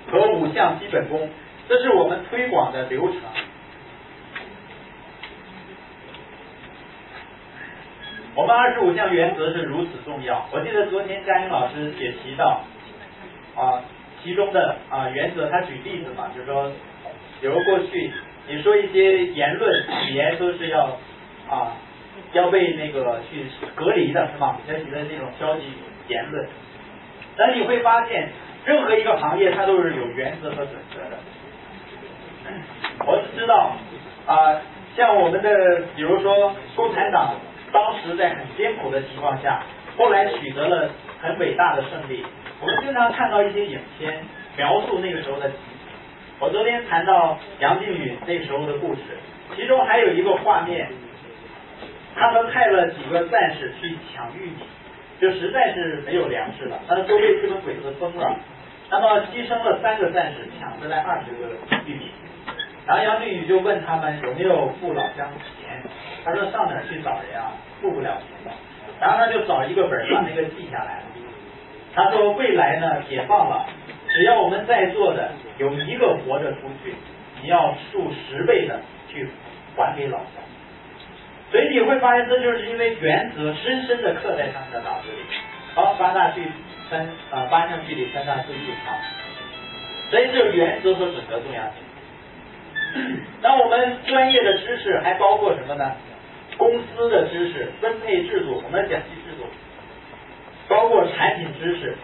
[0.09, 1.29] 和五项基本功，
[1.67, 3.19] 这是我们推广的流程。
[8.35, 10.43] 我们二十五项原则是如此重要。
[10.51, 12.63] 我记得昨天佳音老师也提到
[13.55, 13.83] 啊，
[14.23, 16.71] 其中的啊原则，他举例子嘛，就是说，
[17.39, 18.11] 比如过去
[18.47, 20.97] 你说一些言论语言都是要
[21.47, 21.77] 啊
[22.31, 23.45] 要被那个去
[23.75, 24.57] 隔离的，是吧？
[24.67, 25.65] 要提的这种消极
[26.07, 26.47] 言论。
[27.37, 28.29] 但你会发现，
[28.65, 31.17] 任何一个行业它都是有原则和准则的。
[33.05, 33.75] 我只知道
[34.25, 34.59] 啊，
[34.97, 37.35] 像我们的比如说共产党。
[37.73, 39.63] 当时在很艰苦的情况下，
[39.97, 42.23] 后来取得了很伟大的胜利。
[42.61, 44.23] 我们经常看到一些影片
[44.55, 45.91] 描述那个时候的情景。
[46.39, 49.01] 我昨天谈到杨靖宇那时候的故事，
[49.55, 50.87] 其中还有一个画面，
[52.15, 54.63] 他们派了几个战士去抢玉米，
[55.19, 58.35] 就实在是没有粮食了，但是都被日本鬼子封了。
[58.91, 61.55] 那么牺牲了三个战士，抢回来二十个
[61.87, 62.11] 玉米。
[62.85, 65.62] 然后杨靖宇就问他们有没有父老乡亲。
[66.23, 67.51] 他说上哪去找人啊？
[67.81, 68.51] 付不了钱的。
[68.99, 71.03] 然后他就找一个本儿把那个记下来了。
[71.93, 73.65] 他说未来呢解放了，
[74.09, 76.95] 只要我们在座的有一个活着出去，
[77.41, 78.79] 你要数十倍的
[79.09, 79.27] 去
[79.75, 80.43] 还给老乡。
[81.51, 85.37] 所以你会发现，这就是因为原则深深的刻在他们的脑子里。
[85.75, 86.41] 好，八大去
[86.89, 88.95] 三啊八项距离三大四一好。
[90.09, 91.73] 所以这原则和准则重要性。
[93.41, 95.91] 那我们专业的知识还包括什么呢？
[96.57, 99.47] 公司的知识、分配制度、我们的奖励制度，
[100.67, 101.95] 包括产品知识、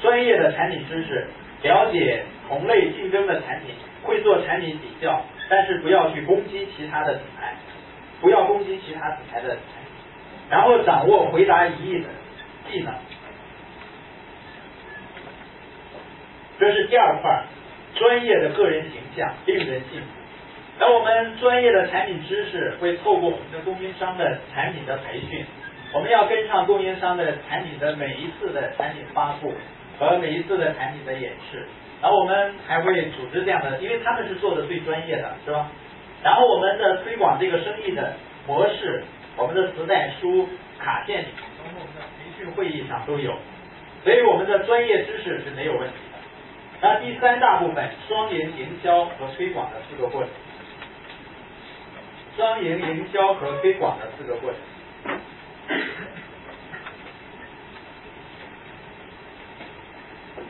[0.00, 1.26] 专业的产品知识，
[1.62, 3.74] 了解同类竞争的产品，
[4.04, 7.54] 会做产品比较，但是不要去攻击其他的品牌，
[8.20, 9.56] 不要攻击其他品牌的，
[10.48, 12.08] 然后掌握回答疑义的
[12.70, 12.94] 技能，
[16.60, 17.42] 这是第二块，
[17.96, 20.06] 专业的个人形象令人信服。
[20.78, 25.44] 那我们专业的产品知识会透过我们的供应商的产品的培训，
[25.94, 29.54] 我们要跟上供应商的产品的每一次的产品发布
[29.98, 31.66] 和每一次的产品的演示，
[32.02, 35.70] 然后我们还会组织这样的，因为他们是做的最专业的，是吧？
[36.22, 38.12] 然后我们的推广这个生意的
[38.46, 39.02] 模式，
[39.38, 40.46] 我们的磁带书、
[40.78, 41.24] 卡片，
[41.58, 43.32] 包括我们的培训会议上都有，
[44.04, 46.18] 所以我们的专业知识是没有问题的。
[46.82, 50.30] 那第三大部分，双赢营销和推广的四个过程。
[52.36, 54.60] 双赢营销和推广的四个过程。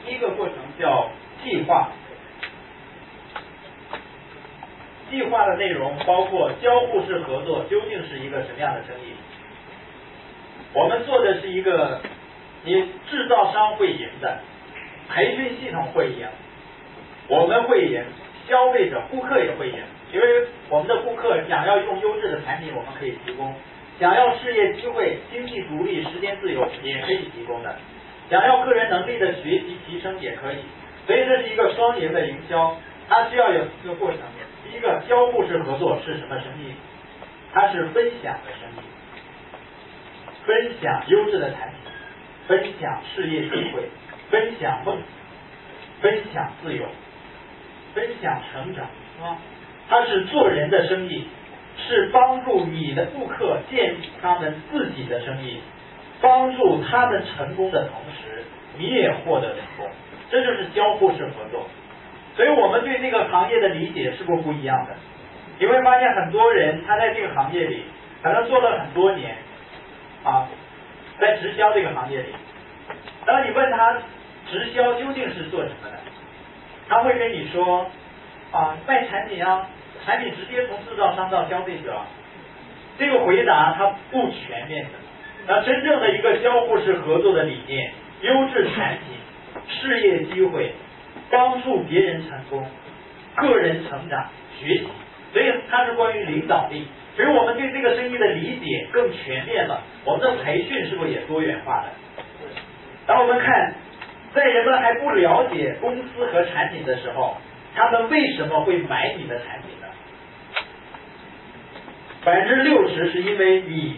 [0.04, 1.10] 第一个过程叫
[1.44, 1.90] 计划，
[5.10, 9.14] 计划的内容包括交互式合作究竟是一个什么样的生意？
[10.72, 12.00] 我们做的是一个
[12.64, 12.74] 你
[13.08, 14.40] 制造商会赢的，
[15.08, 16.26] 培训系统会赢，
[17.28, 18.04] 我们会赢，
[18.48, 19.78] 消费者、顾客也会赢，
[20.16, 23.52] 因为我们的顾客想要用优质的产品，我们可以提供；
[24.00, 27.70] 想要事业机会、经济独立、时间自由，也可以提供的；
[28.30, 30.56] 想要个人能力的学习提升，也可以。
[31.06, 32.74] 所以这是一个双赢的营销，
[33.10, 34.20] 它需要有四个过程。
[34.64, 36.72] 第一个，交互式合作是什么生意？
[37.52, 38.86] 它是分享的生意，
[40.46, 41.92] 分享优质的产品，
[42.48, 43.90] 分享事业机会，
[44.30, 44.96] 分享梦，
[46.00, 46.86] 分享自由，
[47.94, 48.86] 分享成长，
[49.16, 49.36] 是吧？
[49.88, 51.26] 它是做人的生意，
[51.76, 55.60] 是帮助你的顾客建立他们自己的生意，
[56.20, 58.42] 帮助他们成功的同时，
[58.78, 59.88] 你也获得成功。
[60.28, 61.66] 这就是交互式合作，
[62.34, 64.94] 所以我们对这个行业的理解是不是不一样的？
[65.58, 67.84] 你会发现很多人他在这个行业里
[68.22, 69.36] 可能做了很多年
[70.24, 70.48] 啊，
[71.20, 72.34] 在直销这个行业里，
[73.24, 73.98] 当你问他
[74.50, 75.98] 直销究竟是做什么的，
[76.88, 77.86] 他会跟你说
[78.50, 79.68] 啊卖产品啊，
[80.06, 81.92] 产品直接从制造商到消费者。
[82.96, 84.90] 这个回答它不全面的。
[85.48, 87.92] 那真正的一个交互式合作的理念，
[88.22, 89.16] 优质产品。
[89.68, 90.72] 事业机会，
[91.30, 92.64] 帮助别人成功，
[93.36, 94.26] 个人成长
[94.60, 94.86] 学习，
[95.32, 96.86] 所以它是关于领导力。
[97.16, 99.82] 所以我们对这个生意的理解更全面了。
[100.04, 101.88] 我们的培训是不是也多元化的？
[103.06, 103.74] 当我们看，
[104.34, 107.36] 在人们还不了解公司和产品的时候，
[107.74, 109.85] 他们为什么会买你的产品呢？
[112.26, 113.94] 百分之六十是因为你，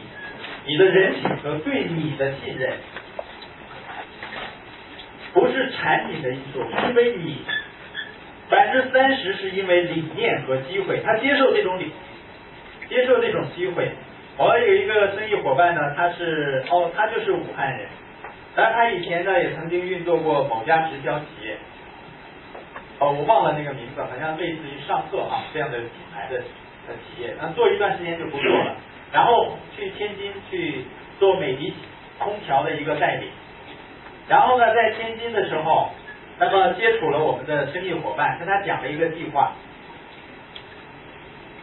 [0.66, 2.74] 你的人品和对你的信任。
[5.32, 7.38] 不是产品的因素，因为你
[8.50, 11.90] 百分之三十是因为理念和机会，他接受这种理，
[12.90, 13.92] 接受这种机会。
[14.36, 17.88] 我有一个生意伙伴呢，他是哦，他就是武汉人，
[18.54, 21.56] 但他以前呢也曾经运作过某家直销企业，
[22.98, 26.42] 哦，我忘了那个名字，好像类似于上色啊这样的品牌的
[26.88, 28.74] 的企业，那做一段时间就不做了，
[29.12, 30.84] 然后去天津去
[31.20, 31.74] 做美的
[32.18, 33.30] 空调的一个代理。
[34.28, 35.90] 然后呢，在天津的时候，
[36.38, 39.52] 那么接触了我们的生意伙伴，跟他讲了一个计划。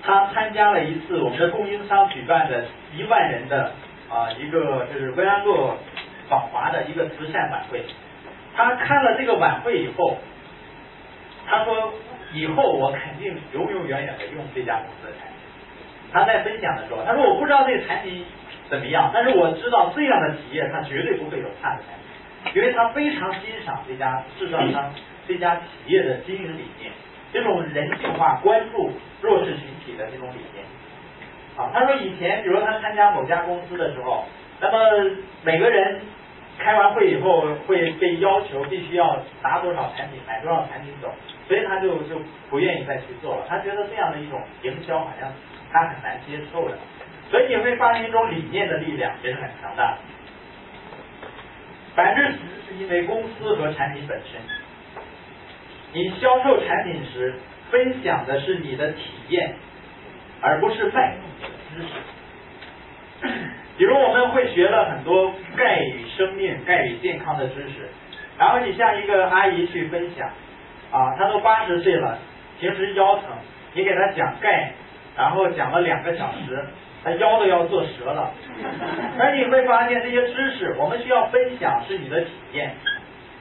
[0.01, 2.65] 他参加了一次我们的供应商举办的
[2.95, 3.71] 一万人的
[4.07, 5.75] 啊一个就是维安洛
[6.29, 7.83] 访华的一个慈善晚会。
[8.55, 10.17] 他看了这个晚会以后，
[11.47, 11.93] 他说
[12.35, 15.39] 以后我肯定永永远远的用这家公司的产品。
[16.11, 18.23] 他在分享的时候，他说我不知道这个产品
[18.69, 22.53] 怎么样，但是我知道这样的企业他绝对不会有差的产品。
[22.53, 24.93] 因为他非常欣赏这家制造商、
[25.27, 26.91] 这家企业的经营理念，
[27.33, 28.91] 这种人性化、关注
[29.21, 30.63] 弱势群体的这种理念。
[31.57, 34.25] 啊，他说以前，比如他参加某家公司的时候，
[34.61, 35.09] 那么
[35.43, 36.01] 每个人
[36.59, 41.11] 开完会以后会被要求必须要拿多少产品、买多少产品走，
[41.47, 42.19] 所以他就就
[42.49, 43.45] 不愿意再去做了。
[43.47, 45.31] 他觉得这样的一种营销好像
[45.71, 46.77] 他很难接受的。
[47.29, 49.97] 所以你会发现一种理念的力量也是很强大的。
[51.95, 54.39] 百分之十是因为公司和产品本身。
[55.93, 57.33] 你销售产品时
[57.71, 59.55] 分享的是你的体验，
[60.41, 63.29] 而不是卖你的知识。
[63.77, 67.89] 比如我们会学了很多钙与生命、钙与健康的知识，
[68.37, 70.29] 然后你向一个阿姨去分享，
[70.95, 72.17] 啊，他都八十岁了，
[72.59, 73.23] 平时腰疼，
[73.73, 74.71] 你给他讲钙，
[75.17, 76.65] 然后讲了两个小时。
[77.03, 78.31] 他腰都要坐折了，
[79.19, 82.71] 而你会发现这些知识，我们需要分享是你的体验。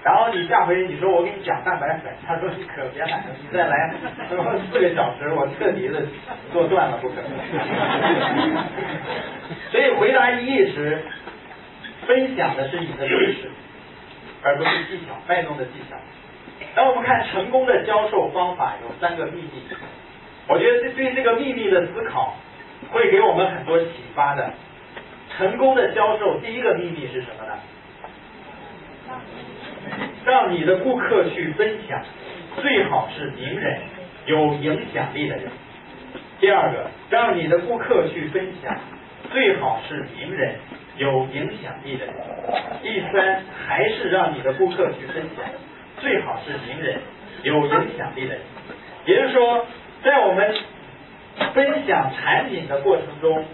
[0.03, 3.91] 然后你下回你说我给你讲蛋白粉，他说你可别来了，你再来
[4.71, 6.03] 四个小时，我彻底的
[6.53, 7.31] 做断了不可能。
[9.71, 11.01] 所以回答一亿时，
[12.07, 13.51] 分享的是你的知识，
[14.43, 15.97] 而不是技巧，卖弄的技巧。
[16.75, 19.63] 当我们看成功的销售方法有三个秘密，
[20.49, 22.37] 我觉得这对这个秘密的思考。
[22.91, 24.53] 会给我们很多启发的。
[25.37, 27.59] 成功的销售第一个秘密是什么呢？
[30.25, 32.05] 让你的顾客去分享，
[32.61, 33.81] 最好是名人，
[34.27, 35.51] 有影响力的人。
[36.41, 38.77] 第二个，让你的顾客去分享，
[39.33, 40.57] 最好是名人，
[40.99, 42.15] 有影响力的人。
[42.83, 45.45] 第三，还是让你的顾客去分享，
[46.05, 47.01] 最好是名人，
[47.43, 48.41] 有影响力的人。
[49.07, 49.67] 也就是说，
[50.05, 50.55] 在我们。
[51.53, 53.45] 分享产品的过程中，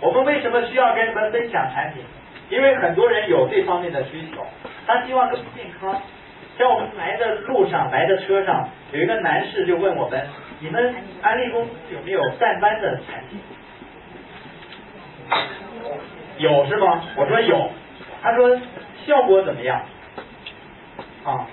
[0.00, 2.02] 我们为什么需要跟人们分享产品？
[2.48, 4.46] 因为很多人有这方面的需求，
[4.86, 6.00] 他希望更健康。
[6.56, 10.26] 像我们来的路上，来的车上，有一个男士就问我们：
[10.60, 13.38] 你们安利公司有没有淡斑的产品？
[16.38, 17.02] 有是吗？
[17.14, 17.70] 我说有。
[18.22, 18.58] 他说
[19.06, 19.82] 效果怎么样？
[21.24, 21.46] 啊，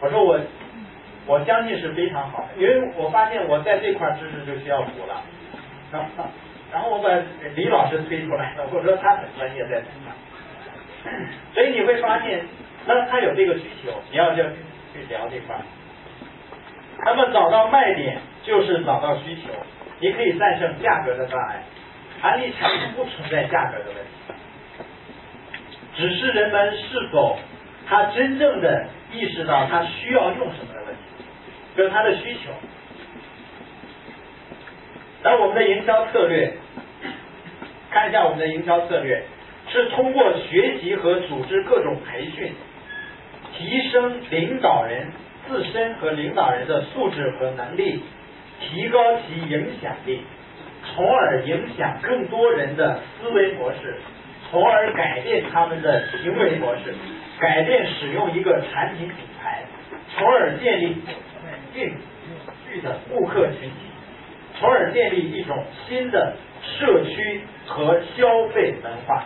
[0.00, 0.40] 我说我
[1.26, 5.22] 我相信是非常好的，因为我发现我在这块知识就需要补了。
[5.90, 6.24] 然后
[6.72, 7.08] 然后我把
[7.54, 11.12] 李老师推出来了，我说他很专业在这块，
[11.54, 12.44] 所以你会发现，
[12.86, 14.42] 那他有这个需求，你要就
[14.92, 15.56] 去聊这块。
[17.04, 19.50] 那么找到卖点就是找到需求，
[20.00, 21.62] 你可以战胜价格的障碍。
[22.20, 24.34] 安利产品不存在价格的问题，
[25.94, 27.38] 只是人们是否
[27.86, 31.24] 他真正的意识到他需要用什么的问题，
[31.76, 32.50] 就是他的需求。
[35.22, 36.52] 那我们的营销策略，
[37.90, 39.22] 看一下我们的营销策略，
[39.68, 42.52] 是通过学习和组织各种培训，
[43.56, 45.10] 提升领导人
[45.48, 48.02] 自身和领导人的素质和能力，
[48.60, 50.22] 提高其影响力，
[50.84, 53.98] 从而影响更多人的思维模式，
[54.50, 56.94] 从而改变他们的行为模式，
[57.38, 59.62] 改变使用一个产品品牌，
[60.14, 63.74] 从而建立稳定有序的顾客群体。
[64.58, 69.24] 从而建立一种新的社区和消费文化，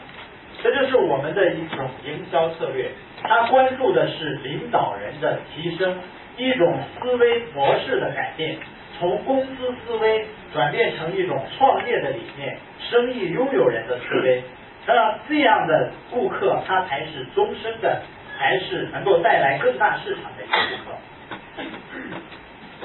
[0.62, 2.90] 这就是我们的一种营销策略。
[3.22, 5.98] 它关注的是领导人的提升，
[6.36, 8.58] 一种思维模式的改变，
[8.98, 12.58] 从公司思维转变成一种创业的理念、
[12.90, 14.42] 生意拥有人的思维。
[14.86, 18.02] 那这样的顾客，他才是终身的，
[18.38, 20.96] 才是能够带来更大市场的一个顾客。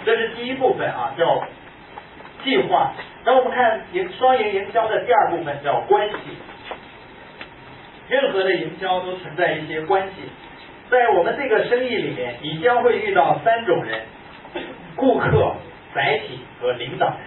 [0.06, 1.44] 这是第一部分啊，叫。
[2.44, 2.94] 计划，
[3.26, 6.16] 那我们看营双赢营销的第二部分叫关系。
[8.08, 10.30] 任何的营销都存在一些关系，
[10.90, 14.02] 在我们这个生意里面，你将会遇到三种人：
[14.96, 15.56] 顾客、
[15.94, 17.18] 载体和领导人。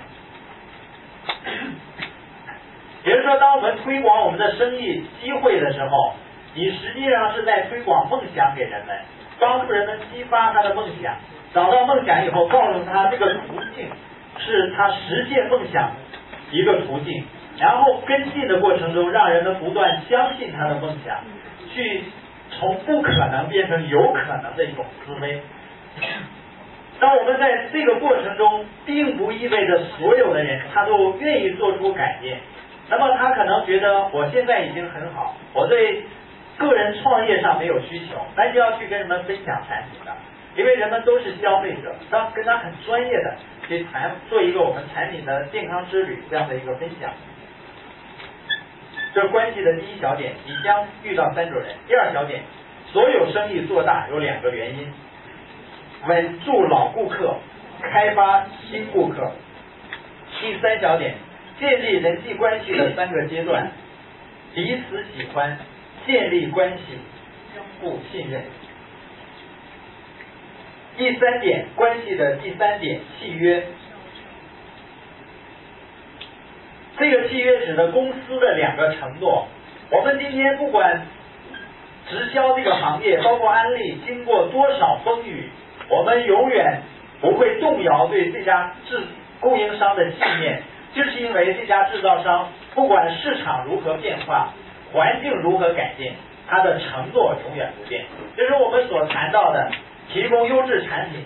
[3.10, 6.14] 比如说，当我们推广我们的生意机会的时候，
[6.54, 8.96] 你实际上是在推广梦想给人们，
[9.40, 11.16] 帮助人们激发他的梦想，
[11.52, 13.88] 找到梦想以后，告诉他这个途径。
[14.38, 15.90] 是他实现梦想
[16.52, 17.24] 一个途径，
[17.58, 21.16] 然后跟进的过程中，让人们不断相信他的梦想，
[21.74, 22.04] 去
[22.50, 25.42] 从不可能变成有可能的一种思维。
[27.00, 32.38] 当我们在这个过程中，并不意味着所有的人他都愿意做出改变。
[32.90, 36.04] 那么他可能觉得我现在已经很好，我对
[36.58, 40.14] 个人创业上没有需求，那就要去跟人们分享产品了，
[40.56, 43.36] 因为人们都是消费者，当跟他很专业的。
[43.68, 47.08] 去谈做一个我们产品的健康之旅这样的一个分享，
[49.14, 51.76] 这关系的第一小点，你将遇到三种人。
[51.86, 52.42] 第二小点，
[52.92, 54.92] 所有生意做大有两个原因：
[56.04, 57.36] 稳住老顾客，
[57.80, 59.30] 开发新顾客。
[60.40, 61.14] 第三小点，
[61.60, 63.70] 建立人际关系的三个阶段：
[64.54, 65.58] 彼此喜欢，
[66.06, 66.98] 建立关系，
[67.54, 68.42] 相互信任。
[70.96, 73.62] 第三点关系的第三点契约，
[76.98, 79.46] 这个契约指的公司的两个承诺。
[79.90, 81.06] 我们今天不管
[82.08, 85.50] 直销这个行业，包括安利，经过多少风雨，
[85.88, 86.82] 我们永远
[87.20, 89.02] 不会动摇对这家制
[89.40, 90.62] 供应商的信念，
[90.94, 94.52] 就是因为这家制造商不管市场如何变化，
[94.92, 96.14] 环境如何改变，
[96.48, 98.04] 他的承诺永远不变。
[98.36, 99.70] 就是我们所谈到的。
[100.12, 101.24] 提供优质产品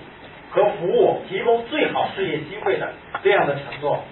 [0.51, 2.93] 和服务，提供最好事业机会的
[3.23, 4.05] 这样的承诺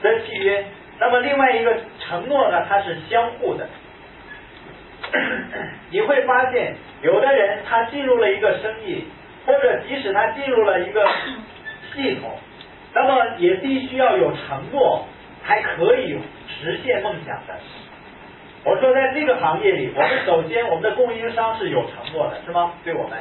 [0.00, 0.64] 的契约。
[0.98, 3.68] 那么另外一个承诺呢，它是相互的。
[5.90, 9.04] 你会发现，有的人他进入了一个生意，
[9.44, 11.06] 或者即使他进入了一个
[11.92, 12.38] 系统，
[12.94, 15.06] 那么也必须要有承诺，
[15.44, 16.18] 才可以
[16.48, 17.54] 实现梦想的。
[18.62, 22.72] 我说，在这个行业里，我们首先我们的供应商是有承诺的，是吗？
[22.84, 23.18] 对我们。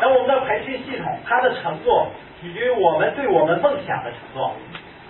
[0.00, 2.08] 那我们的培训系统，它的承诺
[2.40, 4.54] 取决于我们对我们梦想的承诺。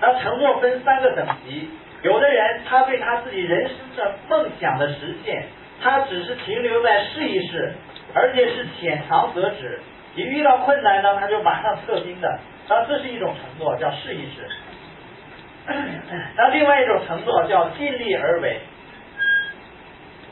[0.00, 1.70] 那承诺分三个等级，
[2.02, 5.44] 有的人他对他自己人生的梦想的实现，
[5.82, 7.74] 他只是停留在试一试，
[8.14, 9.80] 而且是浅尝辄止。
[10.16, 12.40] 一遇到困难呢，他就马上撤兵的。
[12.70, 14.48] 那这是一种承诺，叫试一试。
[16.36, 18.60] 那另外一种承诺叫尽力而为。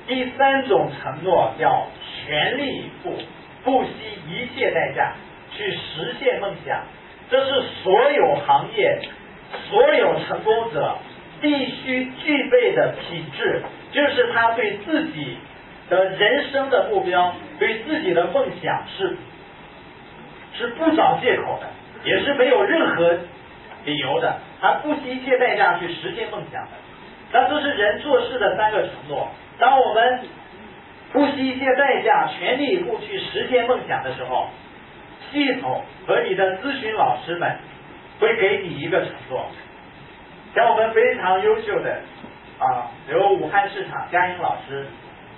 [0.07, 1.89] 第三种承诺叫
[2.25, 3.13] 全力以赴。
[3.65, 3.91] 不惜
[4.29, 5.13] 一切代价
[5.53, 6.81] 去实现梦想，
[7.29, 9.01] 这是所有行业、
[9.69, 10.97] 所有成功者
[11.41, 15.37] 必须具备的品质，就是他对自己
[15.91, 19.17] 的人生的目标、对自己的梦想是
[20.55, 21.69] 是不找借口的，
[22.05, 23.19] 也是没有任何
[23.85, 26.71] 理由的，他不惜一切代价去实现梦想的。
[27.33, 29.29] 那这是人做事的三个承诺。
[29.59, 30.21] 当我们
[31.13, 34.49] 不惜一切代价，全力以赴去实现梦想的时候，
[35.31, 37.59] 系统和你的咨询老师们
[38.21, 39.47] 会给你一个承诺，
[40.55, 42.01] 像我们非常优秀的
[42.59, 44.87] 啊，比如武汉市场佳音老师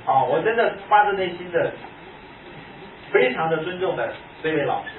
[0.07, 1.73] 啊，我真的发自内心的
[3.11, 4.13] 非常的尊重的
[4.43, 4.91] 这位老师，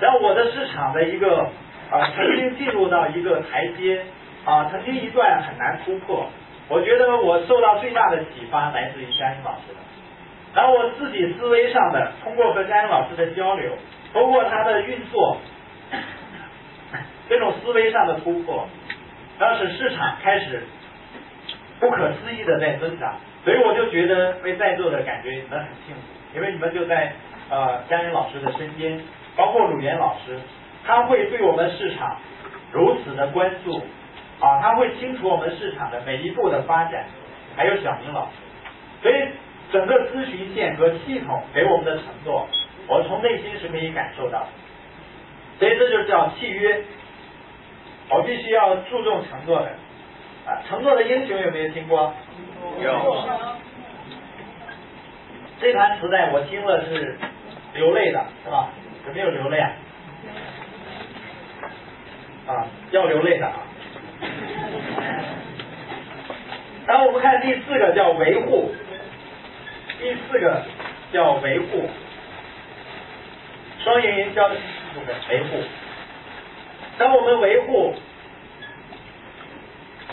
[0.00, 1.50] 然后我的市场的一个
[1.90, 4.02] 啊曾经进入到一个台阶
[4.44, 6.26] 啊，曾经一段很难突破，
[6.68, 9.80] 我觉得我受到最大的启发来自于佳音老师的，
[10.54, 13.72] 然后我自己思维上的通过和佳音老师的交流。
[14.12, 15.36] 通过他的运作，
[17.28, 18.66] 这种思维上的突破，
[19.38, 20.64] 当时市场开始
[21.78, 23.14] 不可思议的在增长，
[23.44, 26.00] 所以我就觉得为在座的感觉你们很幸福，
[26.34, 27.12] 因为你们就在
[27.50, 29.00] 呃江云老师的身边，
[29.36, 30.38] 包括鲁岩老师，
[30.86, 32.16] 他会对我们市场
[32.72, 33.78] 如此的关注
[34.40, 37.06] 啊，他会清楚我们市场的每一步的发展，
[37.56, 38.32] 还有小明老师，
[39.02, 39.14] 所以
[39.72, 42.46] 整个咨询线和系统给我们的承诺。
[42.88, 44.46] 我从内心是可以感受到，
[45.58, 46.82] 所以这就叫契约。
[48.08, 49.68] 我必须要注重承诺的
[50.44, 52.12] 啊，承诺的英雄有没有听过？
[52.82, 53.28] 有。
[55.60, 57.18] 这盘磁带我听了是
[57.74, 58.70] 流泪的，是吧？
[59.06, 59.72] 有没有流泪啊？
[62.46, 63.52] 啊，要流泪的啊。
[66.86, 68.74] 然后我们看第四个叫维护，
[70.00, 70.62] 第四个
[71.12, 71.88] 叫维护。
[73.82, 74.56] 双运营销的
[74.94, 75.62] 部分维护，
[76.98, 77.94] 当我们维护，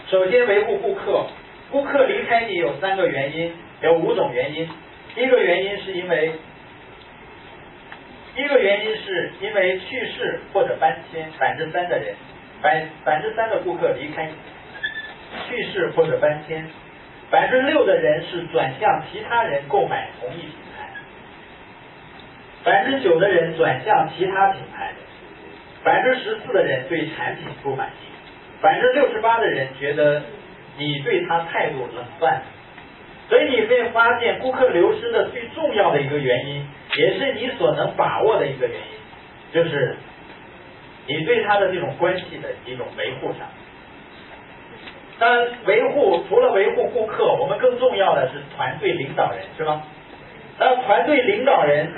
[0.07, 1.27] 首先维护顾客，
[1.69, 4.69] 顾客离开你有三个原因，有五种原因。
[5.15, 6.31] 第一个原因是因为，
[8.38, 12.14] 第一个原因是因为去世或者搬迁，百分之三的人，
[12.61, 14.30] 百百分之三的顾客离开，
[15.49, 16.64] 去世或者搬迁，
[17.31, 20.88] 百分之六的人是转向其他人购买同一品牌。
[22.64, 24.93] 百分之九的人转向其他品牌，
[25.84, 30.22] 百分之十四的人对产品不满意，百分之六十八的人觉得
[30.77, 32.43] 你对他态度冷淡，
[33.30, 39.98] 所以你会发现顾客流失的最重要的一个原因，也是你所能把握的一个原因，就是
[41.08, 43.48] 你对他的这种关系的一种维护上。
[45.20, 49.84] 当然，维护除了维护顾客，我们更重要的是团队领导人，是吗？
[50.60, 51.91] 那团队领导人。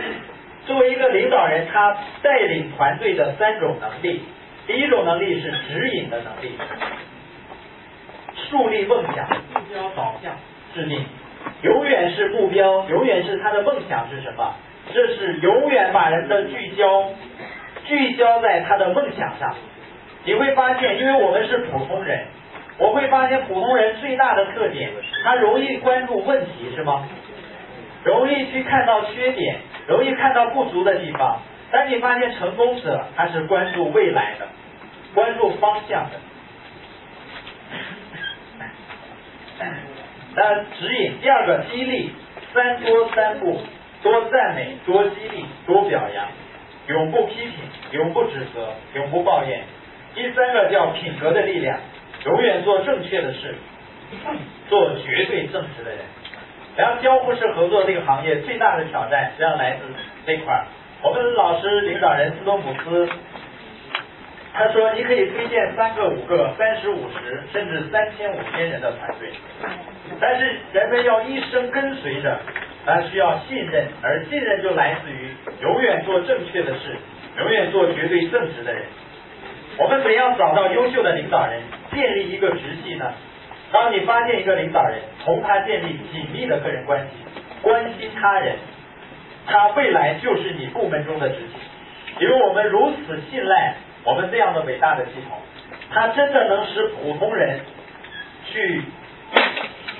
[0.68, 4.22] 作为一个领导人，他带领团队的三种能力，
[4.68, 6.51] 第一种能力是指引的能力，
[8.35, 10.35] 树立梦想，目标导向
[10.73, 11.05] 致命，
[11.61, 14.55] 永远是目标，永远是他的梦想是什么？
[14.93, 17.09] 这是永远把人的聚焦
[17.85, 19.55] 聚焦在他的梦想上。
[20.23, 22.25] 你会发现，因为我们是普通人，
[22.77, 24.91] 我会发现普通人最大的特点，
[25.23, 27.07] 他容易关注问题，是吗？
[28.03, 29.57] 容易去看到缺点。
[29.87, 31.39] 容易看到不足的地方，
[31.71, 34.47] 但你发现成功者他是关注未来的，
[35.15, 36.19] 关注方向的。
[40.39, 42.13] 那指引第二个激励，
[42.53, 43.59] 三多三不，
[44.01, 46.25] 多赞美，多激励，多表扬，
[46.87, 47.55] 永不批评，
[47.91, 49.61] 永不指责，永不抱怨。
[50.15, 51.77] 第三个叫品格的力量，
[52.23, 53.53] 永远做正确的事，
[54.69, 55.99] 做绝对正直的人。
[56.77, 59.81] 然后交互式合作这个行业最大的挑战实际上来自
[60.25, 60.65] 这块儿。
[61.01, 63.09] 我们老师领导人斯多姆斯，
[64.53, 69.30] 他说你可以推荐三个、五个、三十五十，甚至三千、五千人的团队，
[70.19, 72.39] 但是人们要一生跟随着，
[72.85, 75.30] 他需要信任，而信任就来自于
[75.61, 76.97] 永远做正确的事，
[77.38, 78.84] 永远做绝对正直的人。
[79.77, 81.61] 我们怎样找到优秀的领导人，
[81.93, 83.05] 建立一个直系呢？
[83.71, 87.15] 当你发现一个领导人，同他建立紧密的个人关系，
[87.61, 88.55] 关心他人，
[89.45, 91.53] 他未来就是你部门中的直系。
[92.19, 95.38] 因为我们如此信赖我们这样的伟大的系统，
[95.91, 97.59] 它真的能使普通人
[98.45, 98.84] 去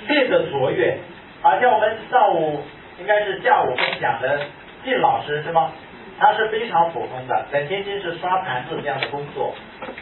[0.06, 0.98] 变得卓越。
[1.42, 2.62] 啊，像我们上午
[2.98, 4.40] 应该是下午分享的
[4.84, 5.70] 靳老师是吗？
[6.18, 9.54] 他是非常普通的，在天津是刷盘子这样的工作，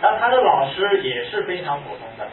[0.03, 2.27] 那他的老师也是非常普通的。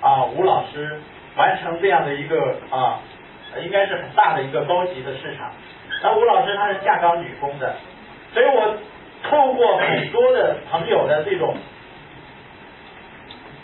[0.00, 0.98] 啊，吴老师
[1.36, 2.36] 完成这样的一个
[2.70, 2.98] 啊，
[3.62, 5.52] 应该是很大的一个高级的市场。
[6.02, 7.76] 那吴老师他是下岗女工的，
[8.34, 8.76] 所以我
[9.24, 11.56] 透过很多的朋友的这种，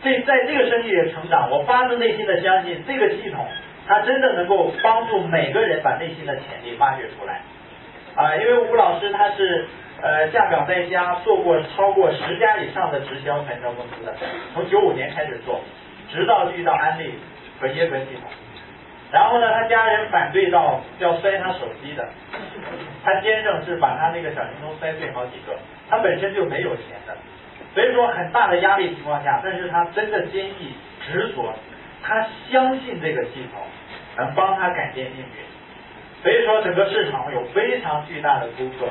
[0.03, 3.47] 这在这个生意里成长，我发自内心的相信这个系统，
[3.87, 7.41] 它真的能够帮助每个人把内心的潜力发掘出来。
[8.15, 9.67] 啊，因为吴老师他是
[10.03, 14.15] 呃下岗在家做过超过十家以上的直销传销公司的，
[14.55, 15.61] 从九五年开始做。
[16.11, 17.13] 直到遇到安利
[17.61, 18.31] 和耶格系统，
[19.11, 22.07] 然后呢，他家人反对到要摔他手机的，
[23.03, 25.57] 他先生是把他那个小灵通摔碎好几个，
[25.89, 27.17] 他本身就没有钱的，
[27.75, 30.75] 所以说很大的压力情况下，但是他真的坚毅
[31.07, 31.55] 执着，
[32.03, 33.63] 他相信这个系统
[34.19, 38.89] 能帮他改变命运，所以说整个市场有非常巨大的突破。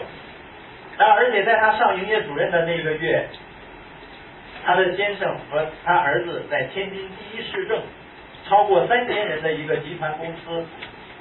[0.98, 3.28] 那而且在他上营业主任的那个月，
[4.66, 7.80] 他的先生和他儿子在天津第一市政，
[8.48, 10.66] 超过三千人的一个集团公司。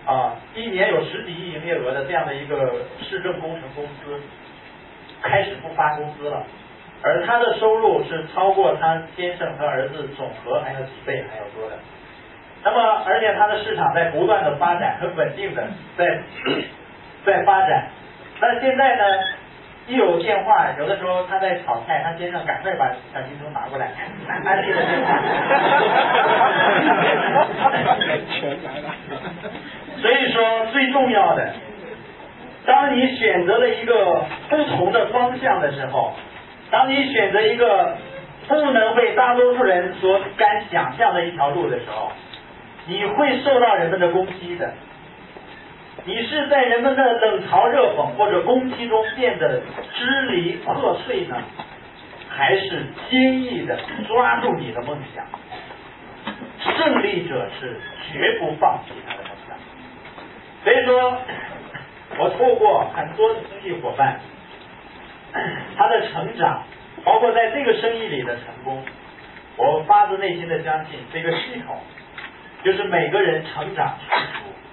[0.07, 4.21] 啊，一年有十几亿营业额的这样的一个市政工程公司，
[5.21, 6.45] 开始不发工资了，
[7.03, 11.77] 而他的收入是超过他先生和儿子总和还有几倍还要多的。
[12.63, 15.67] 那么，而且他的市场在不断的发展，很稳定的
[15.97, 16.21] 在
[17.25, 17.89] 在发展。
[18.39, 19.03] 那现在呢？
[19.89, 23.93] 一有电话，有的时候他在炒菜，他先生赶快把小金钟拿过来，
[24.27, 25.19] 安利的电话。
[28.29, 28.91] 全来了。
[30.03, 31.53] 所以说，最重要的，
[32.67, 36.13] 当你选择了一个不同的方向的时候，
[36.71, 37.97] 当你选择一个
[38.49, 42.11] 不能被大多数人所敢想象的一条路的时候，
[42.87, 44.69] 你会受到人们的攻击的。
[46.05, 49.61] 你是在人们的冷嘲热讽或者攻击中变得
[49.95, 51.37] 支离破碎呢，
[52.29, 55.25] 还是坚毅的抓住你的梦想？
[56.77, 57.77] 胜利者是
[58.13, 59.57] 绝不放弃他的梦想。
[60.63, 61.19] 所以说，
[62.19, 64.21] 我透过很多的生意伙伴，
[65.77, 66.63] 他的成长，
[67.05, 68.85] 包括在这个生意里的成功，
[69.57, 71.81] 我发自内心的相信，这个系统
[72.63, 73.97] 就是每个人成长。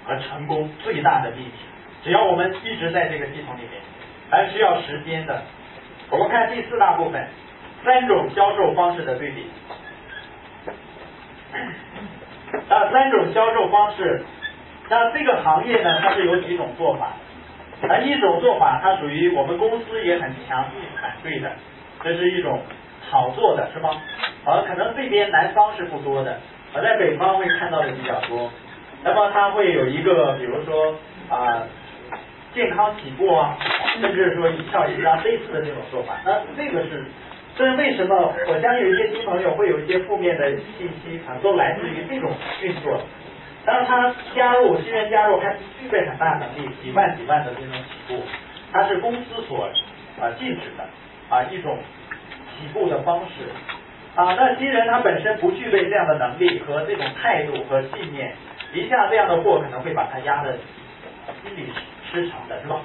[0.06, 1.52] 和成功最大的利器，
[2.04, 3.82] 只要我们一直在这个系统里面，
[4.30, 5.42] 还需要时间的。
[6.10, 7.28] 我们看第四大部分，
[7.84, 9.48] 三种销售方式的对比。
[12.70, 14.24] 那，三种销售方式，
[14.90, 17.14] 那这个行业呢，它是有几种做法。
[17.88, 20.66] 啊，一种做法，它属于我们公司也很强
[21.02, 21.52] 反对的，
[22.02, 22.62] 这是一种
[23.10, 23.90] 炒作的，是吗？
[24.46, 26.40] 好，可能这边南方是不多的，
[26.74, 28.50] 而在北方会看到的比较多。
[29.04, 30.96] 那么它会有一个，比如说
[31.30, 31.64] 啊，
[32.54, 33.58] 健康起步啊，
[34.00, 36.16] 甚至说一跳一拉类似的这种做法。
[36.24, 37.04] 那这个是，
[37.58, 38.34] 这是为什么？
[38.48, 42.32] 我相信有一些新朋友会有一些负面的信息，可能都来自于这种
[42.62, 43.02] 运作。
[43.66, 48.22] 当他加入新人加入，还具备很大能力，几万几万的这种起步，
[48.72, 49.66] 它是公司所
[50.20, 50.84] 啊禁止的
[51.30, 51.78] 啊一种
[52.52, 53.44] 起步的方式
[54.16, 54.34] 啊。
[54.36, 58.34] 那新人他本身不具备这样的能力和这种态度和信念。
[58.74, 60.58] 一下这样的货可能会把他压的
[61.42, 61.72] 心理
[62.12, 62.82] 失常的是吧？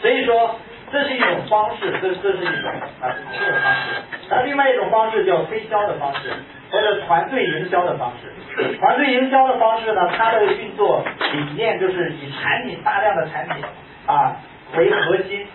[0.00, 0.56] 所以说
[0.92, 2.70] 这是一种方式，这这是一种
[3.00, 4.02] 啊这种方式。
[4.28, 6.32] 那另外一种方式叫推销的方式，
[6.70, 8.32] 或者团队营销的方式。
[8.78, 11.02] 团队营销的方式呢，它的运作
[11.32, 13.64] 理念就是以产品大量的产品
[14.06, 14.36] 啊
[14.76, 15.46] 为核心，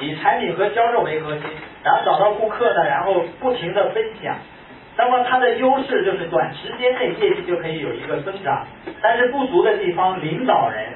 [0.00, 1.44] 以产品和销售为核心，
[1.84, 4.36] 然后找到顾客呢，然后不停的分享。
[4.96, 8.66] 那么它的优势就是短时间内业绩就可以有一个增长，
[9.00, 10.92] 但是不足的地方，领导人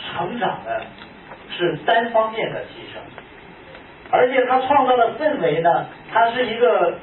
[0.00, 0.82] 成长的
[1.56, 3.00] 是单方面的提升，
[4.10, 6.98] 而且它创造的氛围呢，它是一个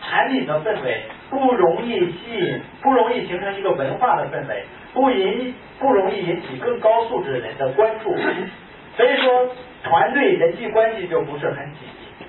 [0.00, 4.64] 产品的氛围，不容易吸引，不容易形成一个文化的氛围，
[4.94, 8.16] 不引不容易引起更高素质的人的关注，
[8.96, 9.50] 所以说
[9.82, 12.26] 团队人际关系就不是很紧密。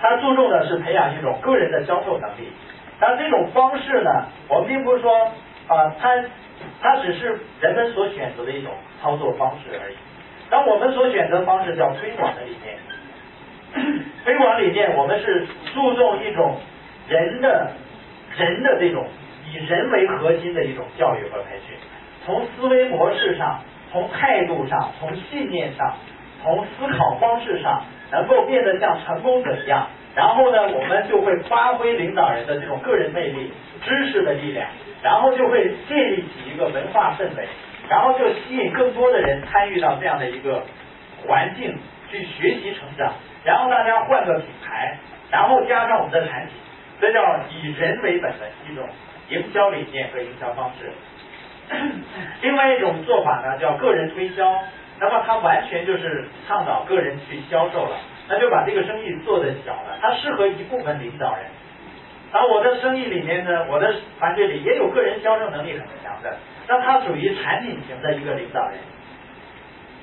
[0.00, 2.52] 他注重的是培养一种个人的销售能力，
[3.00, 4.10] 但这种方式呢，
[4.48, 5.12] 我们并不是说
[5.66, 6.14] 啊，它
[6.80, 8.72] 它只是人们所选择的一种
[9.02, 9.96] 操作方式而已。
[10.50, 12.78] 那我们所选择方式叫推广的理念，
[14.24, 16.56] 推广理念我们是注重一种
[17.08, 17.72] 人的
[18.36, 19.04] 人的这种
[19.52, 21.76] 以人为核心的一种教育和培训，
[22.24, 23.60] 从思维模式上，
[23.90, 25.94] 从态度上，从信念上，
[26.42, 27.82] 从思考方式上。
[28.10, 33.52] 能够变得像成功者一样，然后呢，我们就会发挥领导人的这种个人魅力、
[33.84, 34.66] 知识的力量，
[35.02, 37.46] 然后就会建立起一个文化氛围，
[37.88, 40.62] 然后就吸引更多的人参与到这样的一个
[41.26, 41.78] 环境
[42.10, 43.12] 去学习成长，
[43.44, 44.98] 然后大家换个品牌，
[45.30, 46.54] 然后加上我们的产品，
[47.00, 47.20] 这叫
[47.50, 48.88] 以人为本的一种
[49.28, 50.90] 营销理念和营销方式。
[52.40, 54.62] 另外一种做法呢，叫个人推销。
[55.00, 57.96] 那么他完全就是倡导个人去销售了，
[58.28, 59.96] 那就把这个生意做得小了。
[60.00, 61.44] 他适合一部分领导人，
[62.32, 68.78] 而我的生意里面呢，我的团队里也有个人销售能力很强的，那他属于产品型的一个领导人。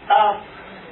[0.07, 0.38] 啊，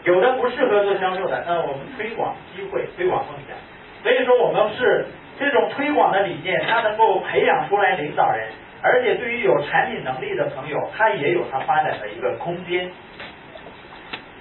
[0.03, 3.55] 有的不适合做销售的，那我们推广机会，推广梦想。
[4.03, 5.07] 所以说我们是
[5.39, 8.49] 这种推广的理念，它能够培养出来领导人，
[8.81, 12.91] 而且对于有产品能力的朋友，他也有他发展的一个空间。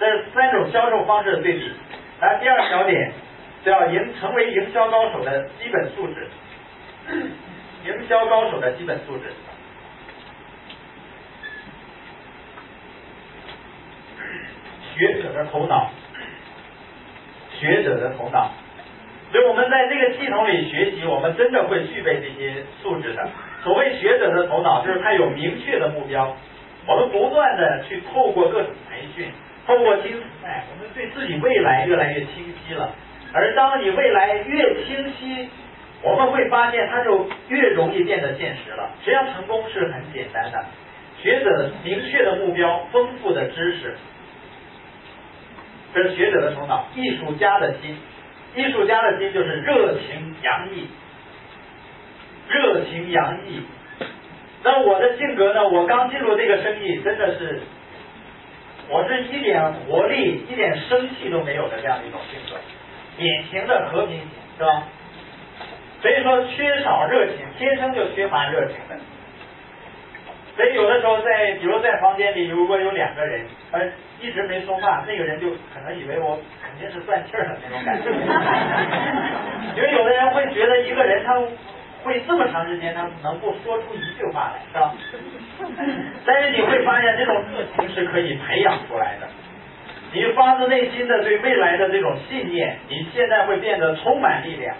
[0.02, 1.72] 这三种销售方式的对比。
[2.20, 3.12] 来，第二小点
[3.64, 6.26] 叫营成为营销高手的基本素质，
[7.84, 9.24] 营销高手的基本素质。
[14.96, 15.90] 学者的头脑，
[17.60, 18.50] 学者的头脑。
[19.30, 23.28] 所以我们在这个系统里学习，我们真的会具备这些素质的。
[23.62, 26.36] 所谓学者的头脑，就是他有明确的目标。
[26.86, 29.30] 我们不断的去透过各种培训，
[29.66, 32.90] 透过听磁带，我们对自己未来越来越清晰了。
[33.32, 35.48] 而当你未来越清晰，
[36.02, 38.90] 我们会发现它就越容易变得现实了。
[39.04, 40.64] 实际上，成功是很简单的。
[41.22, 43.94] 学者明确的目标，丰富的知识，
[45.94, 46.86] 这是学者的头脑。
[46.96, 47.96] 艺术家的心，
[48.56, 50.88] 艺术家的心就是热情洋溢，
[52.48, 53.62] 热情洋溢。
[54.64, 55.68] 那我的性格呢？
[55.68, 57.60] 我刚进入这个生意，真的是，
[58.88, 62.58] 我是一点活力、一点生气都没有的这样的一种性格，
[63.16, 64.28] 典型的和平型，
[64.58, 64.82] 是吧？
[66.00, 68.96] 所以说缺少热情，天生就缺乏热情的。
[70.56, 73.80] 所以有的时候在，比如在房间里，如果有两个人，呃，
[74.20, 78.10] 一直没说话，那个人就可能以为我肯定是断气儿的那种感觉。
[79.76, 81.40] 因为有的人会觉得一个人他。
[82.04, 84.92] 会这么长时间，他能够说出一句话来，是吧？
[86.26, 89.28] 但是你会发现，这种热情是可以培养出来的。
[90.12, 94.76] 你发自内心的对未来的这种信念，你现在会变得充满力量，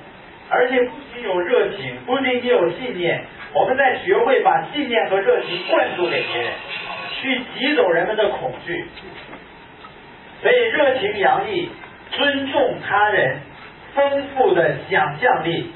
[0.50, 6.52] 而且不仅有热情，不仅仅有信念，我们在学会把信念和热情灌输给别人，
[7.20, 8.84] 去挤走人们的恐惧。
[10.42, 11.70] 所以，热情洋溢，
[12.10, 13.38] 尊重他人，
[13.94, 15.72] 丰富的想象力。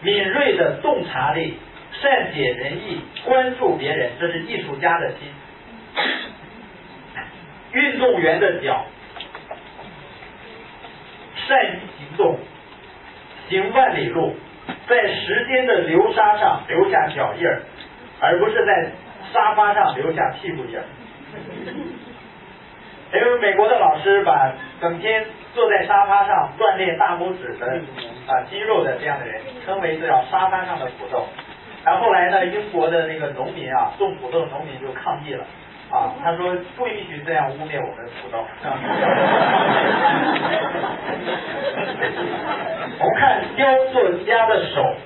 [0.00, 1.56] 敏锐的洞察力，
[2.00, 5.28] 善解人意，关注别人，这是艺术家的心。
[7.72, 8.84] 运动员的脚，
[11.48, 12.38] 善于行动，
[13.48, 14.36] 行万里路，
[14.86, 17.62] 在时间的流沙上留下脚印儿，
[18.20, 18.92] 而不是在
[19.32, 20.84] 沙发上留下屁股印儿。
[23.12, 27.80] 因为美国的老师把整天坐在沙发上锻炼大拇指的
[28.26, 31.28] 啊肌肉的这样的人称为这叫沙发上的土豆。
[31.84, 35.44] 然后后来呢，英国的那个农民啊，种土豆的农民就抗议了
[35.90, 38.38] 啊，他说不允许这样污蔑我们的土豆。
[42.98, 44.96] 我们看雕塑家的手，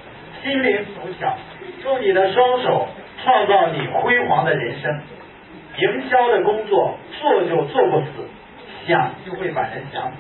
[0.43, 1.37] 心灵手巧，
[1.85, 2.89] 用你的双手
[3.25, 5.01] 创造你辉煌的人生。
[5.79, 8.07] 营销的工作做就做不死，
[8.87, 10.17] 想就会把人想死。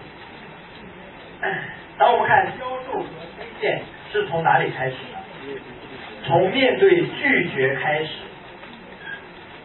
[1.98, 3.05] 当我们看销售和
[3.36, 3.82] 推荐
[4.12, 5.18] 是从哪里开始的？
[6.29, 8.11] 从面对拒绝开始。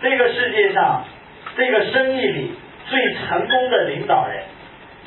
[0.01, 1.05] 这个世界上，
[1.55, 2.51] 这个生意里
[2.87, 4.43] 最成功的领导人，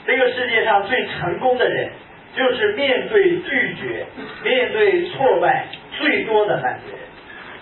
[0.07, 1.91] 这个世界上最成功的人，
[2.37, 4.07] 就是面对拒绝、
[4.45, 5.67] 面对挫败
[5.99, 7.01] 最多的那些人。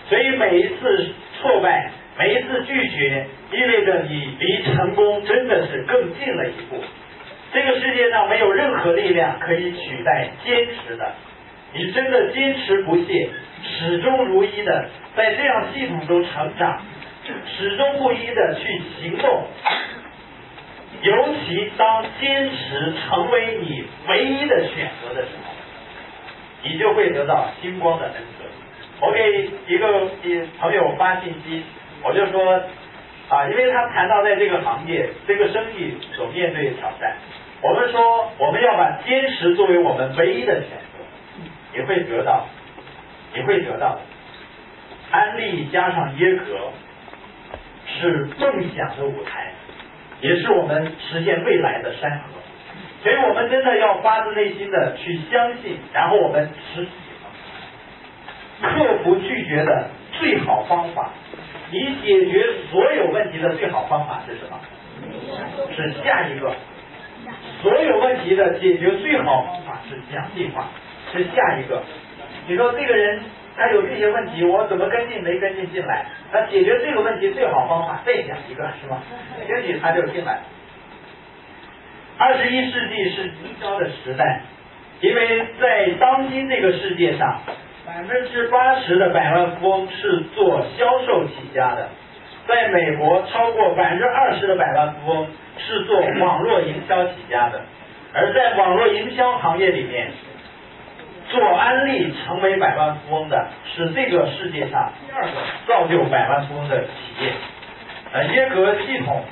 [0.09, 1.09] 所以每一次
[1.41, 1.89] 挫败。
[2.17, 6.81] 每一次拒绝，意味着你离成功真的是更近了一步。
[7.51, 11.11] 这个世界上没有任何力量可以取代坚持的。
[11.75, 13.29] 你真的坚持不懈，
[13.63, 16.81] 始终如一的在这样系统中成长，
[17.45, 19.47] 始终不一的去行动。
[21.01, 21.13] 尤
[21.45, 25.53] 其当坚持成为你唯一的选择的时候，
[26.63, 28.45] 你就会得到星光的恩泽。
[29.01, 30.09] 我给一个
[30.59, 31.63] 朋友发信息。
[32.01, 32.61] 我就说
[33.29, 37.17] 啊，因为他谈到在这个行业、这个生意所面对的挑战，
[37.61, 40.94] 我们说我们要把坚持作为我们唯一的选择，
[41.75, 42.47] 你会得到，
[43.33, 43.99] 你会得到。
[45.11, 46.71] 安利加上耶格
[47.87, 49.51] 是梦想的舞台，
[50.21, 52.25] 也是我们实现未来的山河。
[53.03, 56.87] 所以我们真的要发自内心的去相信，然后我们持
[58.61, 61.11] 克服拒绝的最好方法。
[61.71, 64.59] 你解决所有问题的最好方法是什么？
[65.75, 66.55] 是下一个。
[67.61, 70.67] 所有问题的解决最好方法是讲计划，
[71.15, 71.81] 是下一个。
[72.47, 73.19] 你说这个人
[73.55, 76.05] 他有这些问题，我怎么跟进没跟进进来？
[76.31, 79.01] 他解决这个问题最好方法再讲一个，是吧？
[79.47, 80.39] 兴许他就进来。
[82.17, 84.41] 二十一世纪是营销的时代，
[84.99, 87.39] 因为在当今这个世界上。
[87.85, 91.87] 百分之八十的百万富翁是做销售起家的，
[92.47, 95.27] 在美国超过百分之二十的百万富翁
[95.59, 97.61] 是做网络营销起家的，
[98.11, 100.11] 而在网络营销行业里面，
[101.29, 105.31] 做安利成为百万富翁的是这个世界上第二个
[105.67, 107.31] 造就百万富翁的企业。
[108.13, 109.23] 呃，耶格系统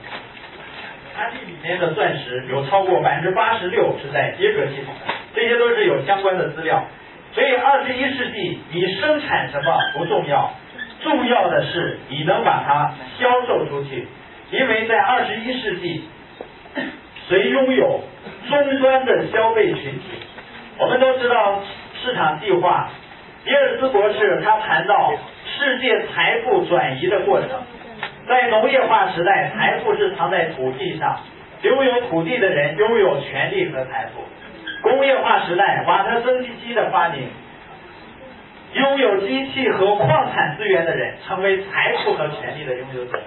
[1.16, 6.84] 它这里面的钻石有超过百分之八十六是在耶格系统的，这些都是有相关的资料。
[7.34, 10.52] 所以二十一世纪你生产什么不重要，
[11.02, 14.08] 重要的是你能把它销售出去。
[14.52, 16.04] 因为在二十一世纪，
[17.28, 18.02] 谁拥有
[18.50, 20.02] 终端的消费群体？
[20.78, 21.64] 我们都知道
[22.04, 22.90] 市场计划，
[23.46, 25.14] 比尔斯博士他谈到
[25.46, 27.50] 世界财富转移的过程。
[28.28, 31.20] 在农业化时代，财富是藏在土地上，
[31.62, 34.22] 拥有土地的人拥有权利和财富。
[34.82, 37.30] 工业化时代，瓦特增机机的发明，
[38.74, 43.22] 拥有机器和矿产资源的人成为财富和权利的拥有者。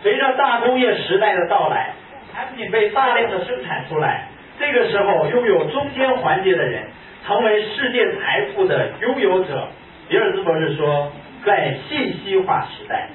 [0.00, 1.90] 随着大工业时代的到来，
[2.32, 4.28] 产品被大量的生产出来，
[4.60, 6.84] 这个时候拥有中间环节的人
[7.26, 9.68] 成为世界财富的拥有者。
[10.08, 11.12] 比尔斯博士说，
[11.44, 13.08] 在信息化时代。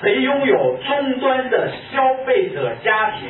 [0.00, 3.28] 谁拥有终端的消费者家庭，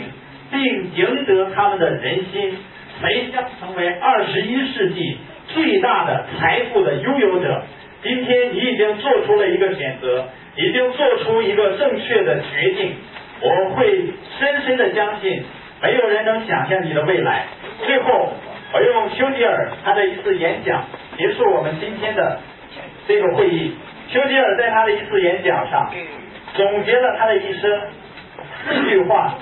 [0.50, 2.58] 并赢得他们的人心，
[3.00, 5.16] 谁将成为二十一世纪
[5.46, 7.62] 最大的财富的拥有者？
[8.02, 12.94] 今天你已经做出了一个选择，已经做出一个正确的决定。
[13.40, 13.86] 我会
[14.38, 15.44] 深深的相信，
[15.80, 17.44] 没有人能想象你的未来。
[17.84, 18.32] 最后，
[18.76, 20.84] 我用丘吉尔他的一次演讲
[21.16, 22.38] 结束我们今天的
[23.08, 23.74] 这个会议。
[24.12, 25.90] 丘吉尔在他的一次演讲上。
[26.54, 27.80] 总结了他的一生
[28.66, 29.34] 四句话：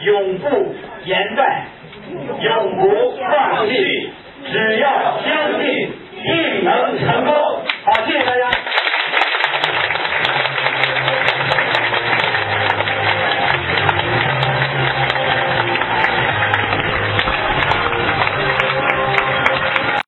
[0.00, 1.64] 永不言败，
[2.40, 4.10] 永不放弃，
[4.50, 5.92] 只要相信，
[6.22, 7.26] 定能成。